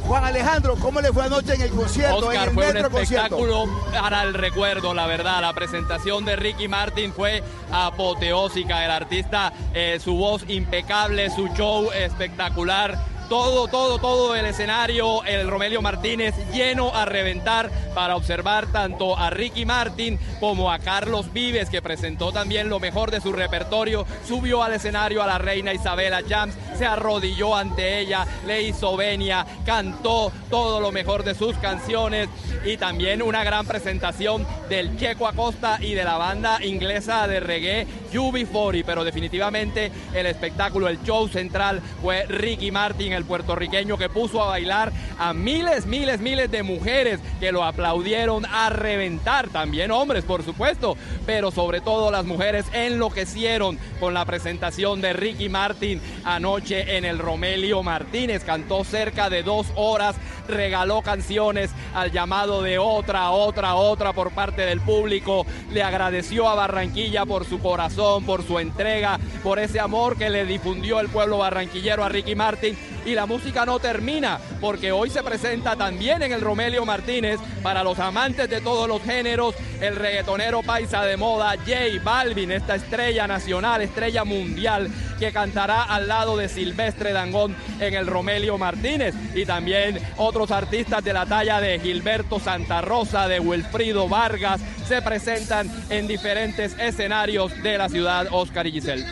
Juan 0.05 0.25
Alejandro, 0.25 0.75
¿cómo 0.75 0.99
le 0.99 1.13
fue 1.13 1.23
anoche 1.23 1.53
en 1.53 1.61
el 1.61 1.69
concierto, 1.69 2.17
Oscar, 2.17 2.35
en 2.35 2.41
el 2.41 2.53
fue 2.53 2.67
un 2.67 2.73
metro 2.73 2.91
concierto? 2.91 3.35
espectáculo 3.37 3.91
para 3.93 4.23
el 4.23 4.33
recuerdo, 4.33 4.93
la 4.93 5.07
verdad. 5.07 5.39
La 5.41 5.53
presentación 5.53 6.25
de 6.25 6.35
Ricky 6.35 6.67
Martin 6.67 7.13
fue 7.13 7.41
apoteósica. 7.71 8.83
El 8.83 8.91
artista, 8.91 9.53
eh, 9.73 9.99
su 10.03 10.17
voz 10.17 10.43
impecable, 10.49 11.29
su 11.29 11.47
show 11.49 11.89
espectacular. 11.93 13.12
Todo, 13.33 13.67
todo, 13.67 13.97
todo 13.97 14.35
el 14.35 14.45
escenario, 14.45 15.23
el 15.23 15.49
Romelio 15.49 15.81
Martínez 15.81 16.35
lleno 16.53 16.93
a 16.93 17.03
reventar 17.05 17.71
para 17.95 18.15
observar 18.15 18.67
tanto 18.67 19.17
a 19.17 19.31
Ricky 19.31 19.65
Martin 19.65 20.19
como 20.39 20.71
a 20.71 20.77
Carlos 20.77 21.33
Vives, 21.33 21.67
que 21.67 21.81
presentó 21.81 22.31
también 22.31 22.69
lo 22.69 22.79
mejor 22.79 23.09
de 23.09 23.21
su 23.21 23.33
repertorio. 23.33 24.05
Subió 24.27 24.61
al 24.61 24.73
escenario 24.73 25.23
a 25.23 25.25
la 25.25 25.39
reina 25.39 25.73
Isabela 25.73 26.21
Jams, 26.29 26.53
se 26.77 26.85
arrodilló 26.85 27.55
ante 27.55 27.97
ella, 27.97 28.27
le 28.45 28.61
hizo 28.61 28.95
venia, 28.95 29.47
cantó 29.65 30.31
todo 30.51 30.79
lo 30.79 30.91
mejor 30.91 31.23
de 31.23 31.33
sus 31.33 31.57
canciones 31.57 32.29
y 32.63 32.77
también 32.77 33.23
una 33.23 33.43
gran 33.43 33.65
presentación 33.65 34.45
del 34.69 34.95
Checo 34.95 35.27
Acosta 35.27 35.79
y 35.81 35.95
de 35.95 36.03
la 36.03 36.17
banda 36.17 36.63
inglesa 36.63 37.27
de 37.27 37.39
reggae 37.39 37.87
UB40, 38.13 38.83
pero 38.85 39.03
definitivamente 39.03 39.91
el 40.13 40.25
espectáculo, 40.25 40.87
el 40.87 41.01
show 41.03 41.27
central 41.27 41.81
fue 42.01 42.25
Ricky 42.25 42.71
Martin, 42.71 43.13
el 43.13 43.25
puertorriqueño 43.25 43.97
que 43.97 44.09
puso 44.09 44.43
a 44.43 44.47
bailar 44.47 44.91
a 45.17 45.33
miles, 45.33 45.85
miles, 45.85 46.19
miles 46.19 46.49
de 46.51 46.63
mujeres 46.63 47.19
que 47.39 47.51
lo 47.51 47.63
aplaudieron 47.63 48.45
a 48.45 48.69
reventar, 48.69 49.49
también 49.49 49.91
hombres 49.91 50.23
por 50.23 50.43
supuesto, 50.43 50.97
pero 51.25 51.51
sobre 51.51 51.81
todo 51.81 52.11
las 52.11 52.25
mujeres 52.25 52.65
enloquecieron 52.73 53.77
con 53.99 54.13
la 54.13 54.25
presentación 54.25 55.01
de 55.01 55.13
Ricky 55.13 55.49
Martin 55.49 56.01
anoche 56.23 56.97
en 56.97 57.05
el 57.05 57.19
Romelio 57.19 57.83
Martínez, 57.83 58.43
cantó 58.43 58.83
cerca 58.83 59.29
de 59.29 59.43
dos 59.43 59.67
horas, 59.75 60.15
regaló 60.47 61.01
canciones 61.01 61.71
al 61.93 62.11
llamado 62.11 62.61
de 62.61 62.77
otra, 62.77 63.31
otra, 63.31 63.75
otra 63.75 64.13
por 64.13 64.31
parte 64.31 64.63
del 64.65 64.81
público, 64.81 65.45
le 65.71 65.83
agradeció 65.83 66.49
a 66.49 66.55
Barranquilla 66.55 67.25
por 67.25 67.45
su 67.45 67.59
corazón, 67.59 68.02
por 68.25 68.43
su 68.43 68.59
entrega, 68.59 69.19
por 69.41 69.59
ese 69.59 69.79
amor 69.79 70.17
que 70.17 70.29
le 70.29 70.45
difundió 70.45 70.99
el 70.99 71.09
pueblo 71.09 71.37
barranquillero 71.37 72.03
a 72.03 72.09
Ricky 72.09 72.35
Martin. 72.35 72.77
Y 73.05 73.15
la 73.15 73.25
música 73.25 73.65
no 73.65 73.79
termina, 73.79 74.39
porque 74.61 74.91
hoy 74.91 75.09
se 75.09 75.23
presenta 75.23 75.75
también 75.75 76.23
en 76.23 76.31
el 76.31 76.41
Romelio 76.41 76.85
Martínez 76.85 77.39
para 77.61 77.83
los 77.83 77.99
amantes 77.99 78.49
de 78.49 78.61
todos 78.61 78.87
los 78.87 79.01
géneros, 79.01 79.55
el 79.81 79.95
reggaetonero 79.95 80.63
paisa 80.63 81.03
de 81.03 81.17
moda 81.17 81.55
J 81.57 82.01
Balvin, 82.03 82.51
esta 82.51 82.75
estrella 82.75 83.27
nacional, 83.27 83.81
estrella 83.81 84.23
mundial, 84.23 84.89
que 85.19 85.31
cantará 85.31 85.83
al 85.83 86.07
lado 86.07 86.37
de 86.37 86.47
Silvestre 86.49 87.11
Dangón 87.11 87.55
en 87.79 87.93
el 87.93 88.07
Romelio 88.07 88.57
Martínez. 88.57 89.15
Y 89.35 89.45
también 89.45 89.99
otros 90.17 90.51
artistas 90.51 91.03
de 91.03 91.13
la 91.13 91.25
talla 91.25 91.59
de 91.59 91.79
Gilberto 91.79 92.39
Santa 92.39 92.81
Rosa, 92.81 93.27
de 93.27 93.39
Wilfrido 93.39 94.07
Vargas, 94.07 94.61
se 94.87 95.01
presentan 95.01 95.69
en 95.89 96.07
diferentes 96.07 96.77
escenarios 96.79 97.51
de 97.61 97.77
la 97.77 97.89
ciudad 97.89 98.27
Oscar 98.31 98.67
y 98.67 98.71
Giselle. 98.71 99.05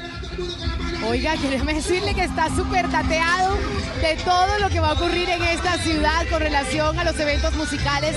Oiga, 1.07 1.33
queremos 1.37 1.67
decirle 1.73 2.13
que 2.13 2.23
está 2.23 2.47
súper 2.55 2.89
dateado 2.89 3.57
de 4.01 4.15
todo 4.23 4.59
lo 4.59 4.69
que 4.69 4.79
va 4.79 4.89
a 4.89 4.93
ocurrir 4.93 5.29
en 5.29 5.41
esta 5.43 5.77
ciudad 5.79 6.25
con 6.29 6.39
relación 6.41 6.97
a 6.99 7.03
los 7.03 7.19
eventos 7.19 7.53
musicales 7.55 8.15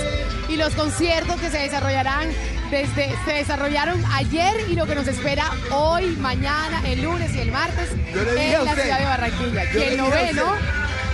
y 0.49 0.55
los 0.55 0.73
conciertos 0.75 1.39
que 1.41 1.49
se 1.49 1.57
desarrollarán 1.57 2.29
desde, 2.69 3.15
se 3.25 3.33
desarrollaron 3.33 4.03
ayer 4.13 4.55
y 4.69 4.75
lo 4.75 4.85
que 4.85 4.95
nos 4.95 5.07
espera 5.07 5.49
hoy, 5.71 6.15
mañana, 6.17 6.81
el 6.85 7.01
lunes 7.01 7.33
y 7.35 7.39
el 7.39 7.51
martes 7.51 7.89
en 7.91 8.51
la 8.53 8.63
usted, 8.63 8.83
ciudad 8.83 8.99
de 8.99 9.05
Barranquilla. 9.05 9.69
Quien 9.71 9.97
lo 9.97 10.09
ve, 10.09 10.33
¿no? 10.33 10.55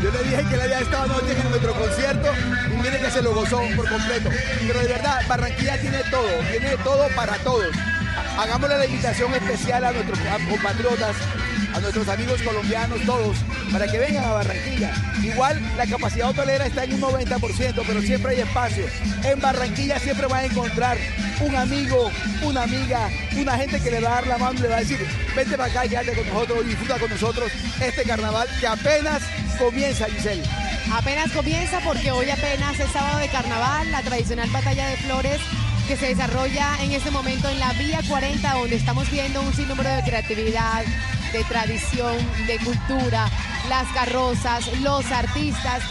Yo 0.04 0.12
le 0.12 0.24
dije 0.24 0.44
que 0.50 0.56
él 0.56 0.62
había 0.62 0.80
estado 0.80 1.04
anoche 1.04 1.32
en 1.32 1.42
el 1.42 1.50
metroconcierto 1.50 2.28
y 2.74 2.78
mire 2.82 3.00
que 3.00 3.12
se 3.12 3.22
lo 3.22 3.34
gozó 3.36 3.62
por 3.76 3.88
completo. 3.88 4.30
Pero 4.68 4.80
de 4.80 4.88
verdad, 4.88 5.22
Barranquilla 5.28 5.80
tiene 5.80 6.00
todo, 6.10 6.28
tiene 6.52 6.76
todo 6.84 7.08
para 7.16 7.34
todos. 7.38 7.68
Ha- 7.76 8.44
Hagámosle 8.44 8.78
la 8.78 8.86
invitación 8.86 9.34
especial 9.34 9.84
a 9.86 9.92
nuestros 9.92 10.20
compatriotas, 10.50 11.16
a 11.74 11.80
nuestros 11.80 12.08
amigos 12.08 12.42
colombianos, 12.42 13.02
todos, 13.06 13.38
para 13.72 13.88
que 13.88 14.00
vengan 14.00 14.24
a 14.26 14.34
Barranquilla. 14.34 14.94
Igual 15.24 15.62
la 15.78 15.86
capacidad 15.86 16.30
hotelera 16.30 16.66
está 16.66 16.84
en 16.84 16.94
un 16.94 17.02
90%, 17.02 17.84
pero 17.86 18.02
siempre 18.02 18.32
hay 18.34 18.42
espacio. 18.42 18.86
En 19.24 19.40
Barranquilla 19.40 20.00
siempre 20.00 20.28
van 20.28 20.44
a 20.44 20.46
encontrar 20.46 20.98
un 21.40 21.56
amigo, 21.56 22.12
una 22.44 22.64
amiga, 22.64 23.10
una 23.38 23.58
gente 23.58 23.80
que 23.80 23.92
le 23.92 24.00
va 24.02 24.10
a 24.10 24.16
dar 24.16 24.28
la 24.28 24.38
mano 24.38 24.60
y 24.60 24.62
le 24.64 24.68
va 24.68 24.78
a 24.78 24.80
decir, 24.80 25.00
vente 25.36 25.58
para 25.58 25.72
acá, 25.72 25.88
quédate 25.88 26.14
con 26.14 26.28
nosotros, 26.28 26.68
disfruta 26.68 27.00
con 27.00 27.10
nosotros 27.10 27.52
este 27.82 28.04
carnaval 28.04 28.48
que 28.60 28.68
apenas 28.68 29.22
comienza, 29.58 30.06
Giselle. 30.08 30.44
Apenas 30.94 31.32
comienza 31.32 31.80
porque 31.80 32.12
hoy 32.12 32.30
apenas 32.30 32.80
es 32.80 32.92
sábado 32.92 33.20
de 33.20 33.30
carnaval, 33.30 33.92
la 33.92 34.02
tradicional 34.02 34.50
batalla 34.50 34.88
de 34.88 34.98
flores 34.98 35.40
que 35.88 35.98
se 35.98 36.08
desarrolla 36.08 36.76
en 36.82 36.92
este 36.92 37.12
momento 37.12 37.50
en 37.50 37.60
la 37.60 37.74
Vía 37.74 38.00
40, 38.08 38.54
donde 38.54 38.76
estamos 38.76 39.10
viendo 39.10 39.42
un 39.42 39.54
sinnúmero 39.54 39.90
de 39.90 40.04
creatividad, 40.04 40.84
de 41.32 41.44
tradición, 41.46 42.18
de 42.48 42.58
cultura, 42.58 43.30
las 43.70 43.88
carrozas, 43.90 44.68
los 44.82 45.06
artistas. 45.12 45.84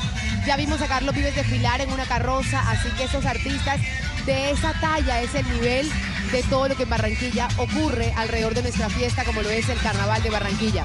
Ya 0.47 0.57
vimos 0.57 0.81
a 0.81 0.87
Carlos 0.87 1.15
Vives 1.15 1.35
desfilar 1.35 1.81
en 1.81 1.93
una 1.93 2.05
carroza, 2.05 2.61
así 2.71 2.89
que 2.97 3.05
esos 3.05 3.25
artistas 3.27 3.81
de 4.27 4.51
esa 4.51 4.73
talla 4.81 5.23
es 5.23 5.35
el 5.35 5.49
nivel 5.51 5.91
de 6.33 6.43
todo 6.45 6.69
lo 6.69 6.77
que 6.77 6.85
en 6.85 6.91
Barranquilla 6.91 7.49
ocurre 7.57 8.13
alrededor 8.17 8.55
de 8.55 8.63
nuestra 8.63 8.89
fiesta, 8.89 9.25
como 9.25 9.43
lo 9.43 9.51
es 9.51 9.69
el 9.69 9.79
Carnaval 9.79 10.23
de 10.23 10.31
Barranquilla. 10.31 10.85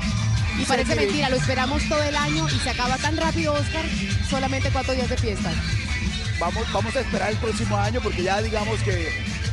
Y 0.59 0.65
parece 0.65 0.95
mentira, 0.95 1.29
lo 1.29 1.35
esperamos 1.35 1.83
todo 1.89 2.01
el 2.03 2.15
año 2.15 2.47
y 2.49 2.59
se 2.59 2.69
acaba 2.69 2.97
tan 2.97 3.17
rápido, 3.17 3.53
Oscar, 3.53 3.85
solamente 4.29 4.69
cuatro 4.71 4.93
días 4.93 5.09
de 5.09 5.17
fiesta. 5.17 5.51
Vamos, 6.39 6.71
vamos 6.73 6.95
a 6.95 6.99
esperar 6.99 7.31
el 7.31 7.37
próximo 7.37 7.77
año 7.77 8.01
porque 8.01 8.23
ya 8.23 8.41
digamos 8.41 8.81
que 8.81 9.09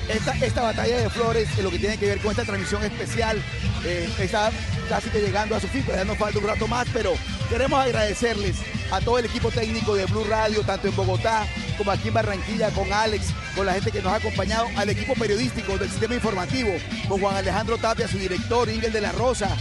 esta, 0.08 0.32
esta 0.44 0.62
batalla 0.62 0.98
de 0.98 1.10
flores, 1.10 1.48
lo 1.58 1.70
que 1.70 1.78
tiene 1.78 1.96
que 1.96 2.06
ver 2.06 2.18
con 2.18 2.32
esta 2.32 2.44
transmisión 2.44 2.82
especial, 2.82 3.40
eh, 3.84 4.08
está 4.18 4.50
casi 4.88 5.08
que 5.10 5.20
llegando 5.20 5.54
a 5.54 5.60
su 5.60 5.68
fin, 5.68 5.84
ya 5.86 6.04
nos 6.04 6.18
falta 6.18 6.38
un 6.38 6.46
rato 6.46 6.66
más, 6.66 6.86
pero 6.92 7.12
queremos 7.48 7.78
agradecerles 7.80 8.56
a 8.90 9.00
todo 9.00 9.18
el 9.18 9.26
equipo 9.26 9.50
técnico 9.50 9.94
de 9.94 10.06
Blue 10.06 10.24
Radio, 10.24 10.62
tanto 10.62 10.88
en 10.88 10.96
Bogotá 10.96 11.46
como 11.78 11.90
aquí 11.90 12.08
en 12.08 12.14
Barranquilla, 12.14 12.70
con 12.70 12.92
Alex, 12.92 13.28
con 13.56 13.64
la 13.64 13.74
gente 13.74 13.90
que 13.90 14.02
nos 14.02 14.12
ha 14.12 14.16
acompañado, 14.16 14.66
al 14.76 14.90
equipo 14.90 15.14
periodístico 15.14 15.78
del 15.78 15.88
sistema 15.88 16.14
informativo, 16.14 16.72
con 17.08 17.20
Juan 17.20 17.36
Alejandro 17.36 17.78
Tapia, 17.78 18.08
su 18.08 18.18
director, 18.18 18.68
Ingel 18.68 18.92
de 18.92 19.00
la 19.00 19.12
Rosa, 19.12 19.56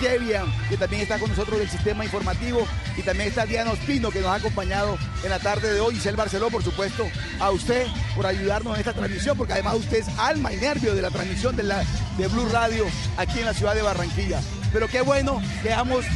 Kevian, 0.00 0.46
que 0.68 0.76
también 0.76 1.02
está 1.02 1.18
con 1.18 1.30
nosotros 1.30 1.58
del 1.58 1.68
sistema 1.68 2.04
informativo, 2.04 2.66
y 2.96 3.02
también 3.02 3.28
está 3.28 3.46
Diana 3.46 3.72
Ospino, 3.72 4.10
que 4.10 4.20
nos 4.20 4.28
ha 4.28 4.36
acompañado 4.36 4.98
en 5.22 5.30
la 5.30 5.38
tarde 5.38 5.72
de 5.72 5.80
hoy, 5.80 5.96
y 5.96 5.98
Cel 5.98 6.16
Barceló, 6.16 6.50
por 6.50 6.62
supuesto, 6.62 7.06
a 7.40 7.50
usted 7.50 7.86
por 8.14 8.26
ayudarnos 8.26 8.74
en 8.74 8.80
esta 8.80 8.92
transmisión, 8.92 9.36
porque 9.36 9.54
además 9.54 9.74
usted 9.76 9.98
es 9.98 10.08
alma 10.18 10.52
y 10.52 10.56
nervio 10.56 10.94
de 10.94 11.02
la 11.02 11.10
transmisión 11.10 11.56
de, 11.56 11.62
la, 11.62 11.84
de 12.16 12.28
Blue 12.28 12.48
Radio 12.50 12.84
aquí 13.16 13.40
en 13.40 13.46
la 13.46 13.54
ciudad 13.54 13.74
de 13.74 13.82
Barranquilla. 13.82 14.40
Pero 14.72 14.88
qué 14.88 15.00
bueno 15.00 15.40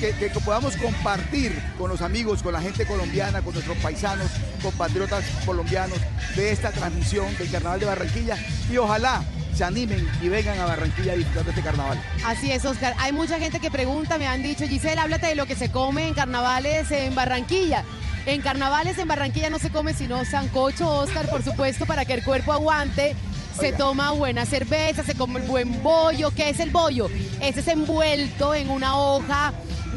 que, 0.00 0.14
que, 0.16 0.40
podamos 0.40 0.76
compartir 0.76 1.58
con 1.78 1.88
los 1.88 2.02
amigos, 2.02 2.42
con 2.42 2.52
la 2.52 2.60
gente 2.60 2.84
colombiana, 2.84 3.42
con 3.42 3.54
nuestros 3.54 3.76
paisanos, 3.78 4.26
compatriotas 4.62 5.24
colombianos 5.46 5.98
de 6.36 6.52
esta 6.52 6.70
transmisión 6.70 7.34
del 7.38 7.50
Carnaval 7.50 7.80
de 7.80 7.86
Barranquilla. 7.86 8.36
Y 8.70 8.76
ojalá 8.76 9.22
se 9.54 9.64
animen 9.64 10.08
y 10.22 10.28
vengan 10.28 10.58
a 10.58 10.66
Barranquilla 10.66 11.12
a 11.12 11.16
disfrutar 11.16 11.44
de 11.44 11.50
este 11.50 11.62
carnaval. 11.62 12.02
Así 12.24 12.50
es, 12.50 12.64
Oscar. 12.64 12.94
Hay 12.98 13.12
mucha 13.12 13.38
gente 13.38 13.60
que 13.60 13.70
pregunta, 13.70 14.18
me 14.18 14.26
han 14.26 14.42
dicho, 14.42 14.66
Giselle, 14.66 15.00
háblate 15.00 15.26
de 15.26 15.34
lo 15.34 15.46
que 15.46 15.54
se 15.54 15.70
come 15.70 16.08
en 16.08 16.14
carnavales 16.14 16.90
en 16.90 17.14
Barranquilla. 17.14 17.84
En 18.26 18.42
carnavales 18.42 18.98
en 18.98 19.08
Barranquilla 19.08 19.50
no 19.50 19.58
se 19.58 19.70
come 19.70 19.94
sino 19.94 20.24
sancocho, 20.24 20.88
Oscar, 20.88 21.28
por 21.28 21.42
supuesto, 21.42 21.86
para 21.86 22.04
que 22.04 22.14
el 22.14 22.24
cuerpo 22.24 22.52
aguante. 22.52 23.16
Se 23.58 23.72
toma 23.72 24.12
buena 24.12 24.46
cerveza, 24.46 25.02
se 25.02 25.14
come 25.14 25.40
buen 25.40 25.82
bollo. 25.82 26.30
¿Qué 26.30 26.50
es 26.50 26.60
el 26.60 26.70
bollo? 26.70 27.08
Ese 27.42 27.60
es 27.60 27.68
envuelto 27.68 28.54
en 28.54 28.70
una 28.70 28.96
hoja, 28.96 29.52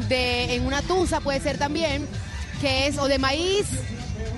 de, 0.08 0.54
en 0.54 0.66
una 0.66 0.82
tusa 0.82 1.20
puede 1.20 1.40
ser 1.40 1.56
también, 1.56 2.06
que 2.60 2.88
es 2.88 2.98
o 2.98 3.06
de 3.06 3.18
maíz, 3.18 3.66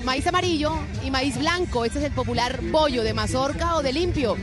maíz 0.04 0.26
amarillo 0.26 0.78
y 1.04 1.10
maíz 1.10 1.38
blanco. 1.38 1.84
Ese 1.84 1.98
es 1.98 2.04
el 2.04 2.12
popular 2.12 2.60
bollo 2.70 3.02
de 3.02 3.14
mazorca 3.14 3.74
o 3.76 3.82
de 3.82 3.92
limpio 3.92 4.36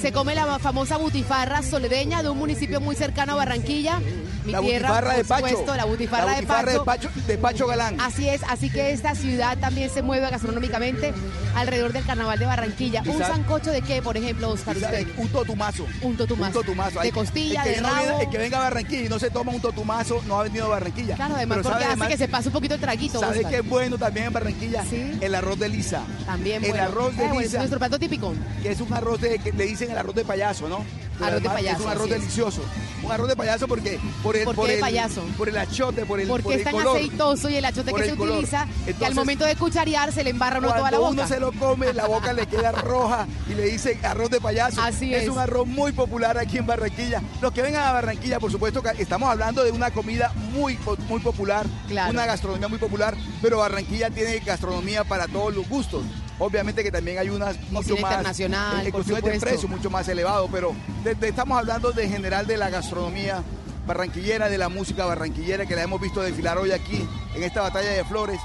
se 0.00 0.12
come 0.12 0.34
la 0.34 0.58
famosa 0.58 0.96
butifarra 0.96 1.62
soledeña 1.62 2.22
de 2.22 2.30
un 2.30 2.38
municipio 2.38 2.80
muy 2.80 2.96
cercano 2.96 3.32
a 3.32 3.36
Barranquilla. 3.36 4.00
Mi 4.50 4.52
la 4.52 4.60
tierra, 4.60 4.88
butifarra 4.88 5.14
de 5.16 5.24
Pacho. 5.24 5.46
Supuesto, 5.48 5.76
la 5.76 5.84
butifarra, 5.84 6.34
de, 6.34 6.42
Pacho. 6.80 7.10
de, 7.26 7.38
Pacho. 7.38 7.66
Galán. 7.66 8.00
Así 8.00 8.28
es, 8.28 8.42
así 8.48 8.70
que 8.70 8.92
esta 8.92 9.14
ciudad 9.14 9.56
también 9.58 9.90
se 9.90 10.02
mueve 10.02 10.28
gastronómicamente 10.30 11.12
alrededor 11.54 11.92
del 11.92 12.04
carnaval 12.04 12.38
de 12.38 12.46
Barranquilla. 12.46 13.02
¿Un 13.06 13.18
sancocho 13.18 13.70
de 13.70 13.82
qué, 13.82 14.02
por 14.02 14.16
ejemplo, 14.16 14.50
Oscar? 14.50 14.76
Un 15.16 15.28
totumazo. 15.28 15.86
Un 16.02 16.16
totumazo. 16.16 16.58
Un 16.58 16.64
totumazo. 16.66 17.00
De 17.00 17.12
costilla, 17.12 17.62
el 17.64 17.76
de 17.76 17.80
rabo. 17.80 18.20
el 18.20 18.30
que 18.30 18.38
venga 18.38 18.58
a 18.58 18.62
Barranquilla 18.64 19.02
y 19.02 19.08
no 19.08 19.18
se 19.18 19.30
toma 19.30 19.52
un 19.52 19.60
totumazo 19.60 20.22
no 20.26 20.40
ha 20.40 20.42
venido 20.44 20.66
a 20.66 20.68
Barranquilla. 20.68 21.16
Claro, 21.16 21.34
además 21.36 21.58
Pero 21.58 21.70
porque 21.70 21.84
sabe, 21.84 22.02
hace 22.02 22.12
que 22.12 22.18
se 22.18 22.28
pase 22.28 22.48
un 22.48 22.52
poquito 22.52 22.74
el 22.74 22.80
traguito, 22.80 23.20
¿Sabe 23.20 23.36
Oscar? 23.38 23.50
qué 23.52 23.58
es 23.58 23.68
bueno 23.68 23.98
también 23.98 24.26
en 24.26 24.32
Barranquilla? 24.32 24.84
Sí. 24.84 25.18
El 25.20 25.34
arroz 25.34 25.58
de 25.58 25.68
lisa. 25.68 26.02
También 26.26 26.64
El 26.64 26.70
bueno. 26.70 26.84
arroz 26.84 27.16
de 27.16 27.24
Eh, 27.24 27.26
bueno, 27.28 27.40
lisa. 27.40 27.52
es 27.56 27.58
nuestro 27.58 27.78
plato 27.78 27.98
típico. 27.98 28.32
Que 28.62 28.72
es 28.72 28.80
un 28.80 28.92
arroz 28.92 29.20
de, 29.20 29.38
que 29.38 29.52
le 29.52 29.64
dicen 29.66 29.90
el 29.90 29.98
arroz 29.98 30.14
de 30.14 30.24
payaso, 30.24 30.68
¿no? 30.68 30.84
Arroz 31.24 31.42
de 31.42 31.48
payaso, 31.48 31.78
Es 31.80 31.84
un 31.86 31.90
arroz 31.92 32.08
delicioso. 32.10 32.62
Un 33.02 33.12
arroz 33.12 33.28
de 33.28 33.36
payaso 33.36 33.66
porque 33.68 33.98
por 34.22 34.36
el, 34.36 34.44
¿Por 34.44 34.54
por 34.54 34.66
qué 34.66 34.74
el 34.74 34.80
payaso? 34.80 35.22
por 35.38 35.48
el 35.48 35.56
achote, 35.56 36.04
por 36.06 36.20
el, 36.20 36.28
Porque 36.28 36.42
por 36.44 36.52
el 36.52 36.58
es 36.58 36.64
tan 36.64 36.72
color. 36.74 36.96
aceitoso 36.96 37.48
y 37.50 37.56
el 37.56 37.64
achote 37.64 37.92
que 37.92 38.00
el 38.02 38.10
se 38.10 38.16
color. 38.16 38.34
utiliza 38.34 38.66
que 38.98 39.06
al 39.06 39.14
momento 39.14 39.44
de 39.44 39.56
cucharear 39.56 40.12
se 40.12 40.22
le 40.24 40.30
embarra 40.30 40.58
uno 40.58 40.68
toda 40.68 40.90
la 40.90 40.98
Cuando 40.98 41.00
boca. 41.00 41.10
uno 41.22 41.26
se 41.28 41.40
lo 41.40 41.52
come, 41.52 41.92
la 41.92 42.06
boca 42.06 42.32
le 42.32 42.46
queda 42.46 42.72
roja 42.72 43.26
y 43.48 43.54
le 43.54 43.64
dice 43.64 43.98
arroz 44.02 44.30
de 44.30 44.40
payaso. 44.40 44.80
Así 44.82 45.14
es. 45.14 45.22
es. 45.24 45.28
un 45.28 45.38
arroz 45.38 45.66
muy 45.66 45.92
popular 45.92 46.36
aquí 46.38 46.58
en 46.58 46.66
Barranquilla. 46.66 47.22
Los 47.40 47.52
que 47.52 47.62
vengan 47.62 47.84
a 47.88 47.92
Barranquilla, 47.92 48.38
por 48.38 48.50
supuesto, 48.52 48.82
que 48.82 48.90
estamos 49.02 49.28
hablando 49.30 49.64
de 49.64 49.70
una 49.72 49.90
comida 49.90 50.32
muy, 50.52 50.78
muy 51.08 51.20
popular, 51.20 51.66
Claro. 51.88 52.10
una 52.10 52.26
gastronomía 52.26 52.68
muy 52.68 52.78
popular, 52.78 53.16
pero 53.42 53.58
Barranquilla 53.58 54.10
tiene 54.10 54.38
gastronomía 54.40 55.04
para 55.04 55.26
todos 55.26 55.54
los 55.54 55.68
gustos. 55.68 56.02
Obviamente 56.40 56.82
que 56.82 56.90
también 56.90 57.18
hay 57.18 57.28
unas 57.30 57.54
mucho 57.70 57.90
más 58.00 58.10
internacional, 58.12 58.82
por 58.90 59.04
cuestión 59.04 59.16
de 59.16 59.30
precio 59.50 59.68
mucho 59.68 59.90
más 59.90 60.08
elevado, 60.08 60.48
pero 60.50 60.74
de- 61.04 61.14
de- 61.14 61.28
estamos 61.28 61.56
hablando 61.58 61.92
de 61.92 62.08
general 62.08 62.46
de 62.46 62.56
la 62.56 62.70
gastronomía 62.70 63.42
barranquillera, 63.86 64.48
de 64.48 64.58
la 64.58 64.68
música 64.68 65.04
barranquillera 65.04 65.66
que 65.66 65.76
la 65.76 65.82
hemos 65.82 66.00
visto 66.00 66.22
desfilar 66.22 66.58
hoy 66.58 66.72
aquí 66.72 67.06
en 67.34 67.42
esta 67.42 67.60
batalla 67.62 67.90
de 67.90 68.04
flores. 68.04 68.40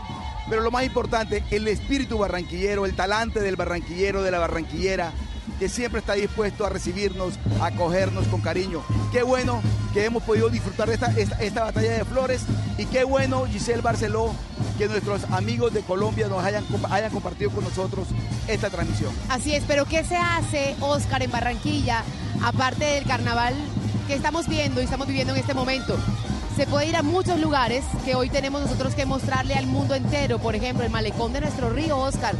Pero 0.50 0.62
lo 0.62 0.70
más 0.72 0.84
importante, 0.86 1.44
el 1.52 1.68
espíritu 1.68 2.18
barranquillero, 2.20 2.86
el 2.86 2.96
talante 2.96 3.40
del 3.40 3.56
barranquillero, 3.56 4.22
de 4.22 4.30
la 4.32 4.40
barranquillera, 4.40 5.12
que 5.58 5.70
siempre 5.70 6.00
está 6.02 6.14
dispuesto 6.14 6.66
a 6.66 6.70
recibirnos, 6.70 7.40
a 7.62 7.68
acogernos 7.68 8.28
con 8.28 8.42
cariño. 8.42 8.84
Qué 9.12 9.24
bueno 9.24 9.62
que 9.94 10.04
hemos 10.06 10.22
podido 10.24 10.50
disfrutar 10.50 10.88
de 10.90 10.96
esta, 10.96 11.08
esta, 11.18 11.36
esta 11.42 11.64
batalla 11.64 11.94
de 11.94 12.06
flores 12.06 12.42
y 12.78 12.86
qué 12.86 13.06
bueno, 13.06 13.46
Giselle 13.46 13.82
Barceló, 13.82 14.36
que 14.78 14.88
nuestros 14.88 15.24
amigos 15.32 15.74
de 15.74 15.82
Colombia 15.82 16.28
nos 16.28 16.44
hayan, 16.44 16.66
hayan 16.90 17.12
compartido 17.12 17.52
con 17.52 17.64
nosotros 17.64 18.08
esta 18.48 18.70
transmisión. 18.70 19.14
Así 19.30 19.56
es, 19.56 19.64
pero 19.68 19.86
¿qué 19.86 20.04
se 20.04 20.18
hace, 20.18 20.76
Oscar, 20.80 21.24
en 21.24 21.32
Barranquilla, 21.32 22.04
aparte 22.44 22.86
del 22.86 23.06
carnaval 23.06 23.54
que 24.08 24.14
estamos 24.14 24.48
viendo 24.48 24.82
y 24.82 24.84
estamos 24.84 25.08
viviendo 25.08 25.34
en 25.34 25.40
este 25.40 25.54
momento? 25.54 25.96
Se 26.56 26.66
puede 26.68 26.88
ir 26.88 26.96
a 26.96 27.04
muchos 27.04 27.40
lugares 27.40 27.84
que 28.06 28.16
hoy 28.16 28.30
tenemos 28.30 28.62
nosotros 28.62 28.96
que 28.96 29.06
mostrarle 29.06 29.56
al 29.56 29.68
mundo 29.68 29.94
entero. 29.94 30.40
Por 30.40 30.56
ejemplo, 30.56 30.86
el 30.86 30.92
malecón 30.92 31.34
de 31.34 31.42
nuestro 31.42 31.70
río, 31.70 31.98
Oscar. 31.98 32.34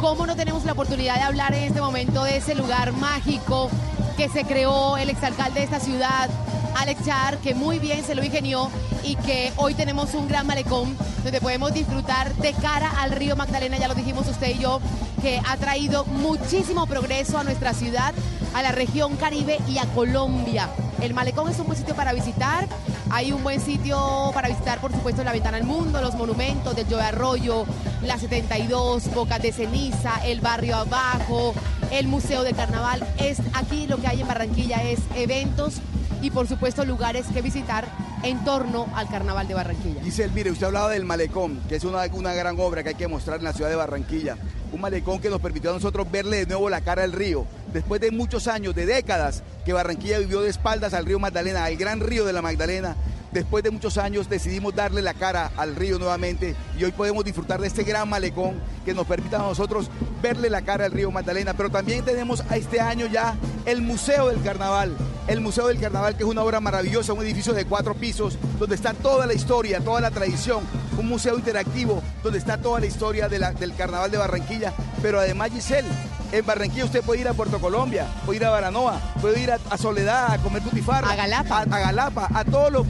¿Cómo 0.00 0.24
no 0.24 0.36
tenemos 0.36 0.64
la 0.64 0.72
oportunidad 0.72 1.16
de 1.16 1.22
hablar 1.22 1.54
en 1.54 1.64
este 1.64 1.80
momento 1.80 2.22
de 2.24 2.36
ese 2.36 2.54
lugar 2.54 2.92
mágico 2.92 3.68
que 4.16 4.28
se 4.28 4.44
creó 4.44 4.96
el 4.98 5.10
exalcalde 5.10 5.60
de 5.60 5.64
esta 5.64 5.80
ciudad, 5.80 6.30
Alex 6.76 7.04
Char, 7.04 7.38
que 7.38 7.54
muy 7.54 7.78
bien 7.78 8.04
se 8.04 8.14
lo 8.14 8.24
ingenió 8.24 8.70
y 9.04 9.16
que 9.16 9.52
hoy 9.56 9.74
tenemos 9.74 10.14
un 10.14 10.28
gran 10.28 10.46
malecón 10.46 10.96
donde 11.22 11.40
podemos 11.40 11.72
disfrutar 11.74 12.34
de 12.36 12.52
cara 12.54 12.90
al 13.00 13.12
río 13.12 13.36
Magdalena, 13.36 13.78
ya 13.78 13.88
lo 13.88 13.94
dijimos 13.94 14.26
usted 14.28 14.54
y 14.56 14.58
yo, 14.58 14.80
que 15.20 15.40
ha 15.46 15.56
traído 15.56 16.04
muchísimo 16.06 16.86
progreso 16.86 17.38
a 17.38 17.44
nuestra 17.44 17.74
ciudad, 17.74 18.14
a 18.54 18.62
la 18.62 18.72
región 18.72 19.16
Caribe 19.16 19.58
y 19.68 19.78
a 19.78 19.84
Colombia. 19.86 20.68
El 21.02 21.14
malecón 21.14 21.50
es 21.50 21.58
un 21.58 21.66
buen 21.66 21.78
sitio 21.78 21.94
para 21.94 22.12
visitar, 22.12 22.66
hay 23.10 23.32
un 23.32 23.42
buen 23.42 23.60
sitio 23.60 24.30
para 24.32 24.48
visitar, 24.48 24.80
por 24.80 24.92
supuesto, 24.92 25.24
la 25.24 25.32
Ventana 25.32 25.56
al 25.56 25.64
Mundo, 25.64 26.00
los 26.00 26.14
monumentos 26.14 26.76
del 26.76 26.86
Joe 26.86 27.02
Arroyo, 27.02 27.64
la 28.02 28.18
72, 28.18 29.12
Bocas 29.14 29.42
de 29.42 29.52
Ceniza, 29.52 30.20
el 30.24 30.40
barrio 30.40 30.76
abajo, 30.76 31.54
el 31.90 32.06
Museo 32.06 32.42
del 32.42 32.54
Carnaval. 32.54 33.06
Es 33.18 33.38
aquí 33.54 33.86
lo 33.86 33.98
que 33.98 34.06
hay 34.06 34.20
en 34.20 34.28
Barranquilla 34.28 34.82
es 34.82 35.00
eventos 35.16 35.80
y 36.22 36.30
por 36.30 36.46
supuesto 36.46 36.84
lugares 36.84 37.26
que 37.32 37.42
visitar 37.42 37.86
en 38.22 38.44
torno 38.44 38.88
al 38.94 39.08
Carnaval 39.08 39.48
de 39.48 39.54
Barranquilla. 39.54 40.02
Giselle, 40.02 40.32
mire, 40.34 40.50
usted 40.50 40.66
hablaba 40.66 40.90
del 40.90 41.04
malecón, 41.04 41.60
que 41.68 41.76
es 41.76 41.84
una, 41.84 42.02
una 42.12 42.34
gran 42.34 42.58
obra 42.60 42.82
que 42.82 42.90
hay 42.90 42.94
que 42.94 43.08
mostrar 43.08 43.38
en 43.38 43.44
la 43.44 43.52
ciudad 43.52 43.70
de 43.70 43.76
Barranquilla. 43.76 44.36
Un 44.72 44.80
malecón 44.80 45.20
que 45.20 45.30
nos 45.30 45.40
permitió 45.40 45.70
a 45.70 45.74
nosotros 45.74 46.10
verle 46.10 46.38
de 46.38 46.46
nuevo 46.46 46.68
la 46.68 46.80
cara 46.80 47.02
al 47.02 47.12
río. 47.12 47.46
Después 47.72 48.00
de 48.00 48.10
muchos 48.10 48.46
años, 48.46 48.74
de 48.74 48.86
décadas, 48.86 49.42
que 49.64 49.72
Barranquilla 49.72 50.18
vivió 50.18 50.42
de 50.42 50.50
espaldas 50.50 50.94
al 50.94 51.06
río 51.06 51.18
Magdalena, 51.18 51.64
al 51.64 51.76
gran 51.76 52.00
río 52.00 52.24
de 52.24 52.32
la 52.32 52.42
Magdalena. 52.42 52.96
Después 53.32 53.62
de 53.62 53.70
muchos 53.70 53.96
años 53.96 54.28
decidimos 54.28 54.74
darle 54.74 55.02
la 55.02 55.14
cara 55.14 55.52
al 55.56 55.76
río 55.76 56.00
nuevamente 56.00 56.56
y 56.76 56.82
hoy 56.82 56.90
podemos 56.90 57.24
disfrutar 57.24 57.60
de 57.60 57.68
este 57.68 57.84
gran 57.84 58.08
malecón 58.08 58.60
que 58.84 58.92
nos 58.92 59.06
permita 59.06 59.36
a 59.36 59.42
nosotros 59.42 59.88
verle 60.20 60.50
la 60.50 60.62
cara 60.62 60.86
al 60.86 60.90
río 60.90 61.12
Magdalena. 61.12 61.54
Pero 61.54 61.70
también 61.70 62.04
tenemos 62.04 62.42
a 62.50 62.56
este 62.56 62.80
año 62.80 63.06
ya 63.06 63.36
el 63.66 63.82
Museo 63.82 64.28
del 64.28 64.42
Carnaval. 64.42 64.96
El 65.28 65.40
Museo 65.40 65.68
del 65.68 65.78
Carnaval, 65.78 66.16
que 66.16 66.24
es 66.24 66.28
una 66.28 66.42
obra 66.42 66.58
maravillosa, 66.58 67.12
un 67.12 67.22
edificio 67.22 67.52
de 67.52 67.66
cuatro 67.66 67.94
pisos, 67.94 68.36
donde 68.58 68.74
está 68.74 68.94
toda 68.94 69.26
la 69.26 69.34
historia, 69.34 69.78
toda 69.78 70.00
la 70.00 70.10
tradición. 70.10 70.64
Un 70.98 71.08
museo 71.08 71.36
interactivo 71.36 72.02
donde 72.24 72.38
está 72.38 72.58
toda 72.58 72.80
la 72.80 72.86
historia 72.86 73.28
del 73.28 73.74
Carnaval 73.76 74.10
de 74.10 74.18
Barranquilla. 74.18 74.74
Pero 75.02 75.20
además, 75.20 75.52
Giselle, 75.52 75.88
en 76.32 76.46
Barranquilla 76.46 76.84
usted 76.84 77.02
puede 77.02 77.20
ir 77.20 77.28
a 77.28 77.34
Puerto 77.34 77.60
Colombia, 77.60 78.06
puede 78.24 78.38
ir 78.38 78.44
a 78.44 78.50
Baranoa, 78.50 79.00
puede 79.20 79.40
ir 79.40 79.50
a, 79.50 79.58
a 79.70 79.78
Soledad 79.78 80.32
a 80.32 80.38
comer 80.38 80.62
putifarra. 80.62 81.10
A 81.10 81.16
Galapa. 81.16 81.58
A, 81.58 81.62
a 81.62 81.78
Galapa, 81.78 82.28
a 82.32 82.44
todos 82.44 82.72
los 82.72 82.86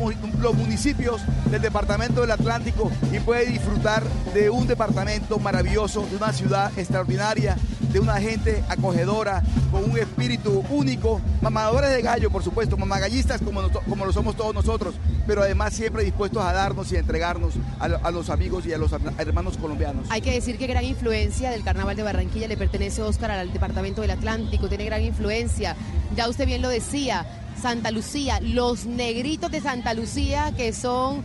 municipios 0.56 1.22
del 1.50 1.62
departamento 1.62 2.20
del 2.20 2.30
Atlántico 2.30 2.90
y 3.12 3.18
puede 3.20 3.46
disfrutar 3.46 4.02
de 4.34 4.50
un 4.50 4.66
departamento 4.66 5.38
maravilloso, 5.38 6.06
de 6.06 6.16
una 6.16 6.32
ciudad 6.32 6.70
extraordinaria, 6.78 7.56
de 7.92 8.00
una 8.00 8.20
gente 8.20 8.62
acogedora, 8.68 9.42
con 9.70 9.84
un 9.84 9.98
espíritu 9.98 10.64
único, 10.70 11.20
mamadores 11.40 11.90
de 11.90 12.02
gallo, 12.02 12.30
por 12.30 12.42
supuesto, 12.42 12.76
mamagallistas 12.76 13.40
como, 13.42 13.62
como 13.88 14.06
lo 14.06 14.12
somos 14.12 14.36
todos 14.36 14.54
nosotros, 14.54 14.94
pero 15.26 15.42
además 15.42 15.74
siempre 15.74 16.04
dispuestos 16.04 16.44
a 16.44 16.52
darnos 16.52 16.90
y 16.92 16.96
a 16.96 17.00
entregarnos 17.00 17.54
a, 17.78 17.84
a 17.84 18.10
los 18.10 18.30
amigos 18.30 18.66
y 18.66 18.72
a 18.72 18.78
los 18.78 18.92
hermanos 19.18 19.56
colombianos. 19.56 20.06
Hay 20.10 20.20
que 20.20 20.32
decir 20.32 20.58
que 20.58 20.66
gran 20.66 20.84
influencia 20.84 21.50
del 21.50 21.62
Carnaval 21.62 21.96
de 21.96 22.02
Barranquilla 22.02 22.48
le 22.48 22.56
pertenece 22.56 23.02
Oscar 23.02 23.30
al 23.30 23.52
Departamento 23.52 24.00
del 24.02 24.10
Atlántico, 24.10 24.68
tiene 24.68 24.84
gran 24.84 25.02
influencia. 25.02 25.76
Ya 26.16 26.28
usted 26.28 26.46
bien 26.46 26.62
lo 26.62 26.68
decía, 26.68 27.26
Santa 27.60 27.90
Lucía, 27.90 28.40
los 28.40 28.86
negritos 28.86 29.50
de 29.50 29.60
Santa 29.60 29.94
Lucía 29.94 30.52
que 30.56 30.72
son 30.72 31.22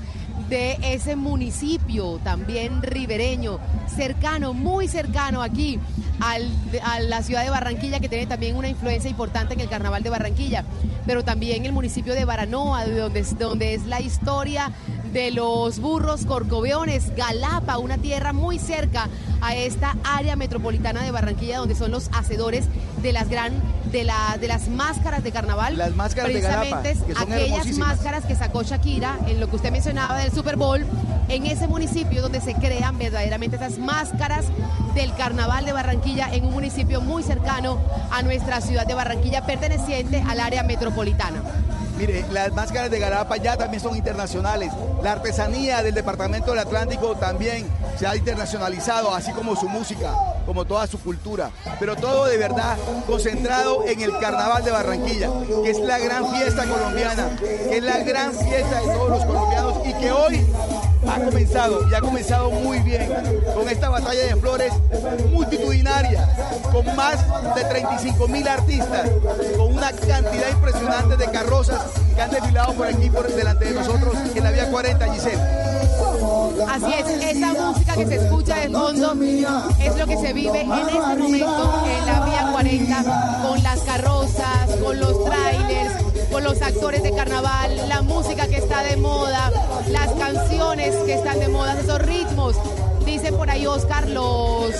de 0.49 0.77
ese 0.83 1.15
municipio 1.15 2.19
también 2.23 2.81
ribereño, 2.81 3.59
cercano, 3.87 4.53
muy 4.53 4.87
cercano 4.87 5.41
aquí 5.41 5.79
al- 6.19 6.49
a 6.83 6.99
la 6.99 7.21
ciudad 7.23 7.43
de 7.43 7.49
Barranquilla, 7.49 7.99
que 7.99 8.09
tiene 8.09 8.25
también 8.27 8.55
una 8.55 8.69
influencia 8.69 9.09
importante 9.09 9.53
en 9.53 9.59
el 9.59 9.69
carnaval 9.69 10.03
de 10.03 10.09
Barranquilla, 10.09 10.63
pero 11.05 11.23
también 11.23 11.65
el 11.65 11.71
municipio 11.71 12.13
de 12.13 12.25
Baranoa, 12.25 12.85
de 12.85 12.95
donde, 12.97 13.23
donde 13.37 13.73
es 13.73 13.85
la 13.85 14.01
historia 14.01 14.71
de 15.15 15.31
los 15.31 15.79
burros 15.79 16.25
corcoveones, 16.25 17.15
Galapa, 17.15 17.77
una 17.77 17.97
tierra 17.97 18.33
muy 18.33 18.59
cerca 18.59 19.07
a 19.39 19.55
esta 19.55 19.95
área 20.03 20.35
metropolitana 20.35 21.03
de 21.03 21.11
Barranquilla, 21.11 21.59
donde 21.59 21.73
son 21.73 21.91
los 21.91 22.09
hacedores 22.11 22.65
de 23.01 23.13
las 23.13 23.29
gran 23.29 23.53
de, 23.93 24.03
la, 24.03 24.37
de 24.41 24.49
las 24.49 24.67
máscaras 24.67 25.23
de 25.23 25.31
carnaval. 25.31 25.77
Las 25.77 25.95
máscaras 25.95 26.33
de 26.33 26.41
Galapa, 26.41 26.81
Precisamente 26.81 27.05
que 27.07 27.15
son 27.15 27.31
aquellas 27.31 27.77
máscaras 27.77 28.25
que 28.25 28.35
sacó 28.35 28.63
Shakira 28.63 29.17
en 29.27 29.39
lo 29.39 29.49
que 29.49 29.55
usted 29.55 29.71
mencionaba 29.71 30.17
del 30.17 30.33
Super 30.33 30.57
Bowl, 30.57 30.85
en 31.29 31.45
ese 31.45 31.69
municipio 31.69 32.21
donde 32.21 32.41
se 32.41 32.53
crean 32.53 32.97
verdaderamente 32.97 33.55
esas 33.55 33.77
máscaras 33.77 34.47
del 34.95 35.15
carnaval 35.15 35.63
de 35.63 35.71
Barranquilla 35.71 36.27
en 36.33 36.43
un 36.43 36.51
municipio 36.51 36.99
muy 36.99 37.23
cercano 37.23 37.79
a 38.11 38.21
nuestra 38.21 38.59
ciudad 38.59 38.85
de 38.85 38.95
Barranquilla, 38.95 39.45
perteneciente 39.45 40.21
al 40.27 40.41
área 40.41 40.63
metropolitana. 40.63 41.41
Mire, 41.97 42.25
las 42.31 42.51
máscaras 42.51 42.91
de 42.91 42.99
Galapa 42.99 43.37
ya 43.37 43.55
también 43.55 43.81
son 43.81 43.95
internacionales. 43.95 44.71
La 45.01 45.13
artesanía 45.13 45.81
del 45.81 45.93
departamento 45.93 46.51
del 46.51 46.59
Atlántico 46.59 47.15
también 47.15 47.67
se 47.97 48.05
ha 48.05 48.15
internacionalizado, 48.15 49.13
así 49.13 49.31
como 49.31 49.55
su 49.55 49.69
música, 49.69 50.13
como 50.45 50.65
toda 50.65 50.87
su 50.87 50.99
cultura. 50.99 51.51
Pero 51.79 51.95
todo 51.95 52.25
de 52.25 52.37
verdad 52.37 52.77
concentrado 53.07 53.85
en 53.85 54.01
el 54.01 54.17
Carnaval 54.19 54.63
de 54.65 54.71
Barranquilla, 54.71 55.29
que 55.63 55.71
es 55.71 55.79
la 55.79 55.97
gran 55.99 56.29
fiesta 56.35 56.65
colombiana, 56.65 57.29
que 57.39 57.77
es 57.77 57.83
la 57.83 57.99
gran 57.99 58.33
fiesta 58.33 58.81
de 58.81 58.87
todos 58.87 59.09
los 59.11 59.25
colombianos 59.25 59.75
y 59.85 59.93
que 59.93 60.11
hoy 60.11 60.45
ha 61.07 61.19
comenzado 61.19 61.87
y 61.89 61.93
ha 61.93 62.01
comenzado 62.01 62.49
muy 62.51 62.79
bien 62.79 63.09
con 63.53 63.69
esta 63.69 63.89
batalla 63.89 64.25
de 64.25 64.35
flores 64.35 64.73
multitudinaria, 65.31 66.27
con 66.71 66.95
más 66.95 67.17
de 67.55 67.63
35 67.63 68.27
mil 68.27 68.47
artistas, 68.47 69.09
con 69.57 69.75
una 69.75 69.91
cantidad 69.91 70.49
impresionante 70.51 71.17
de 71.17 71.31
carrozas 71.31 71.81
que 72.15 72.21
han 72.21 72.31
desfilado 72.31 72.73
por 72.73 72.87
aquí, 72.87 73.09
por 73.09 73.27
delante 73.27 73.65
de 73.65 73.71
nosotros, 73.71 74.15
en 74.35 74.43
la 74.43 74.51
vía 74.51 74.69
40, 74.69 75.13
Giselle. 75.13 75.41
Así 76.69 76.93
es, 76.93 77.35
esa 77.35 77.53
música 77.53 77.95
que 77.95 78.05
se 78.05 78.15
escucha 78.15 78.55
de 78.55 78.69
fondo 78.69 79.13
es 79.79 79.95
lo 79.97 80.07
que 80.07 80.17
se 80.17 80.33
vive 80.33 80.61
en 80.61 80.71
este 80.71 80.99
momento 80.99 81.83
en 81.87 82.05
la 82.05 82.25
vía 82.25 82.49
40 82.51 83.41
con 83.47 83.63
las 83.63 83.79
carrozas, 83.81 84.69
con 84.83 84.99
los 84.99 85.25
trailers, 85.25 86.04
los 86.43 86.61
actores 86.61 87.03
de 87.03 87.13
carnaval, 87.13 87.87
la 87.87 88.01
música 88.01 88.47
que 88.47 88.57
está 88.57 88.83
de 88.83 88.97
moda, 88.97 89.51
las 89.89 90.11
canciones 90.13 90.95
que 91.05 91.13
están 91.13 91.39
de 91.39 91.47
moda, 91.47 91.79
esos 91.79 92.01
ritmos. 92.01 92.55
Dicen 93.05 93.35
por 93.35 93.49
ahí 93.49 93.65
Oscar 93.65 94.07
los 94.09 94.73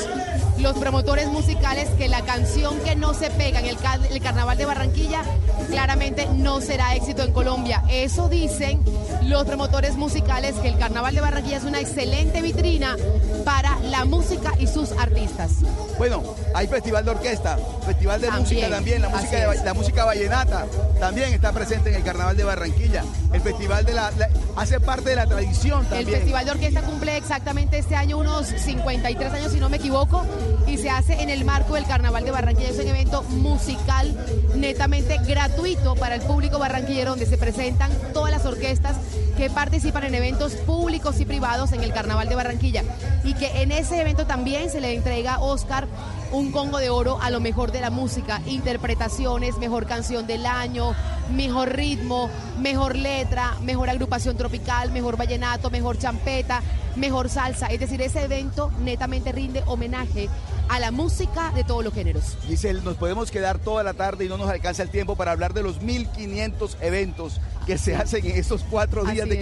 los 0.60 0.78
promotores 0.78 1.28
musicales 1.28 1.90
que 1.98 2.08
la 2.08 2.22
canción 2.22 2.80
que 2.80 2.96
no 2.96 3.14
se 3.14 3.30
pega 3.32 3.60
en 3.60 3.66
el, 3.66 3.78
ca- 3.78 4.00
el 4.10 4.22
carnaval 4.22 4.58
de 4.58 4.66
Barranquilla 4.66 5.22
claramente 5.70 6.28
no 6.34 6.62
será 6.62 6.96
éxito 6.96 7.24
en 7.24 7.32
Colombia. 7.34 7.84
Eso 7.90 8.30
dicen 8.30 8.82
los 9.24 9.44
promotores 9.46 9.96
musicales 9.96 10.56
que 10.56 10.70
el 10.70 10.78
carnaval 10.78 11.14
de 11.16 11.22
Barranquilla 11.22 11.58
es 11.58 11.64
una 11.64 11.80
excelente 11.80 12.42
vitrina 12.42 12.96
para 13.44 13.78
la 13.80 14.06
música 14.06 14.54
y 14.60 14.68
sus 14.68 14.92
artistas. 14.94 15.52
Bueno, 15.98 16.24
hay 16.54 16.68
festival 16.68 17.06
de 17.06 17.12
orquesta, 17.12 17.58
festival 17.86 18.22
de 18.22 18.28
También, 18.28 18.44
música 18.56 18.70
también, 18.70 19.02
la 19.02 19.10
música, 19.10 19.28
así 19.28 19.36
de- 19.50 19.56
es. 19.56 19.64
la 19.64 19.74
música 19.74 20.06
vallenata 20.06 20.66
también 21.00 21.34
está 21.34 21.52
presente 21.52 21.90
en 21.90 21.96
el 21.96 22.04
Carnaval 22.04 22.36
de 22.38 22.44
Barranquilla. 22.44 23.04
El 23.34 23.42
festival 23.42 23.86
de 23.86 23.94
la, 23.94 24.12
la- 24.12 24.30
hace 24.56 24.80
parte 24.80 25.10
de 25.10 25.16
la 25.18 25.26
tradición 25.26 25.82
El 25.84 25.88
también. 25.90 26.10
Festival 26.20 26.46
de 26.46 26.52
Orquesta 26.52 26.82
cumple 26.82 27.18
exactamente 27.18 27.78
este 27.78 27.96
año 27.96 28.18
unos 28.18 28.48
53 28.48 29.34
años, 29.34 29.52
si 29.52 29.60
no 29.60 29.70
me 29.70 29.78
equivoco, 29.78 30.24
y 30.68 30.78
se 30.78 30.90
hace 30.90 31.22
en 31.22 31.30
el 31.30 31.46
marco 31.46 31.76
del 31.76 31.86
Carnaval 31.86 32.26
de 32.26 32.32
Barranquilla. 32.32 32.70
Es 32.70 32.80
un 32.80 32.88
evento 32.88 33.24
musical 33.24 34.16
netamente 34.56 35.18
gratuito 35.28 35.96
para 35.96 36.16
el 36.16 36.22
público 36.22 36.60
barranquillero, 36.60 37.12
donde 37.12 37.26
se 37.26 37.38
presentan 37.38 37.92
todas 38.14 38.32
las 38.32 38.46
orquestas 38.46 38.98
que 39.38 39.50
participan 39.50 40.06
en 40.06 40.16
eventos 40.16 40.54
públicos 40.54 41.20
y 41.20 41.26
privados 41.26 41.72
en 41.74 41.84
el 41.84 41.94
Carnaval 41.94 42.30
de 42.30 42.36
Barranquilla. 42.36 42.84
Y 43.24 43.34
que 43.34 43.62
en 43.62 43.72
ese 43.72 44.00
evento 44.00 44.26
también 44.26 44.70
se 44.70 44.82
le 44.82 44.94
entrega 44.94 45.40
Oscar 45.40 45.88
un 46.32 46.52
Congo 46.52 46.80
de 46.80 46.90
Oro 46.90 47.20
a 47.22 47.30
lo 47.30 47.40
mejor 47.40 47.72
de 47.72 47.82
la 47.82 47.90
música, 47.90 48.42
interpretaciones, 48.46 49.58
mejor 49.58 49.86
canción 49.86 50.28
del 50.28 50.46
año, 50.46 50.94
mejor 51.32 51.76
ritmo, 51.76 52.30
mejor 52.60 52.96
letra, 52.96 53.56
mejor 53.62 53.90
agrupación 53.90 54.38
tropical, 54.38 54.92
mejor 54.92 55.18
vallenato, 55.18 55.70
mejor 55.70 55.98
champeta, 55.98 56.62
mejor 56.96 57.30
salsa. 57.30 57.68
Es 57.68 57.80
decir, 57.80 58.02
ese 58.02 58.24
evento 58.24 58.72
netamente 58.80 59.32
rinde 59.32 59.64
homenaje 59.66 60.30
a 60.70 60.80
la 60.80 60.92
música 60.92 61.52
de 61.52 61.64
todos 61.64 61.84
los 61.84 61.94
géneros. 61.94 62.38
Giselle, 62.48 62.82
nos 62.82 62.96
podemos 62.96 63.32
quedar 63.32 63.60
toda 63.60 63.84
la 63.84 63.94
tarde 63.94 64.26
y 64.26 64.30
no 64.30 64.38
nos 64.38 64.50
alcanza 64.50 64.84
el 64.84 64.90
tiempo 64.90 65.16
para 65.16 65.32
hablar 65.32 65.54
de 65.54 65.64
los 65.64 65.82
1500 65.82 66.78
eventos 66.82 67.40
que 67.66 67.78
se 67.78 67.96
hacen 67.96 68.26
en 68.26 68.38
estos 68.38 68.64
cuatro 68.64 69.04
días 69.04 69.28
Así 69.28 69.30
de 69.30 69.42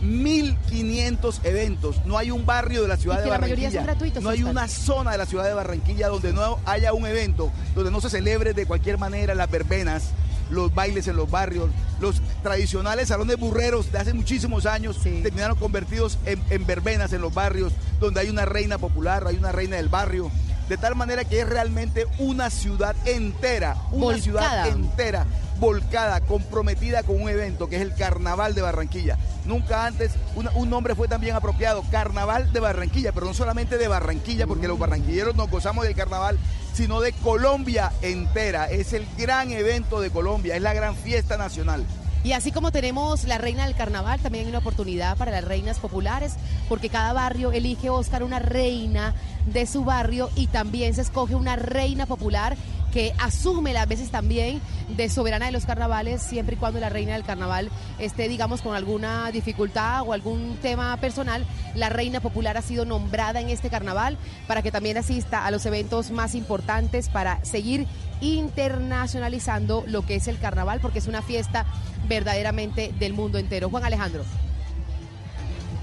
Carnaval. 0.00 0.22
1500 0.24 1.40
eventos. 1.44 2.04
No 2.04 2.18
hay 2.18 2.30
un 2.30 2.46
barrio 2.46 2.82
de 2.82 2.88
la 2.88 2.96
ciudad 2.96 3.18
Y 3.18 3.20
de 3.22 3.24
la 3.26 3.30
Barranquilla. 3.32 3.56
mayoría 3.56 3.80
son 3.80 3.86
gratuitos, 3.86 4.22
no 4.22 4.30
hay 4.30 4.42
una 4.42 4.68
zona 4.68 5.12
de 5.12 5.18
la 5.18 5.26
ciudad 5.26 5.44
de 5.44 5.54
Barranquilla 5.54 6.08
donde 6.08 6.32
no 6.32 6.58
haya 6.66 6.92
un 6.92 7.06
evento, 7.06 7.52
donde 7.74 7.90
no 7.90 8.00
se 8.00 8.10
celebre 8.10 8.54
de 8.54 8.66
cualquier 8.66 8.98
manera 8.98 9.34
las 9.34 9.50
verbenas, 9.50 10.10
los 10.50 10.74
bailes 10.74 11.06
en 11.06 11.16
los 11.16 11.30
barrios, 11.30 11.70
los 12.00 12.20
tradicionales 12.42 13.08
salones 13.08 13.36
burreros 13.36 13.92
de 13.92 13.98
hace 13.98 14.12
muchísimos 14.14 14.66
años 14.66 14.98
terminaron 15.02 15.56
convertidos 15.56 16.18
en, 16.24 16.42
en 16.50 16.66
verbenas 16.66 17.12
en 17.12 17.20
los 17.20 17.32
barrios, 17.32 17.72
donde 18.00 18.20
hay 18.20 18.30
una 18.30 18.46
reina 18.46 18.78
popular, 18.78 19.24
hay 19.26 19.36
una 19.36 19.52
reina 19.52 19.76
del 19.76 19.88
barrio. 19.88 20.30
De 20.70 20.76
tal 20.78 20.94
manera 20.94 21.24
que 21.24 21.40
es 21.40 21.48
realmente 21.48 22.06
una 22.18 22.48
ciudad 22.48 22.94
entera, 23.04 23.74
una 23.90 24.04
Volcada. 24.04 24.22
ciudad 24.22 24.68
entera, 24.68 25.26
volcada, 25.58 26.20
comprometida 26.20 27.02
con 27.02 27.20
un 27.20 27.28
evento 27.28 27.68
que 27.68 27.74
es 27.74 27.82
el 27.82 27.92
Carnaval 27.92 28.54
de 28.54 28.62
Barranquilla. 28.62 29.18
Nunca 29.46 29.84
antes 29.84 30.12
una- 30.36 30.52
un 30.52 30.70
nombre 30.70 30.94
fue 30.94 31.08
tan 31.08 31.20
bien 31.20 31.34
apropiado, 31.34 31.82
Carnaval 31.90 32.52
de 32.52 32.60
Barranquilla, 32.60 33.10
pero 33.10 33.26
no 33.26 33.34
solamente 33.34 33.78
de 33.78 33.88
Barranquilla, 33.88 34.46
porque 34.46 34.68
los 34.68 34.78
barranquilleros 34.78 35.34
nos 35.34 35.50
gozamos 35.50 35.84
del 35.84 35.96
carnaval, 35.96 36.38
sino 36.72 37.00
de 37.00 37.12
Colombia 37.14 37.90
entera. 38.00 38.70
Es 38.70 38.92
el 38.92 39.08
gran 39.18 39.50
evento 39.50 40.00
de 40.00 40.10
Colombia, 40.10 40.54
es 40.54 40.62
la 40.62 40.72
gran 40.72 40.94
fiesta 40.94 41.36
nacional. 41.36 41.84
Y 42.22 42.32
así 42.32 42.52
como 42.52 42.70
tenemos 42.70 43.24
la 43.24 43.38
reina 43.38 43.64
del 43.64 43.74
carnaval, 43.74 44.20
también 44.20 44.44
hay 44.44 44.50
una 44.50 44.58
oportunidad 44.58 45.16
para 45.16 45.30
las 45.30 45.44
reinas 45.44 45.78
populares, 45.78 46.34
porque 46.68 46.90
cada 46.90 47.14
barrio 47.14 47.50
elige 47.50 47.88
Oscar 47.88 48.22
una 48.22 48.38
reina 48.38 49.14
de 49.46 49.66
su 49.66 49.84
barrio 49.84 50.28
y 50.36 50.46
también 50.46 50.94
se 50.94 51.00
escoge 51.00 51.34
una 51.34 51.56
reina 51.56 52.04
popular 52.04 52.56
que 52.92 53.14
asume 53.18 53.72
las 53.72 53.88
veces 53.88 54.10
también 54.10 54.60
de 54.88 55.08
soberana 55.08 55.46
de 55.46 55.52
los 55.52 55.64
carnavales, 55.64 56.20
siempre 56.22 56.56
y 56.56 56.58
cuando 56.58 56.80
la 56.80 56.88
reina 56.88 57.12
del 57.12 57.24
carnaval 57.24 57.70
esté, 57.98 58.28
digamos, 58.28 58.62
con 58.62 58.74
alguna 58.74 59.30
dificultad 59.30 60.02
o 60.02 60.12
algún 60.12 60.56
tema 60.60 60.96
personal. 60.98 61.44
La 61.74 61.88
reina 61.88 62.20
popular 62.20 62.56
ha 62.56 62.62
sido 62.62 62.84
nombrada 62.84 63.40
en 63.40 63.48
este 63.48 63.70
carnaval 63.70 64.18
para 64.46 64.62
que 64.62 64.72
también 64.72 64.98
asista 64.98 65.46
a 65.46 65.50
los 65.50 65.64
eventos 65.66 66.10
más 66.10 66.34
importantes 66.34 67.08
para 67.08 67.42
seguir 67.44 67.86
internacionalizando 68.20 69.84
lo 69.86 70.02
que 70.02 70.16
es 70.16 70.28
el 70.28 70.38
carnaval, 70.38 70.80
porque 70.80 70.98
es 70.98 71.06
una 71.06 71.22
fiesta 71.22 71.66
verdaderamente 72.08 72.92
del 72.98 73.12
mundo 73.12 73.38
entero. 73.38 73.70
Juan 73.70 73.84
Alejandro. 73.84 74.24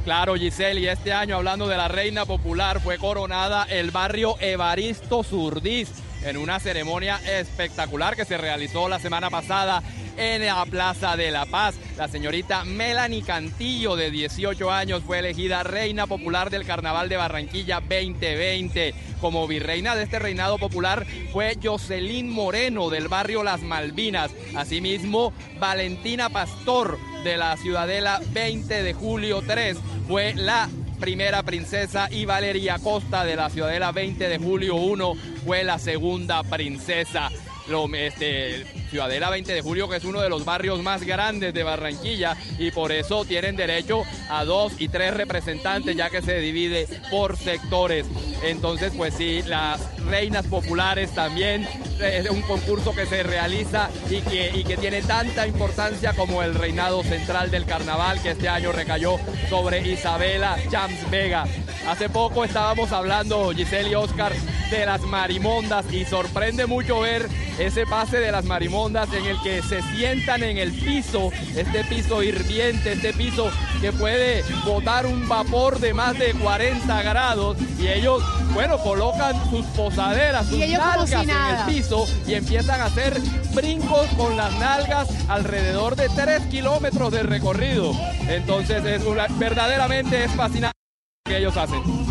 Claro, 0.04 0.36
Giselle, 0.36 0.80
y 0.80 0.88
este 0.88 1.12
año, 1.12 1.36
hablando 1.36 1.68
de 1.68 1.76
la 1.76 1.90
reina 1.90 2.26
popular, 2.26 2.80
fue 2.80 2.98
coronada 2.98 3.66
el 3.70 3.92
barrio 3.92 4.38
Evaristo 4.40 5.22
Surdís 5.22 5.90
en 6.24 6.38
una 6.38 6.60
ceremonia 6.60 7.20
espectacular 7.26 8.16
que 8.16 8.26
se 8.26 8.38
realizó 8.38 8.88
la 8.88 9.00
semana 9.00 9.30
pasada 9.30 9.84
en 10.18 10.46
la 10.46 10.66
Plaza 10.66 11.16
de 11.16 11.32
la 11.32 11.46
Paz. 11.46 11.76
La 11.98 12.08
señorita 12.08 12.64
Melanie 12.66 13.22
Cantillo, 13.22 13.96
de 13.96 14.12
18 14.12 14.72
años, 14.72 15.04
fue 15.06 15.20
elegida 15.20 15.64
reina 15.64 16.08
popular 16.08 16.50
del 16.50 16.66
Carnaval 16.66 17.10
de 17.10 17.18
Barranquilla 17.18 17.80
2020. 17.80 18.94
Como 19.22 19.48
virreina 19.48 19.96
de 19.96 20.04
este 20.04 20.20
reinado 20.20 20.58
popular 20.58 21.06
fue 21.32 21.58
Jocelyn 21.62 22.30
Moreno, 22.30 22.90
del 22.90 23.08
barrio 23.08 23.44
Las 23.44 23.62
Malvinas. 23.62 24.32
Asimismo, 24.56 25.34
Valentina 25.60 26.30
Pastor, 26.30 26.98
de 27.24 27.38
la 27.38 27.58
Ciudadela 27.58 28.22
20 28.32 28.84
de 28.84 28.94
Julio 28.94 29.42
3, 29.46 29.78
fue 30.08 30.34
la 30.36 30.70
primera 31.00 31.44
princesa 31.44 32.10
y 32.12 32.26
Valeria 32.26 32.80
Costa 32.80 33.24
de 33.24 33.36
la 33.36 33.50
Ciudadela 33.50 33.92
20 33.92 34.30
de 34.30 34.38
Julio 34.38 34.76
1 34.76 35.14
fue 35.46 35.64
la 35.64 35.80
segunda 35.80 36.44
princesa. 36.44 37.30
Este, 37.68 38.66
Ciudadela 38.90 39.30
20 39.30 39.54
de 39.54 39.62
Julio, 39.62 39.90
que 39.90 39.98
es 39.98 40.06
uno 40.06 40.22
de 40.22 40.30
los 40.30 40.46
barrios 40.46 40.82
más 40.82 41.04
grandes 41.04 41.54
de 41.54 41.64
Barranquilla, 41.64 42.38
y 42.58 42.72
por 42.72 42.94
eso 42.94 43.26
tienen 43.26 43.58
derecho 43.58 44.04
a 44.30 44.46
dos 44.46 44.74
y 44.80 44.88
tres 44.88 45.14
representantes, 45.14 45.94
ya 45.96 46.10
que 46.10 46.22
se 46.22 46.40
divide 46.40 46.88
por 47.12 47.36
sectores. 47.36 48.06
Entonces, 48.42 48.94
pues 48.96 49.16
sí, 49.16 49.42
las 49.46 49.82
reinas 50.06 50.48
populares 50.48 51.14
también 51.14 51.68
es 52.00 52.30
un 52.30 52.42
concurso 52.44 52.96
que 52.96 53.06
se 53.06 53.24
realiza 53.24 53.90
y 54.10 54.22
que, 54.22 54.52
y 54.56 54.64
que 54.64 54.78
tiene 54.78 55.02
tanta 55.02 55.46
importancia 55.46 56.14
como 56.14 56.44
el 56.44 56.56
reinado 56.56 57.04
central 57.04 57.52
del 57.52 57.66
carnaval 57.66 58.22
que 58.22 58.32
este 58.32 58.48
año 58.48 58.72
recayó 58.72 59.18
sobre 59.50 59.86
Isabela 59.86 60.58
Jams 60.72 61.10
Vega. 61.12 61.46
Hace 61.86 62.10
poco 62.10 62.46
estábamos 62.46 62.94
hablando, 62.94 63.52
Giselle 63.52 63.90
y 63.90 63.96
Oscar, 63.96 64.32
de 64.72 64.86
las 64.86 65.02
marimondas 65.02 65.92
y 65.92 66.06
sorprende 66.06 66.66
mucho 66.66 67.00
ver 67.02 67.28
ese 67.58 67.86
pase 67.86 68.20
de 68.20 68.32
las 68.32 68.46
marimondas 68.46 69.12
en 69.14 69.26
el 69.26 69.42
que 69.42 69.62
se 69.62 69.82
sientan 69.82 70.44
en 70.44 70.58
el 70.58 70.72
piso, 70.72 71.32
este 71.56 71.84
piso 71.84 72.22
hirviente, 72.24 72.94
este 72.94 73.14
piso 73.14 73.50
que 73.82 73.92
puede 73.92 74.44
botar 74.66 75.06
un 75.06 75.28
vapor 75.28 75.80
de 75.80 75.94
más 75.94 76.18
de 76.18 76.34
40 76.34 77.02
grados 77.04 77.58
y 77.80 77.88
ellos, 77.88 78.24
bueno, 78.54 78.78
colocan 78.80 79.50
sus 79.50 79.66
posaderas, 79.68 80.48
sus 80.48 80.60
nalgas 80.60 81.12
en 81.12 81.30
el 81.30 81.66
piso 81.68 82.06
y 82.28 82.36
empiezan 82.36 82.82
a 82.82 82.86
hacer 82.86 83.20
brincos 83.54 84.08
con 84.18 84.38
las 84.38 84.54
nalgas 84.60 85.08
alrededor 85.30 85.96
de 85.96 86.10
3 86.10 86.44
kilómetros 86.48 87.12
de 87.12 87.24
recorrido. 87.24 87.94
Entonces 88.28 88.84
es 88.86 89.04
una, 89.04 89.28
verdaderamente 89.38 90.24
es 90.24 90.32
fascinante 90.32 90.78
lo 91.26 91.32
que 91.32 91.38
ellos 91.40 91.58
hacen. 91.58 92.07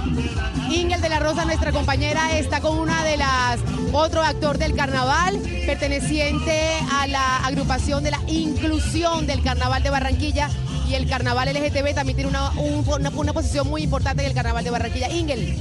Ingel 0.70 1.00
de 1.00 1.08
la 1.08 1.18
Rosa, 1.20 1.44
nuestra 1.44 1.72
compañera, 1.72 2.36
está 2.38 2.60
con 2.60 2.78
una 2.78 3.04
de 3.04 3.16
las, 3.16 3.58
otro 3.92 4.22
actor 4.22 4.58
del 4.58 4.74
carnaval, 4.74 5.38
perteneciente 5.66 6.60
a 6.92 7.06
la 7.06 7.36
agrupación 7.46 8.02
de 8.02 8.10
la 8.10 8.20
inclusión 8.26 9.26
del 9.26 9.42
carnaval 9.42 9.82
de 9.82 9.90
Barranquilla. 9.90 10.48
Y 10.88 10.94
el 10.94 11.08
carnaval 11.08 11.48
LGTB 11.48 11.94
también 11.94 12.16
tiene 12.16 12.28
una, 12.30 12.50
un- 12.52 12.84
una, 12.88 13.10
una 13.10 13.32
posición 13.32 13.68
muy 13.68 13.82
importante 13.82 14.22
en 14.22 14.28
el 14.28 14.34
carnaval 14.34 14.64
de 14.64 14.70
Barranquilla. 14.70 15.08
Ingel. 15.10 15.54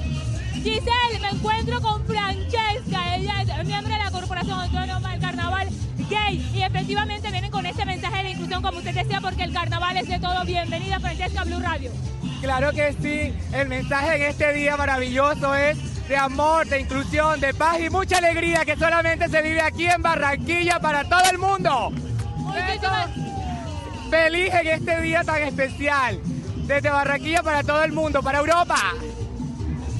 Giselle, 0.63 1.19
me 1.21 1.29
encuentro 1.29 1.79
con 1.81 2.03
Francesca, 2.05 3.15
ella 3.15 3.33
es 3.41 3.65
miembro 3.67 3.93
de 3.93 4.03
la 4.03 4.09
Corporación 4.11 4.59
Autónoma 4.59 5.11
del 5.11 5.21
Carnaval 5.21 5.67
Gay 6.09 6.51
y 6.55 6.61
efectivamente 6.63 7.29
vienen 7.31 7.51
con 7.51 7.65
este 7.67 7.85
mensaje 7.85 8.23
de 8.23 8.31
inclusión, 8.31 8.61
como 8.63 8.79
usted 8.79 8.93
decía, 8.95 9.21
porque 9.21 9.43
el 9.43 9.53
carnaval 9.53 9.95
es 9.97 10.07
de 10.07 10.19
todo. 10.19 10.43
Bienvenida, 10.43 10.99
Francesca 10.99 11.43
Blue 11.43 11.59
Radio. 11.59 11.91
Claro 12.41 12.71
que 12.71 12.93
sí, 13.01 13.33
el 13.53 13.67
mensaje 13.67 14.15
en 14.15 14.21
este 14.23 14.53
día 14.53 14.77
maravilloso 14.77 15.55
es 15.55 16.07
de 16.07 16.17
amor, 16.17 16.67
de 16.67 16.81
inclusión, 16.81 17.39
de 17.39 17.53
paz 17.53 17.79
y 17.79 17.89
mucha 17.89 18.17
alegría 18.17 18.63
que 18.63 18.75
solamente 18.75 19.27
se 19.27 19.41
vive 19.41 19.61
aquí 19.61 19.87
en 19.87 20.01
Barranquilla 20.01 20.79
para 20.79 21.03
todo 21.03 21.23
el 21.31 21.37
mundo. 21.37 21.91
Feliz 24.09 24.53
en 24.53 24.67
este 24.67 25.01
día 25.01 25.23
tan 25.23 25.41
especial, 25.41 26.21
desde 26.67 26.89
Barranquilla 26.89 27.41
para 27.41 27.63
todo 27.63 27.83
el 27.83 27.91
mundo, 27.91 28.21
para 28.21 28.39
Europa. 28.39 28.77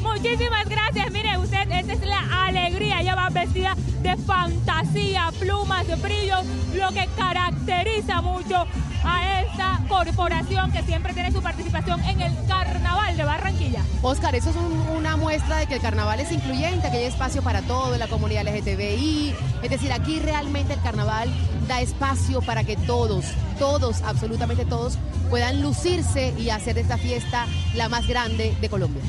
Muchísimas 0.06 0.68
gracias. 0.70 1.12
Mire, 1.12 1.38
usted, 1.38 1.70
esta 1.72 1.94
es 1.94 2.02
la 2.06 2.46
alegría. 2.46 3.02
Ella 3.02 3.16
va 3.16 3.30
vestida 3.30 3.76
de 4.02 4.16
fantasía, 4.18 5.32
plumas, 5.40 5.88
de 5.88 5.96
brillo, 5.96 6.36
lo 6.76 6.90
que 6.92 7.08
caracteriza 7.18 8.22
mucho 8.22 8.66
a 9.04 9.42
esta 9.42 9.82
corporación 9.88 10.72
que 10.72 10.82
siempre 10.84 11.14
tiene 11.14 11.32
su 11.32 11.42
participación 11.42 12.04
en 12.06 12.22
el 12.22 12.34
Carnaval 12.48 13.18
de 13.18 13.24
Barranquilla. 13.24 13.82
Oscar, 14.02 14.36
eso 14.36 14.50
es 14.52 14.56
un- 14.56 14.98
una 14.98 15.16
muestra 15.18 15.58
de 15.58 15.68
que 15.68 15.76
el 15.76 15.82
carnaval 15.82 16.20
es 16.20 16.32
incluyente, 16.32 16.90
que 16.90 16.98
hay 16.98 17.04
espacio 17.06 17.42
para 17.44 17.62
todo, 17.64 17.98
la 17.98 18.08
comunidad 18.08 18.42
LGTBI. 18.48 19.34
Es 19.64 19.70
decir, 19.70 19.92
aquí 19.92 20.20
realmente 20.20 20.74
el 20.74 20.82
carnaval 20.82 21.30
da 21.68 21.82
espacio 21.82 22.42
para 22.42 22.64
que 22.64 22.78
todos, 22.78 23.26
todos, 23.60 24.02
absolutamente 24.04 24.66
todos, 24.66 24.98
puedan 25.30 25.62
lucirse 25.62 26.34
y 26.38 26.50
hacer 26.50 26.76
de 26.76 26.82
esta 26.82 26.98
fiesta 26.98 27.46
la 27.76 27.90
más 27.90 28.08
grande 28.08 28.56
de 28.62 28.70
Colombia. 28.70 29.02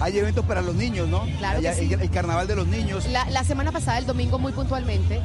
Hay 0.00 0.18
eventos 0.18 0.44
para 0.44 0.62
los 0.62 0.74
niños, 0.74 1.08
¿no? 1.08 1.24
Claro 1.38 1.60
que 1.60 1.74
sí. 1.74 1.92
el, 1.92 2.00
el 2.00 2.10
carnaval 2.10 2.46
de 2.46 2.56
los 2.56 2.66
niños. 2.66 3.06
La, 3.10 3.28
la 3.30 3.44
semana 3.44 3.72
pasada, 3.72 3.98
el 3.98 4.06
domingo 4.06 4.38
muy 4.38 4.52
puntualmente, 4.52 5.20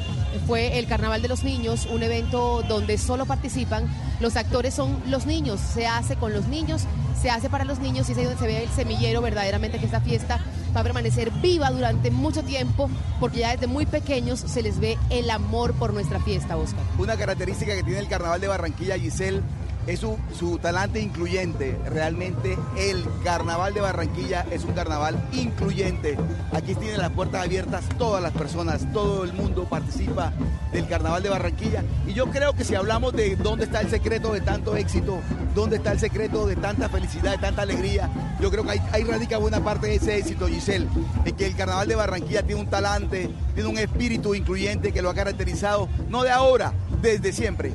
fue 0.45 0.79
el 0.79 0.87
Carnaval 0.87 1.21
de 1.21 1.27
los 1.27 1.43
Niños, 1.43 1.87
un 1.91 2.03
evento 2.03 2.63
donde 2.63 2.97
solo 2.97 3.25
participan 3.25 3.87
los 4.19 4.35
actores 4.35 4.73
son 4.73 4.99
los 5.07 5.27
niños, 5.27 5.59
se 5.59 5.85
hace 5.85 6.15
con 6.15 6.33
los 6.33 6.47
niños, 6.47 6.85
se 7.21 7.29
hace 7.29 7.49
para 7.49 7.65
los 7.65 7.79
niños 7.79 8.09
y 8.09 8.13
es 8.13 8.17
ahí 8.17 8.23
donde 8.23 8.39
se 8.39 8.47
ve 8.47 8.63
el 8.63 8.69
semillero 8.69 9.21
verdaderamente 9.21 9.77
que 9.77 9.85
esta 9.85 10.01
fiesta 10.01 10.39
va 10.75 10.81
a 10.81 10.83
permanecer 10.83 11.29
viva 11.41 11.69
durante 11.69 12.09
mucho 12.09 12.43
tiempo 12.43 12.89
porque 13.19 13.39
ya 13.39 13.51
desde 13.51 13.67
muy 13.67 13.85
pequeños 13.85 14.39
se 14.39 14.63
les 14.63 14.79
ve 14.79 14.97
el 15.11 15.29
amor 15.29 15.73
por 15.73 15.93
nuestra 15.93 16.19
fiesta, 16.19 16.57
Oscar. 16.57 16.81
Una 16.97 17.15
característica 17.15 17.75
que 17.75 17.83
tiene 17.83 17.99
el 17.99 18.07
carnaval 18.07 18.41
de 18.41 18.47
Barranquilla, 18.47 18.97
Giselle, 18.97 19.41
es 19.87 20.01
su, 20.01 20.17
su 20.37 20.59
talante 20.59 20.99
incluyente. 20.99 21.77
Realmente 21.85 22.57
el 22.77 23.03
carnaval 23.23 23.73
de 23.73 23.81
Barranquilla 23.81 24.45
es 24.51 24.63
un 24.63 24.73
carnaval 24.73 25.17
incluyente. 25.31 26.17
Aquí 26.51 26.75
tienen 26.75 26.99
las 26.99 27.11
puertas 27.11 27.45
abiertas 27.45 27.85
todas 27.97 28.21
las 28.21 28.33
personas, 28.33 28.85
todo 28.91 29.23
el 29.23 29.33
mundo 29.33 29.65
participa 29.65 30.33
del 30.71 30.87
carnaval 30.87 31.23
de 31.23 31.29
Barranquilla. 31.29 31.83
Y 32.05 32.13
yo 32.13 32.27
creo 32.27 32.53
que 32.53 32.63
si 32.63 32.75
hablamos 32.75 33.13
de 33.13 33.35
dónde 33.37 33.65
está 33.65 33.81
el 33.81 33.89
secreto 33.89 34.33
de 34.33 34.41
tanto 34.41 34.75
éxito, 34.75 35.19
dónde 35.55 35.77
está 35.77 35.93
el 35.93 35.99
secreto 35.99 36.45
de 36.45 36.55
tanta 36.55 36.89
felicidad, 36.89 37.31
de 37.31 37.37
tanta 37.37 37.61
alegría, 37.61 38.09
yo 38.41 38.51
creo 38.51 38.63
que 38.63 38.71
ahí, 38.71 38.81
ahí 38.91 39.03
radica 39.03 39.37
buena 39.37 39.63
parte 39.63 39.87
de 39.87 39.95
ese 39.95 40.17
éxito, 40.17 40.47
Giselle. 40.47 40.87
En 41.25 41.35
que 41.35 41.47
el 41.47 41.55
carnaval 41.55 41.87
de 41.87 41.95
Barranquilla 41.95 42.43
tiene 42.43 42.61
un 42.61 42.67
talante, 42.67 43.29
tiene 43.53 43.69
un 43.69 43.77
espíritu 43.77 44.35
incluyente 44.35 44.91
que 44.91 45.01
lo 45.01 45.09
ha 45.09 45.13
caracterizado, 45.13 45.87
no 46.09 46.23
de 46.23 46.31
ahora, 46.31 46.73
desde 47.01 47.31
siempre. 47.31 47.73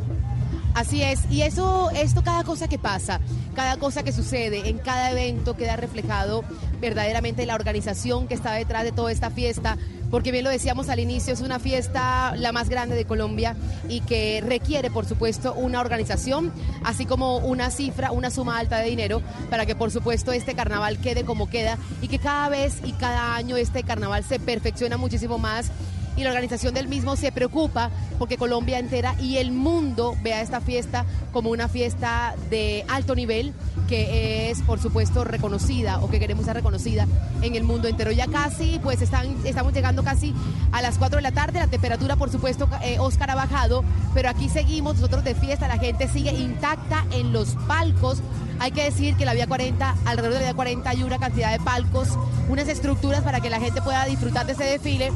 Así 0.75 1.03
es, 1.03 1.21
y 1.31 1.43
eso, 1.43 1.91
esto, 1.91 2.23
cada 2.23 2.45
cosa 2.45 2.67
que 2.67 2.79
pasa, 2.79 3.21
cada 3.55 3.77
cosa 3.77 4.03
que 4.03 4.11
sucede, 4.11 4.71
en 4.71 4.79
cada 4.79 5.11
evento 5.11 5.55
queda 5.55 5.77
reflejado 5.77 6.45
verdaderamente 6.81 7.45
la 7.45 7.55
organización 7.55 8.27
que 8.27 8.35
está 8.35 8.53
detrás 8.53 8.85
de 8.85 8.93
toda 8.93 9.13
esta 9.13 9.31
fiesta, 9.31 9.77
porque 10.11 10.33
bien 10.33 10.45
lo 10.45 10.51
decíamos 10.51 10.89
al 10.89 10.99
inicio, 10.99 11.35
es 11.35 11.43
una 11.43 11.59
fiesta 11.59 12.35
la 12.37 12.53
más 12.53 12.71
grande 12.71 12.97
de 12.97 13.05
Colombia 13.05 13.55
y 13.89 14.01
que 14.01 14.43
requiere, 14.47 14.91
por 14.91 15.05
supuesto, 15.05 15.53
una 15.53 15.81
organización, 15.81 16.51
así 16.85 17.05
como 17.05 17.37
una 17.37 17.71
cifra, 17.71 18.11
una 18.11 18.31
suma 18.31 18.59
alta 18.59 18.79
de 18.79 18.89
dinero, 18.89 19.21
para 19.51 19.67
que, 19.67 19.77
por 19.77 19.91
supuesto, 19.91 20.33
este 20.33 20.55
carnaval 20.55 20.99
quede 20.99 21.25
como 21.25 21.51
queda 21.51 21.77
y 22.01 22.09
que 22.09 22.19
cada 22.19 22.49
vez 22.49 22.79
y 22.83 22.93
cada 22.93 23.35
año 23.35 23.59
este 23.59 23.83
carnaval 23.83 24.25
se 24.25 24.41
perfecciona 24.41 24.97
muchísimo 24.97 25.37
más 25.39 25.71
y 26.17 26.25
la 26.25 26.31
organización 26.31 26.75
del 26.75 26.89
mismo 26.89 27.17
se 27.17 27.33
preocupa 27.33 27.91
porque 28.19 28.37
Colombia 28.37 28.79
entera 28.79 29.15
y 29.21 29.39
el 29.39 29.53
mundo 29.53 30.17
vea 30.23 30.41
esta 30.41 30.61
fiesta 30.61 31.05
como 31.33 31.51
una 31.51 31.69
fiesta 31.69 32.35
de 32.51 32.85
alto 32.89 33.15
nivel 33.15 33.53
que 33.89 34.51
es 34.51 34.61
por 34.63 34.81
supuesto 34.81 35.25
reconocida 35.25 35.99
o 36.01 36.11
que 36.11 36.19
queremos 36.19 36.45
ser 36.45 36.55
reconocida 36.55 37.07
en 37.43 37.55
el 37.55 37.65
mundo 37.65 37.89
entero. 37.89 38.13
Ya 38.13 38.27
casi, 38.27 38.79
pues 38.83 39.03
estamos 39.03 39.73
llegando 39.73 40.03
casi 40.03 40.35
a 40.73 40.83
las 40.83 40.99
4 40.99 41.17
de 41.17 41.23
la 41.23 41.33
tarde, 41.33 41.59
la 41.59 41.67
temperatura 41.67 42.17
por 42.17 42.31
supuesto, 42.31 42.69
eh, 42.83 42.99
Oscar 42.99 43.31
ha 43.31 43.35
bajado, 43.35 43.85
pero 44.15 44.29
aquí 44.29 44.49
seguimos 44.49 44.97
nosotros 44.97 45.25
de 45.25 45.35
fiesta, 45.35 45.69
la 45.69 45.79
gente 45.79 46.09
sigue 46.09 46.33
intacta 46.33 47.05
en 47.13 47.33
los 47.33 47.57
palcos. 47.67 48.23
Hay 48.61 48.71
que 48.71 48.85
decir 48.85 49.17
que 49.17 49.25
la 49.25 49.35
Vía 49.35 49.47
40, 49.47 49.97
alrededor 50.05 50.35
de 50.35 50.41
la 50.41 50.53
Vía 50.53 50.55
40 50.55 50.91
hay 50.91 51.03
una 51.03 51.19
cantidad 51.19 51.51
de 51.51 51.59
palcos, 51.59 52.09
unas 52.49 52.69
estructuras 52.69 53.23
para 53.23 53.41
que 53.41 53.51
la 53.51 53.61
gente 53.61 53.83
pueda 53.83 54.05
disfrutar 54.05 54.47
de 54.47 54.53
ese 54.53 54.65
desfile 54.65 55.11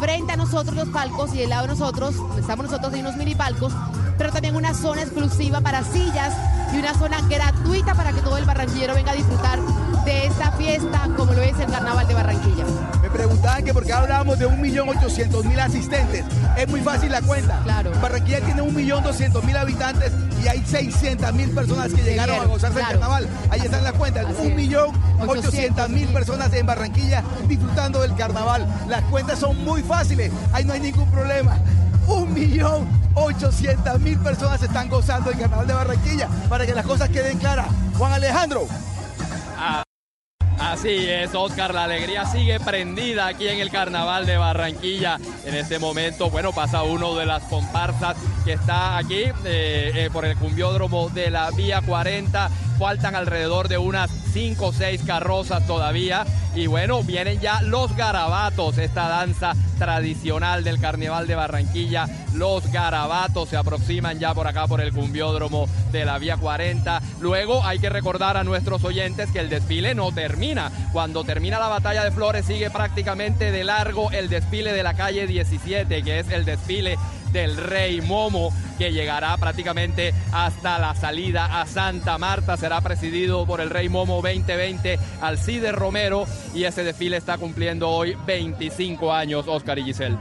frente 0.00 0.32
a 0.32 0.36
nosotros 0.36 0.76
los 0.76 0.88
palcos 0.88 1.34
y 1.34 1.38
del 1.38 1.50
lado 1.50 1.62
de 1.62 1.68
nosotros, 1.68 2.14
estamos 2.38 2.66
nosotros 2.66 2.92
hay 2.92 3.00
unos 3.00 3.16
mini 3.16 3.34
palcos, 3.34 3.72
pero 4.16 4.30
también 4.32 4.56
una 4.56 4.74
zona 4.74 5.02
exclusiva 5.02 5.60
para 5.60 5.82
sillas 5.82 6.34
y 6.72 6.78
una 6.78 6.94
zona 6.94 7.20
gratuita 7.28 7.94
para 7.94 8.12
que 8.12 8.20
todo 8.20 8.36
el 8.36 8.44
barranquillero 8.44 8.94
venga 8.94 9.12
a 9.12 9.16
disfrutar 9.16 9.58
de 10.04 10.26
esta 10.26 10.52
fiesta 10.52 11.08
como 11.16 11.32
lo 11.32 11.42
es 11.42 11.58
el 11.58 11.70
Carnaval 11.70 12.06
de 12.06 12.14
Barranquilla. 12.14 12.64
Me 13.08 13.14
preguntaban 13.14 13.64
que 13.64 13.72
por 13.72 13.86
qué 13.86 13.94
hablábamos 13.94 14.38
de 14.38 14.46
1.800.000 14.46 15.58
asistentes. 15.58 16.26
Es 16.58 16.68
muy 16.68 16.82
fácil 16.82 17.10
la 17.10 17.22
cuenta. 17.22 17.58
Claro. 17.64 17.90
Barranquilla 18.02 18.42
tiene 18.42 18.60
1.200.000 18.60 19.56
habitantes 19.56 20.12
y 20.44 20.48
hay 20.48 20.58
600.000 20.58 21.54
personas 21.54 21.94
que 21.94 22.02
llegaron 22.02 22.38
a 22.38 22.44
gozarse 22.44 22.76
claro. 22.76 22.92
el 22.92 23.00
carnaval. 23.00 23.26
Ahí 23.48 23.60
están 23.60 23.82
las 23.82 23.94
cuentas. 23.94 24.26
Así 24.26 24.48
es. 24.48 24.54
1.800.000 24.54 26.12
personas 26.12 26.52
en 26.52 26.66
Barranquilla 26.66 27.24
disfrutando 27.48 28.02
del 28.02 28.14
carnaval. 28.14 28.66
Las 28.88 29.02
cuentas 29.04 29.38
son 29.38 29.56
muy 29.64 29.82
fáciles. 29.82 30.30
Ahí 30.52 30.66
no 30.66 30.74
hay 30.74 30.80
ningún 30.80 31.10
problema. 31.10 31.56
1.800.000 32.08 34.22
personas 34.22 34.62
están 34.62 34.90
gozando 34.90 35.30
del 35.30 35.38
carnaval 35.38 35.66
de 35.66 35.72
Barranquilla. 35.72 36.28
Para 36.50 36.66
que 36.66 36.74
las 36.74 36.84
cosas 36.84 37.08
queden 37.08 37.38
claras. 37.38 37.68
Juan 37.96 38.12
Alejandro. 38.12 38.68
Así 40.58 41.08
es, 41.08 41.34
Oscar, 41.34 41.72
la 41.72 41.84
alegría 41.84 42.26
sigue 42.26 42.58
prendida 42.58 43.28
aquí 43.28 43.46
en 43.46 43.60
el 43.60 43.70
Carnaval 43.70 44.26
de 44.26 44.36
Barranquilla. 44.36 45.18
En 45.44 45.54
este 45.54 45.78
momento, 45.78 46.30
bueno, 46.30 46.52
pasa 46.52 46.82
uno 46.82 47.14
de 47.14 47.26
las 47.26 47.44
comparsas 47.44 48.16
que 48.44 48.54
está 48.54 48.96
aquí 48.98 49.22
eh, 49.44 49.92
eh, 49.94 50.10
por 50.12 50.24
el 50.24 50.36
cumbiódromo 50.36 51.10
de 51.10 51.30
la 51.30 51.50
Vía 51.52 51.80
40. 51.80 52.50
Faltan 52.76 53.14
alrededor 53.14 53.68
de 53.68 53.78
unas 53.78 54.10
5 54.32 54.66
o 54.66 54.72
6 54.72 55.02
carrozas 55.06 55.66
todavía 55.66 56.24
Y 56.58 56.66
bueno, 56.66 57.04
vienen 57.04 57.38
ya 57.38 57.62
los 57.62 57.94
garabatos, 57.94 58.78
esta 58.78 59.08
danza 59.08 59.54
tradicional 59.78 60.64
del 60.64 60.80
Carnaval 60.80 61.28
de 61.28 61.36
Barranquilla. 61.36 62.08
Los 62.34 62.72
garabatos 62.72 63.50
se 63.50 63.56
aproximan 63.56 64.18
ya 64.18 64.34
por 64.34 64.48
acá 64.48 64.66
por 64.66 64.80
el 64.80 64.92
cumbiódromo 64.92 65.68
de 65.92 66.04
la 66.04 66.18
Vía 66.18 66.36
40. 66.36 67.00
Luego 67.20 67.64
hay 67.64 67.78
que 67.78 67.90
recordar 67.90 68.36
a 68.36 68.42
nuestros 68.42 68.82
oyentes 68.82 69.30
que 69.30 69.38
el 69.38 69.50
desfile 69.50 69.94
no 69.94 70.10
termina. 70.10 70.72
Cuando 70.92 71.22
termina 71.22 71.60
la 71.60 71.68
batalla 71.68 72.02
de 72.02 72.10
flores 72.10 72.44
sigue 72.44 72.70
prácticamente 72.70 73.52
de 73.52 73.62
largo 73.62 74.10
el 74.10 74.28
desfile 74.28 74.72
de 74.72 74.82
la 74.82 74.94
calle 74.94 75.28
17, 75.28 76.02
que 76.02 76.18
es 76.18 76.28
el 76.30 76.44
desfile 76.44 76.98
del 77.32 77.56
Rey 77.56 78.00
Momo, 78.00 78.52
que 78.78 78.92
llegará 78.92 79.36
prácticamente 79.36 80.14
hasta 80.32 80.78
la 80.78 80.94
salida 80.94 81.60
a 81.60 81.66
Santa 81.66 82.18
Marta. 82.18 82.56
Será 82.56 82.80
presidido 82.80 83.46
por 83.46 83.60
el 83.60 83.70
Rey 83.70 83.88
Momo 83.88 84.22
2020, 84.22 84.98
Alcide 85.20 85.72
Romero, 85.72 86.26
y 86.54 86.64
ese 86.64 86.84
desfile 86.84 87.16
está 87.16 87.38
cumpliendo 87.38 87.88
hoy 87.88 88.16
25 88.26 89.12
años, 89.12 89.46
Oscar 89.48 89.78
y 89.78 89.84
Giselle. 89.84 90.18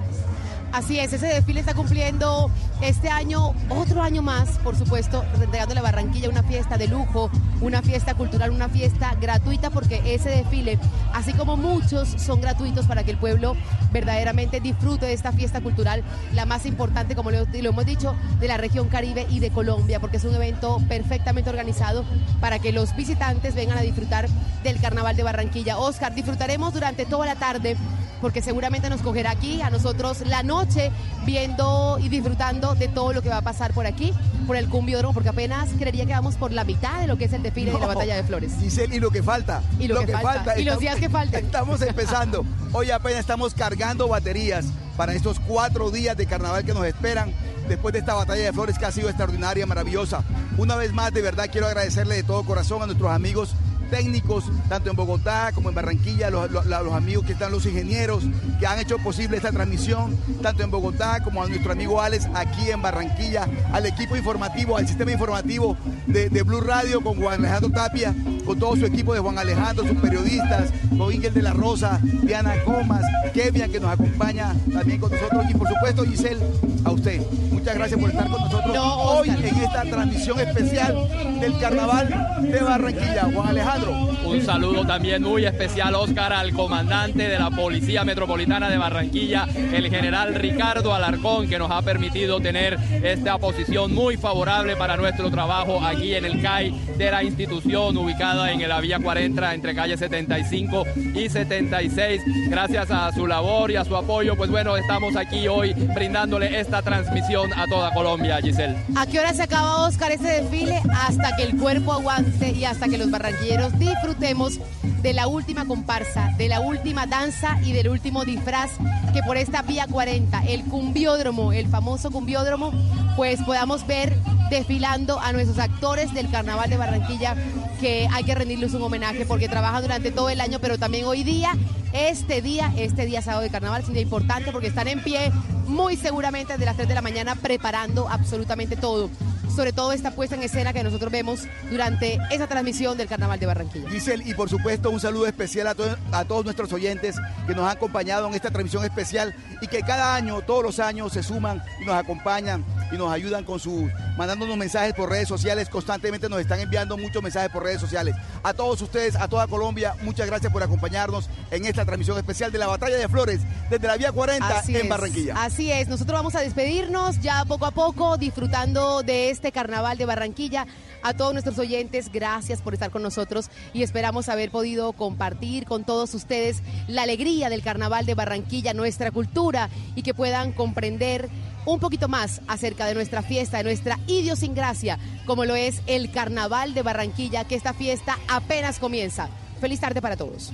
Así 0.72 0.99
es, 0.99 1.11
ese 1.13 1.28
desfile 1.28 1.61
está 1.61 1.74
cumpliendo 1.74 2.51
este 2.82 3.09
año 3.09 3.53
otro 3.70 4.03
año 4.03 4.22
más, 4.22 4.49
por 4.59 4.76
supuesto, 4.76 5.24
entregándole 5.41 5.80
a 5.80 5.84
Barranquilla 5.84 6.30
una 6.30 6.43
fiesta 6.43 6.78
de 6.78 6.88
lujo, 6.88 7.32
una 7.61 7.82
fiesta 7.82 8.13
cultural, 8.13 8.51
una 8.51 8.70
fiesta 8.70 9.15
gratuita, 9.20 9.72
porque 9.72 10.01
ese 10.13 10.30
desfile, 10.30 10.78
así 11.13 11.34
como 11.34 11.57
muchos, 11.57 12.09
son 12.09 12.41
gratuitos 12.41 12.86
para 12.86 13.03
que 13.03 13.11
el 13.11 13.18
pueblo 13.18 13.55
verdaderamente 13.91 14.59
disfrute 14.59 15.05
de 15.05 15.13
esta 15.13 15.32
fiesta 15.32 15.61
cultural, 15.61 16.03
la 16.34 16.45
más 16.45 16.65
importante, 16.65 17.15
como 17.15 17.32
lo, 17.32 17.45
lo 17.45 17.70
hemos 17.70 17.86
dicho, 17.86 18.15
de 18.39 18.47
la 18.47 18.57
región 18.57 18.89
Caribe 18.89 19.26
y 19.30 19.39
de 19.39 19.49
Colombia, 19.49 19.99
porque 19.99 20.18
es 20.18 20.26
un 20.26 20.36
evento 20.36 20.80
perfectamente 20.88 21.49
organizado 21.49 22.03
para 22.39 22.59
que 22.59 22.72
los 22.72 22.95
visitantes 22.95 23.55
vengan 23.55 23.78
a 23.78 23.82
disfrutar 23.82 24.28
del 24.63 24.80
Carnaval 24.80 25.15
de 25.15 25.24
Barranquilla. 25.24 25.78
Oscar, 25.78 26.13
disfrutaremos 26.13 26.74
durante 26.74 27.05
toda 27.05 27.26
la 27.26 27.36
tarde 27.36 27.78
porque 28.22 28.41
seguramente 28.41 28.89
nos 28.89 29.01
cogerá 29.01 29.32
aquí 29.32 29.61
a 29.61 29.70
nosotros 29.70 30.22
la 30.26 30.43
noche 30.43 30.91
viendo 31.26 31.97
y 32.01 32.09
disfrutando 32.09 32.76
de 32.76 32.88
todo 32.88 33.13
lo 33.13 33.22
que 33.22 33.30
va 33.30 33.38
a 33.38 33.41
pasar 33.41 33.74
por 33.74 33.86
aquí, 33.86 34.13
por 34.45 34.55
el 34.55 34.70
cumbiódromo, 34.70 35.13
porque 35.13 35.30
apenas 35.30 35.70
creería 35.78 36.05
que 36.05 36.13
vamos 36.13 36.36
por 36.36 36.51
la 36.51 36.63
mitad 36.63 36.99
de 36.99 37.07
lo 37.07 37.18
que 37.18 37.26
es 37.26 37.34
el 37.34 37.43
desfile 37.43 37.72
de 37.72 37.80
la 37.80 37.88
batalla 37.88 38.15
de 38.15 38.24
flores. 38.24 38.53
Giselle, 38.59 38.95
y 38.95 38.99
lo 38.99 39.11
que 39.11 39.24
falta. 39.24 39.61
Y 39.80 39.88
lo, 39.88 40.05
que, 40.05 40.13
falta. 40.13 40.59
Y 40.59 40.63
los 40.63 40.80
días 40.80 40.97
que 40.97 41.09
faltan. 41.09 41.45
Estamos 41.45 41.82
empezando. 41.82 42.45
Hoy 42.72 42.91
apenas 42.91 43.20
estamos 43.20 43.53
cargando 43.53 44.07
baterías 44.07 44.65
para 44.95 45.13
estos 45.13 45.39
cuatro 45.39 45.91
días 45.91 46.18
de 46.18 46.26
carnaval 46.26 46.65
que 46.65 46.74
nos 46.74 46.86
esperan 46.86 47.34
después 47.68 47.93
de 47.93 47.99
esta 47.99 48.13
batalla 48.13 48.43
de 48.43 48.53
flores 48.53 48.80
que 48.80 48.86
ha 48.86 48.91
sido 48.91 49.09
extraordinaria, 49.09 49.65
maravillosa. 49.65 50.24
Una 50.57 50.76
vez 50.76 50.93
más, 50.93 51.13
de 51.13 51.22
verdad, 51.22 51.49
quiero 51.51 51.68
agradecerle 51.68 52.15
de 52.15 52.24
todo 52.24 52.43
corazón 52.43 52.82
a 52.82 52.86
nuestros 52.86 53.11
amigos 53.11 53.53
técnicos, 53.90 54.46
tanto 54.70 54.90
en 54.90 54.96
Bogotá 54.96 55.52
como 55.54 55.70
en 55.70 55.76
Barranquilla, 55.76 56.30
los, 56.30 56.50
los, 56.52 56.66
los, 56.66 56.94
amigos 56.94 57.26
que 57.26 57.34
están, 57.34 57.52
los 57.52 57.66
ingenieros 57.66 58.24
que 58.60 58.68
han 58.68 58.80
hecho 58.80 58.98
posible 59.00 59.38
esta 59.38 59.52
transmisión, 59.52 60.18
tanto 60.42 60.64
en 60.64 60.72
Bogotá 60.72 61.22
como 61.24 61.44
a 61.44 61.48
nuestro 61.48 61.72
amigo 61.72 62.02
Alex 62.02 62.28
aquí 62.34 62.72
en 62.72 62.82
Barranquilla, 62.82 63.48
al 63.72 63.86
equipo 63.86 64.16
informativo, 64.16 64.78
al 64.78 64.88
sistema 64.88 65.12
informativo 65.12 65.78
de, 66.06 66.30
de 66.30 66.44
Blue 66.44 66.62
Radio 66.62 67.02
con 67.02 67.22
Juan 67.22 67.40
Alejandro 67.40 67.70
Tapia, 67.72 68.16
con 68.46 68.58
todo 68.58 68.76
su 68.76 68.86
equipo 68.86 69.14
de 69.14 69.20
Juan 69.20 69.38
Alejandro, 69.38 69.86
sus 69.86 69.98
periodistas, 69.98 70.72
con 70.98 71.14
Ingel 71.14 71.34
de 71.34 71.42
la 71.42 71.54
Rosa, 71.54 72.00
Diana 72.02 72.54
Comas, 72.64 73.04
Kevin 73.34 73.70
que 73.72 73.80
nos 73.80 73.92
acompaña 73.92 74.56
también 74.72 75.00
con 75.00 75.12
nosotros 75.12 75.46
y 75.50 75.54
por 75.54 75.68
supuesto 75.68 76.06
Giselle, 76.06 76.44
a 76.86 76.92
usted. 76.92 77.22
Muchas 77.52 77.76
gracias 77.76 78.00
por 78.00 78.10
estar 78.10 78.30
con 78.30 78.42
nosotros 78.42 78.74
No, 78.74 78.96
hoy 78.96 79.30
en 79.30 79.44
esta 79.44 79.82
transmisión 79.84 80.40
especial 80.40 80.96
del 81.42 81.60
Carnaval 81.60 82.08
de 82.42 82.60
Barranquilla. 82.62 83.30
Juan 83.34 83.48
Alejandro. 83.50 83.77
Un 84.26 84.42
saludo 84.42 84.86
también 84.86 85.24
muy 85.24 85.46
especial, 85.46 85.96
Oscar, 85.96 86.34
al 86.34 86.52
comandante 86.54 87.28
de 87.28 87.40
la 87.40 87.50
Policía 87.50 88.04
Metropolitana 88.04 88.70
de 88.70 88.78
Barranquilla, 88.78 89.48
el 89.56 89.90
general 89.90 90.36
Ricardo 90.36 90.94
Alarcón, 90.94 91.48
que 91.48 91.58
nos 91.58 91.72
ha 91.72 91.82
permitido 91.82 92.40
tener 92.42 92.78
esta 93.04 93.38
posición 93.38 93.94
muy 93.94 94.18
favorable 94.18 94.76
para 94.76 94.98
nuestro 94.98 95.32
trabajo 95.32 95.80
aquí 95.84 96.16
en 96.16 96.26
el 96.26 96.42
CAI 96.42 96.72
de 96.98 97.12
la 97.12 97.24
institución 97.24 97.96
ubicada 97.98 98.52
en 98.52 98.68
la 98.68 98.82
Vía 98.82 99.00
40 99.00 99.54
entre 99.54 99.76
calle 99.76 99.98
75 99.98 100.84
y 101.14 101.30
76. 101.30 102.22
Gracias 102.50 102.92
a 102.92 103.12
su 103.14 103.28
labor 103.28 103.72
y 103.72 103.76
a 103.76 103.86
su 103.86 103.96
apoyo, 103.96 104.36
pues 104.36 104.50
bueno, 104.50 104.76
estamos 104.76 105.16
aquí 105.16 105.48
hoy 105.48 105.74
brindándole 105.74 106.60
esta 106.60 106.82
transmisión 106.82 107.54
a 107.54 107.66
toda 107.68 107.94
Colombia, 107.94 108.40
Giselle. 108.42 108.76
¿A 108.96 109.06
qué 109.06 109.20
hora 109.20 109.34
se 109.34 109.44
acaba, 109.44 109.88
Oscar, 109.88 110.12
este 110.12 110.42
desfile? 110.42 110.82
Hasta 110.92 111.36
que 111.36 111.44
el 111.44 111.58
cuerpo 111.58 111.94
aguante 111.94 112.52
y 112.52 112.66
hasta 112.66 112.88
que 112.88 112.98
los 112.98 113.10
barranquilleros 113.10 113.66
disfrutemos 113.74 114.59
de 115.01 115.13
la 115.13 115.28
última 115.28 115.65
comparsa, 115.65 116.34
de 116.38 116.47
la 116.47 116.59
última 116.59 117.05
danza 117.05 117.59
y 117.63 117.72
del 117.72 117.89
último 117.89 118.26
disfraz 118.26 118.72
que 119.13 119.22
por 119.24 119.38
esta 119.38 119.61
vía 119.61 119.88
40, 119.89 120.43
el 120.45 120.63
cumbiódromo, 120.65 121.53
el 121.53 121.68
famoso 121.68 122.11
cumbiódromo, 122.11 122.72
pues 123.15 123.41
podamos 123.43 123.86
ver 123.88 124.15
desfilando 124.49 125.20
a 125.20 125.34
nuestros 125.34 125.59
actores 125.59 126.13
del 126.13 126.30
Carnaval 126.30 126.70
de 126.70 126.78
Barranquilla, 126.78 127.36
que 127.80 128.07
hay 128.11 128.24
que 128.24 128.36
rendirles 128.36 128.74
un 128.74 128.82
homenaje 128.82 129.26
porque 129.26 129.49
trabajan 129.49 129.82
durante 129.82 130.11
todo 130.11 130.30
el 130.30 130.41
año, 130.41 130.59
pero 130.59 130.78
también 130.78 131.05
hoy 131.05 131.24
día, 131.24 131.55
este 131.93 132.41
día, 132.41 132.74
este 132.78 133.05
día 133.05 133.22
sábado 133.22 133.43
de 133.43 133.49
Carnaval, 133.49 133.84
es 133.84 134.01
importante 134.01 134.51
porque 134.51 134.68
están 134.68 134.88
en 134.88 135.03
pie 135.03 135.32
muy 135.68 135.97
seguramente 135.97 136.53
desde 136.53 136.65
las 136.65 136.76
3 136.76 136.88
de 136.88 136.95
la 136.95 137.01
mañana 137.01 137.36
preparando 137.36 138.07
absolutamente 138.09 138.76
todo 138.76 139.09
sobre 139.56 139.74
todo 139.74 139.91
esta 139.91 140.12
puesta 140.12 140.36
en 140.36 140.43
escena 140.43 140.74
que 140.74 140.84
nosotros 140.84 141.12
vemos 141.12 141.48
durante 141.70 142.20
esa 142.32 142.48
transmisión 142.48 142.98
del 142.98 143.08
Carnaval 143.08 143.39
de 143.39 143.45
Barranquilla. 143.45 143.89
Giselle, 143.89 144.24
y 144.26 144.34
por 144.34 144.50
supuesto 144.50 144.89
un 144.89 145.00
saludo 145.00 145.28
especial 145.28 145.68
a, 145.68 145.76
a, 146.12 146.26
todos 146.26 146.45
nuestros 146.45 146.72
oyentes 146.74 147.16
que 147.45 147.54
nos 147.54 147.64
han 147.66 147.78
acompañado 147.78 148.28
en 148.28 148.34
esta 148.34 148.50
transmisión 148.52 148.84
especial 148.86 149.34
y 149.62 149.68
que 149.68 149.82
cada 149.82 150.16
año, 150.16 150.41
todos 150.41 150.64
los 150.64 150.80
años, 150.80 151.14
se 151.14 151.24
suman 151.24 151.64
y 151.82 151.86
nos 151.86 151.95
acompañan 151.95 152.64
y 152.92 152.98
nos 152.98 153.12
ayudan 153.12 153.44
con 153.44 153.60
sus, 153.60 153.90
mandándonos 154.18 154.58
mensajes 154.58 154.94
por 154.94 155.10
redes 155.10 155.28
sociales, 155.28 155.70
constantemente 155.70 156.30
nos 156.30 156.40
están 156.40 156.60
enviando 156.60 156.98
muchos 156.98 157.22
mensajes 157.22 157.52
por 157.52 157.64
redes 157.64 157.82
sociales. 157.82 158.16
A 158.44 158.54
todos 158.54 158.82
ustedes, 158.82 159.16
a 159.16 159.28
toda 159.28 159.48
Colombia, 159.48 159.96
muchas 160.02 160.28
gracias 160.28 160.52
por 160.52 160.64
acompañarnos 160.64 161.30
en 161.52 161.66
esta 161.66 161.86
transmisión 161.86 162.18
especial 162.18 162.52
de 162.52 162.58
la 162.58 162.68
Batalla 162.68 162.98
de 162.98 163.08
Flores 163.08 163.42
desde 163.70 163.88
la 163.88 163.98
Vía 163.98 164.12
40 164.12 164.48
Así 164.48 164.76
en 164.76 164.84
es, 164.84 164.90
Barranquilla. 164.90 165.36
Así 165.38 165.72
es, 165.72 165.88
nosotros 165.88 166.18
vamos 166.18 166.36
a 166.36 166.42
despedirnos 166.42 167.20
ya 167.22 167.46
poco 167.46 167.66
a 167.66 167.72
poco, 167.72 168.18
disfrutando 168.18 169.04
de 169.04 169.30
este 169.30 169.52
carnaval 169.52 169.98
de 169.98 170.06
Barranquilla. 170.06 170.68
A 171.04 171.14
todos 171.14 171.34
nuestros 171.34 171.58
oyentes, 171.60 172.12
gracias 172.12 172.62
por 172.62 172.74
estar 172.74 172.92
con 172.92 173.04
nosotros 173.04 173.50
y 173.74 173.84
esperamos 173.84 174.30
haber 174.30 174.50
podido 174.50 174.94
compartir 174.94 175.66
con 175.66 175.84
todos 175.84 176.14
ustedes 176.14 176.62
la 176.88 177.04
alegría 177.04 177.50
del 177.50 177.62
carnaval 177.62 178.06
de 178.06 178.16
Barranquilla, 178.16 178.74
nuestra 178.74 179.12
cultura 179.12 179.70
y 179.96 180.02
que 180.02 180.14
puedan 180.14 180.52
comprender 180.52 181.30
un 181.68 181.80
poquito 181.80 182.07
más 182.07 182.41
acerca 182.47 182.86
de 182.86 182.95
nuestra 182.95 183.22
fiesta, 183.22 183.57
de 183.57 183.65
nuestra 183.65 183.99
idiosincrasia, 184.07 184.97
como 185.26 185.45
lo 185.45 185.55
es 185.55 185.82
el 185.86 186.11
carnaval 186.11 186.74
de 186.74 186.82
Barranquilla, 186.82 187.43
que 187.43 187.55
esta 187.55 187.74
fiesta 187.74 188.18
apenas 188.28 188.80
comienza. 188.80 189.30
Feliz 189.59 189.80
tarde 189.80 190.01
para 190.01 190.15
todos. 190.15 190.53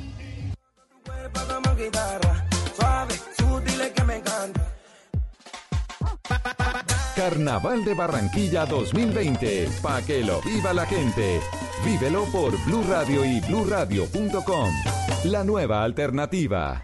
Carnaval 7.16 7.86
de 7.86 7.94
Barranquilla 7.94 8.66
2020, 8.66 9.70
pa' 9.82 10.02
que 10.02 10.24
lo 10.24 10.42
viva 10.42 10.74
la 10.74 10.86
gente. 10.88 11.40
Vívelo 11.86 12.26
por 12.32 12.52
Blue 12.66 12.84
Radio 12.90 13.24
y 13.24 13.40
bluradio.com. 13.42 14.70
La 15.26 15.44
nueva 15.44 15.84
alternativa. 15.84 16.84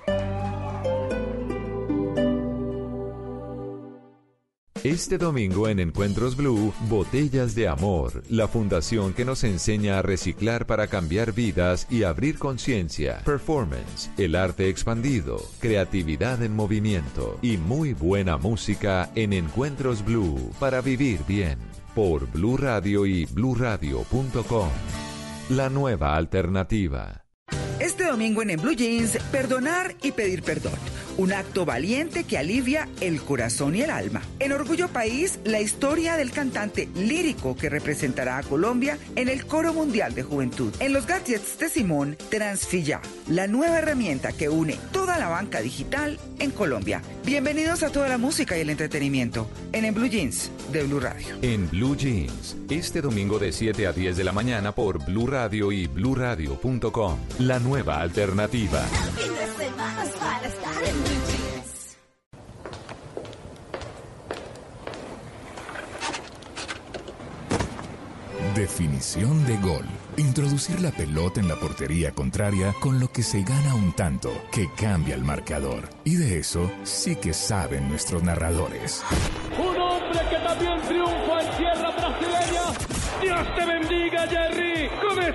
Este 4.83 5.17
domingo 5.17 5.67
en 5.67 5.81
Encuentros 5.81 6.37
Blue, 6.37 6.73
Botellas 6.87 7.53
de 7.53 7.67
Amor, 7.67 8.23
la 8.29 8.47
fundación 8.47 9.13
que 9.13 9.25
nos 9.25 9.43
enseña 9.43 9.99
a 9.99 10.01
reciclar 10.01 10.65
para 10.65 10.87
cambiar 10.87 11.33
vidas 11.33 11.85
y 11.89 12.03
abrir 12.03 12.39
conciencia, 12.39 13.21
performance, 13.25 14.09
el 14.17 14.35
arte 14.35 14.69
expandido, 14.69 15.41
creatividad 15.59 16.41
en 16.43 16.55
movimiento 16.55 17.37
y 17.41 17.57
muy 17.57 17.93
buena 17.93 18.37
música 18.37 19.09
en 19.15 19.33
Encuentros 19.33 20.05
Blue 20.05 20.49
para 20.61 20.79
vivir 20.79 21.19
bien. 21.27 21.59
Por 21.93 22.31
Blue 22.31 22.55
Radio 22.55 23.05
y 23.05 23.25
bluradio.com. 23.25 24.69
La 25.49 25.69
nueva 25.69 26.15
alternativa. 26.15 27.25
Este 27.79 28.03
domingo 28.03 28.41
en, 28.41 28.49
en 28.49 28.61
Blue 28.61 28.75
Jeans, 28.75 29.17
perdonar 29.31 29.95
y 30.01 30.11
pedir 30.11 30.43
perdón. 30.43 30.73
Un 31.17 31.31
acto 31.31 31.65
valiente 31.65 32.25
que 32.25 32.37
alivia 32.37 32.89
el 32.99 33.21
corazón 33.21 33.75
y 33.75 33.81
el 33.81 33.89
alma. 33.89 34.21
En 34.39 34.51
Orgullo 34.51 34.89
País, 34.89 35.39
la 35.45 35.61
historia 35.61 36.17
del 36.17 36.31
cantante 36.31 36.89
lírico 36.95 37.55
que 37.55 37.69
representará 37.69 38.37
a 38.37 38.43
Colombia 38.43 38.97
en 39.15 39.29
el 39.29 39.45
Coro 39.45 39.73
Mundial 39.73 40.13
de 40.13 40.23
Juventud. 40.23 40.73
En 40.79 40.91
los 40.91 41.07
gadgets 41.07 41.57
de 41.57 41.69
Simón, 41.69 42.17
Transfilla, 42.29 43.01
la 43.27 43.47
nueva 43.47 43.79
herramienta 43.79 44.33
que 44.33 44.49
une 44.49 44.77
toda 44.91 45.17
la 45.17 45.29
banca 45.29 45.61
digital 45.61 46.19
en 46.39 46.51
Colombia. 46.51 47.01
Bienvenidos 47.25 47.83
a 47.83 47.89
toda 47.89 48.07
la 48.07 48.17
música 48.17 48.57
y 48.57 48.61
el 48.61 48.69
entretenimiento 48.69 49.49
en 49.73 49.85
En 49.85 49.93
Blue 49.93 50.07
Jeans 50.07 50.51
de 50.71 50.83
Blue 50.83 50.99
Radio. 50.99 51.27
En 51.41 51.69
Blue 51.69 51.95
Jeans, 51.95 52.55
este 52.69 53.01
domingo 53.01 53.39
de 53.39 53.51
7 53.51 53.87
a 53.87 53.93
10 53.93 54.15
de 54.15 54.23
la 54.23 54.31
mañana 54.31 54.73
por 54.73 55.03
Blue 55.05 55.27
Radio 55.27 55.71
y 55.71 55.87
bluradio.com. 55.87 57.17
La 57.39 57.59
nueva 57.59 57.68
alternativa. 57.77 58.81
Definición 68.55 69.45
de 69.45 69.57
gol. 69.57 69.85
Introducir 70.17 70.81
la 70.81 70.91
pelota 70.91 71.39
en 71.39 71.47
la 71.47 71.55
portería 71.55 72.11
contraria 72.11 72.73
con 72.79 72.99
lo 72.99 73.11
que 73.11 73.21
se 73.21 73.43
gana 73.43 73.75
un 73.75 73.93
tanto 73.93 74.31
que 74.51 74.67
cambia 74.75 75.15
el 75.15 75.23
marcador. 75.23 75.87
Y 76.03 76.15
de 76.15 76.39
eso 76.39 76.71
sí 76.83 77.15
que 77.15 77.33
saben 77.33 77.87
nuestros 77.87 78.23
narradores. 78.23 79.03
Un 79.57 79.79
hombre 79.79 80.19
que 80.29 80.37
también 80.37 80.81
triunfa 80.81 81.41
en 81.41 81.57
tierra 81.57 81.91
brasileña. 81.91 82.63
Dios 83.21 83.55
te 83.55 83.65
bendiga, 83.65 84.27
Jerry. 84.27 84.58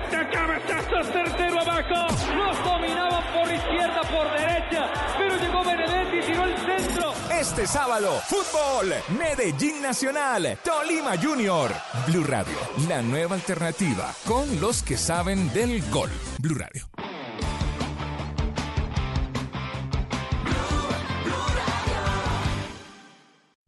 Este 0.05 0.29
cabezazo 0.29 1.11
certero 1.11 1.61
abajo. 1.61 2.15
Los 2.35 2.63
dominaban 2.63 3.23
por 3.33 3.51
izquierda, 3.51 4.01
por 4.01 4.39
derecha. 4.39 4.93
Pero 5.17 5.35
llegó 5.37 5.63
Benedetti 5.63 6.17
y 6.17 6.31
tiró 6.31 6.43
el 6.43 6.57
centro. 6.57 7.13
Este 7.31 7.65
sábado, 7.65 8.21
fútbol, 8.27 8.93
Medellín 9.17 9.81
Nacional, 9.81 10.59
Tolima 10.63 11.17
Junior. 11.17 11.71
Blue 12.05 12.23
Radio, 12.23 12.55
la 12.87 13.01
nueva 13.01 13.35
alternativa 13.35 14.13
con 14.25 14.59
los 14.61 14.83
que 14.83 14.95
saben 14.95 15.51
del 15.53 15.81
gol. 15.89 16.11
Blue 16.39 16.55
Radio. 16.55 17.14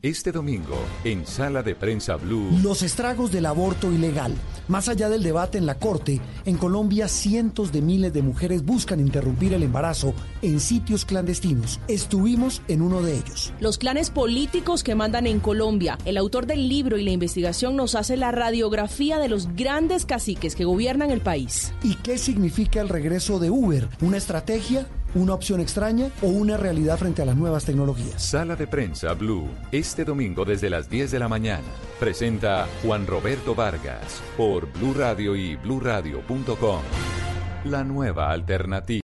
Este 0.03 0.31
domingo, 0.31 0.77
en 1.05 1.25
Sala 1.25 1.63
de 1.63 1.73
Prensa 1.73 2.17
Blue. 2.17 2.59
Los 2.61 2.83
estragos 2.83 3.31
del 3.31 3.47
aborto 3.47 3.91
ilegal. 3.91 4.31
Más 4.67 4.89
allá 4.89 5.09
del 5.09 5.23
debate 5.23 5.57
en 5.57 5.65
la 5.65 5.79
Corte, 5.79 6.21
en 6.45 6.57
Colombia 6.57 7.07
cientos 7.07 7.71
de 7.71 7.81
miles 7.81 8.13
de 8.13 8.21
mujeres 8.21 8.63
buscan 8.63 8.99
interrumpir 8.99 9.55
el 9.55 9.63
embarazo 9.63 10.13
en 10.43 10.59
sitios 10.59 11.03
clandestinos. 11.03 11.79
Estuvimos 11.87 12.61
en 12.67 12.83
uno 12.83 13.01
de 13.01 13.15
ellos. 13.15 13.51
Los 13.59 13.79
clanes 13.79 14.11
políticos 14.11 14.83
que 14.83 14.93
mandan 14.93 15.25
en 15.25 15.39
Colombia. 15.39 15.97
El 16.05 16.17
autor 16.17 16.45
del 16.45 16.69
libro 16.69 16.99
y 16.99 17.03
la 17.03 17.09
investigación 17.09 17.75
nos 17.75 17.95
hace 17.95 18.17
la 18.17 18.31
radiografía 18.31 19.17
de 19.17 19.29
los 19.29 19.47
grandes 19.55 20.05
caciques 20.05 20.53
que 20.55 20.65
gobiernan 20.65 21.09
el 21.09 21.21
país. 21.21 21.73
¿Y 21.81 21.95
qué 21.95 22.19
significa 22.19 22.81
el 22.81 22.89
regreso 22.89 23.39
de 23.39 23.49
Uber? 23.49 23.89
¿Una 24.01 24.17
estrategia? 24.17 24.85
¿Una 25.17 25.33
opción 25.33 25.59
extraña 25.59 26.11
o 26.21 26.27
una 26.27 26.57
realidad 26.57 26.95
frente 26.95 27.23
a 27.23 27.25
las 27.25 27.35
nuevas 27.35 27.65
tecnologías? 27.65 28.21
Sala 28.21 28.55
de 28.55 28.67
Prensa 28.67 29.15
Blue, 29.15 29.49
este 29.71 30.05
domingo 30.05 30.45
desde 30.45 30.69
las 30.69 30.91
10 30.91 31.09
de 31.09 31.17
la 31.17 31.27
mañana. 31.27 31.65
Presenta 31.99 32.67
Juan 32.83 33.07
Roberto 33.07 33.55
Vargas 33.55 34.21
por 34.37 34.71
Blue 34.73 34.93
Radio 34.93 35.35
y 35.35 35.55
bluradio.com. 35.55 36.81
La 37.65 37.83
nueva 37.83 38.29
alternativa. 38.31 38.87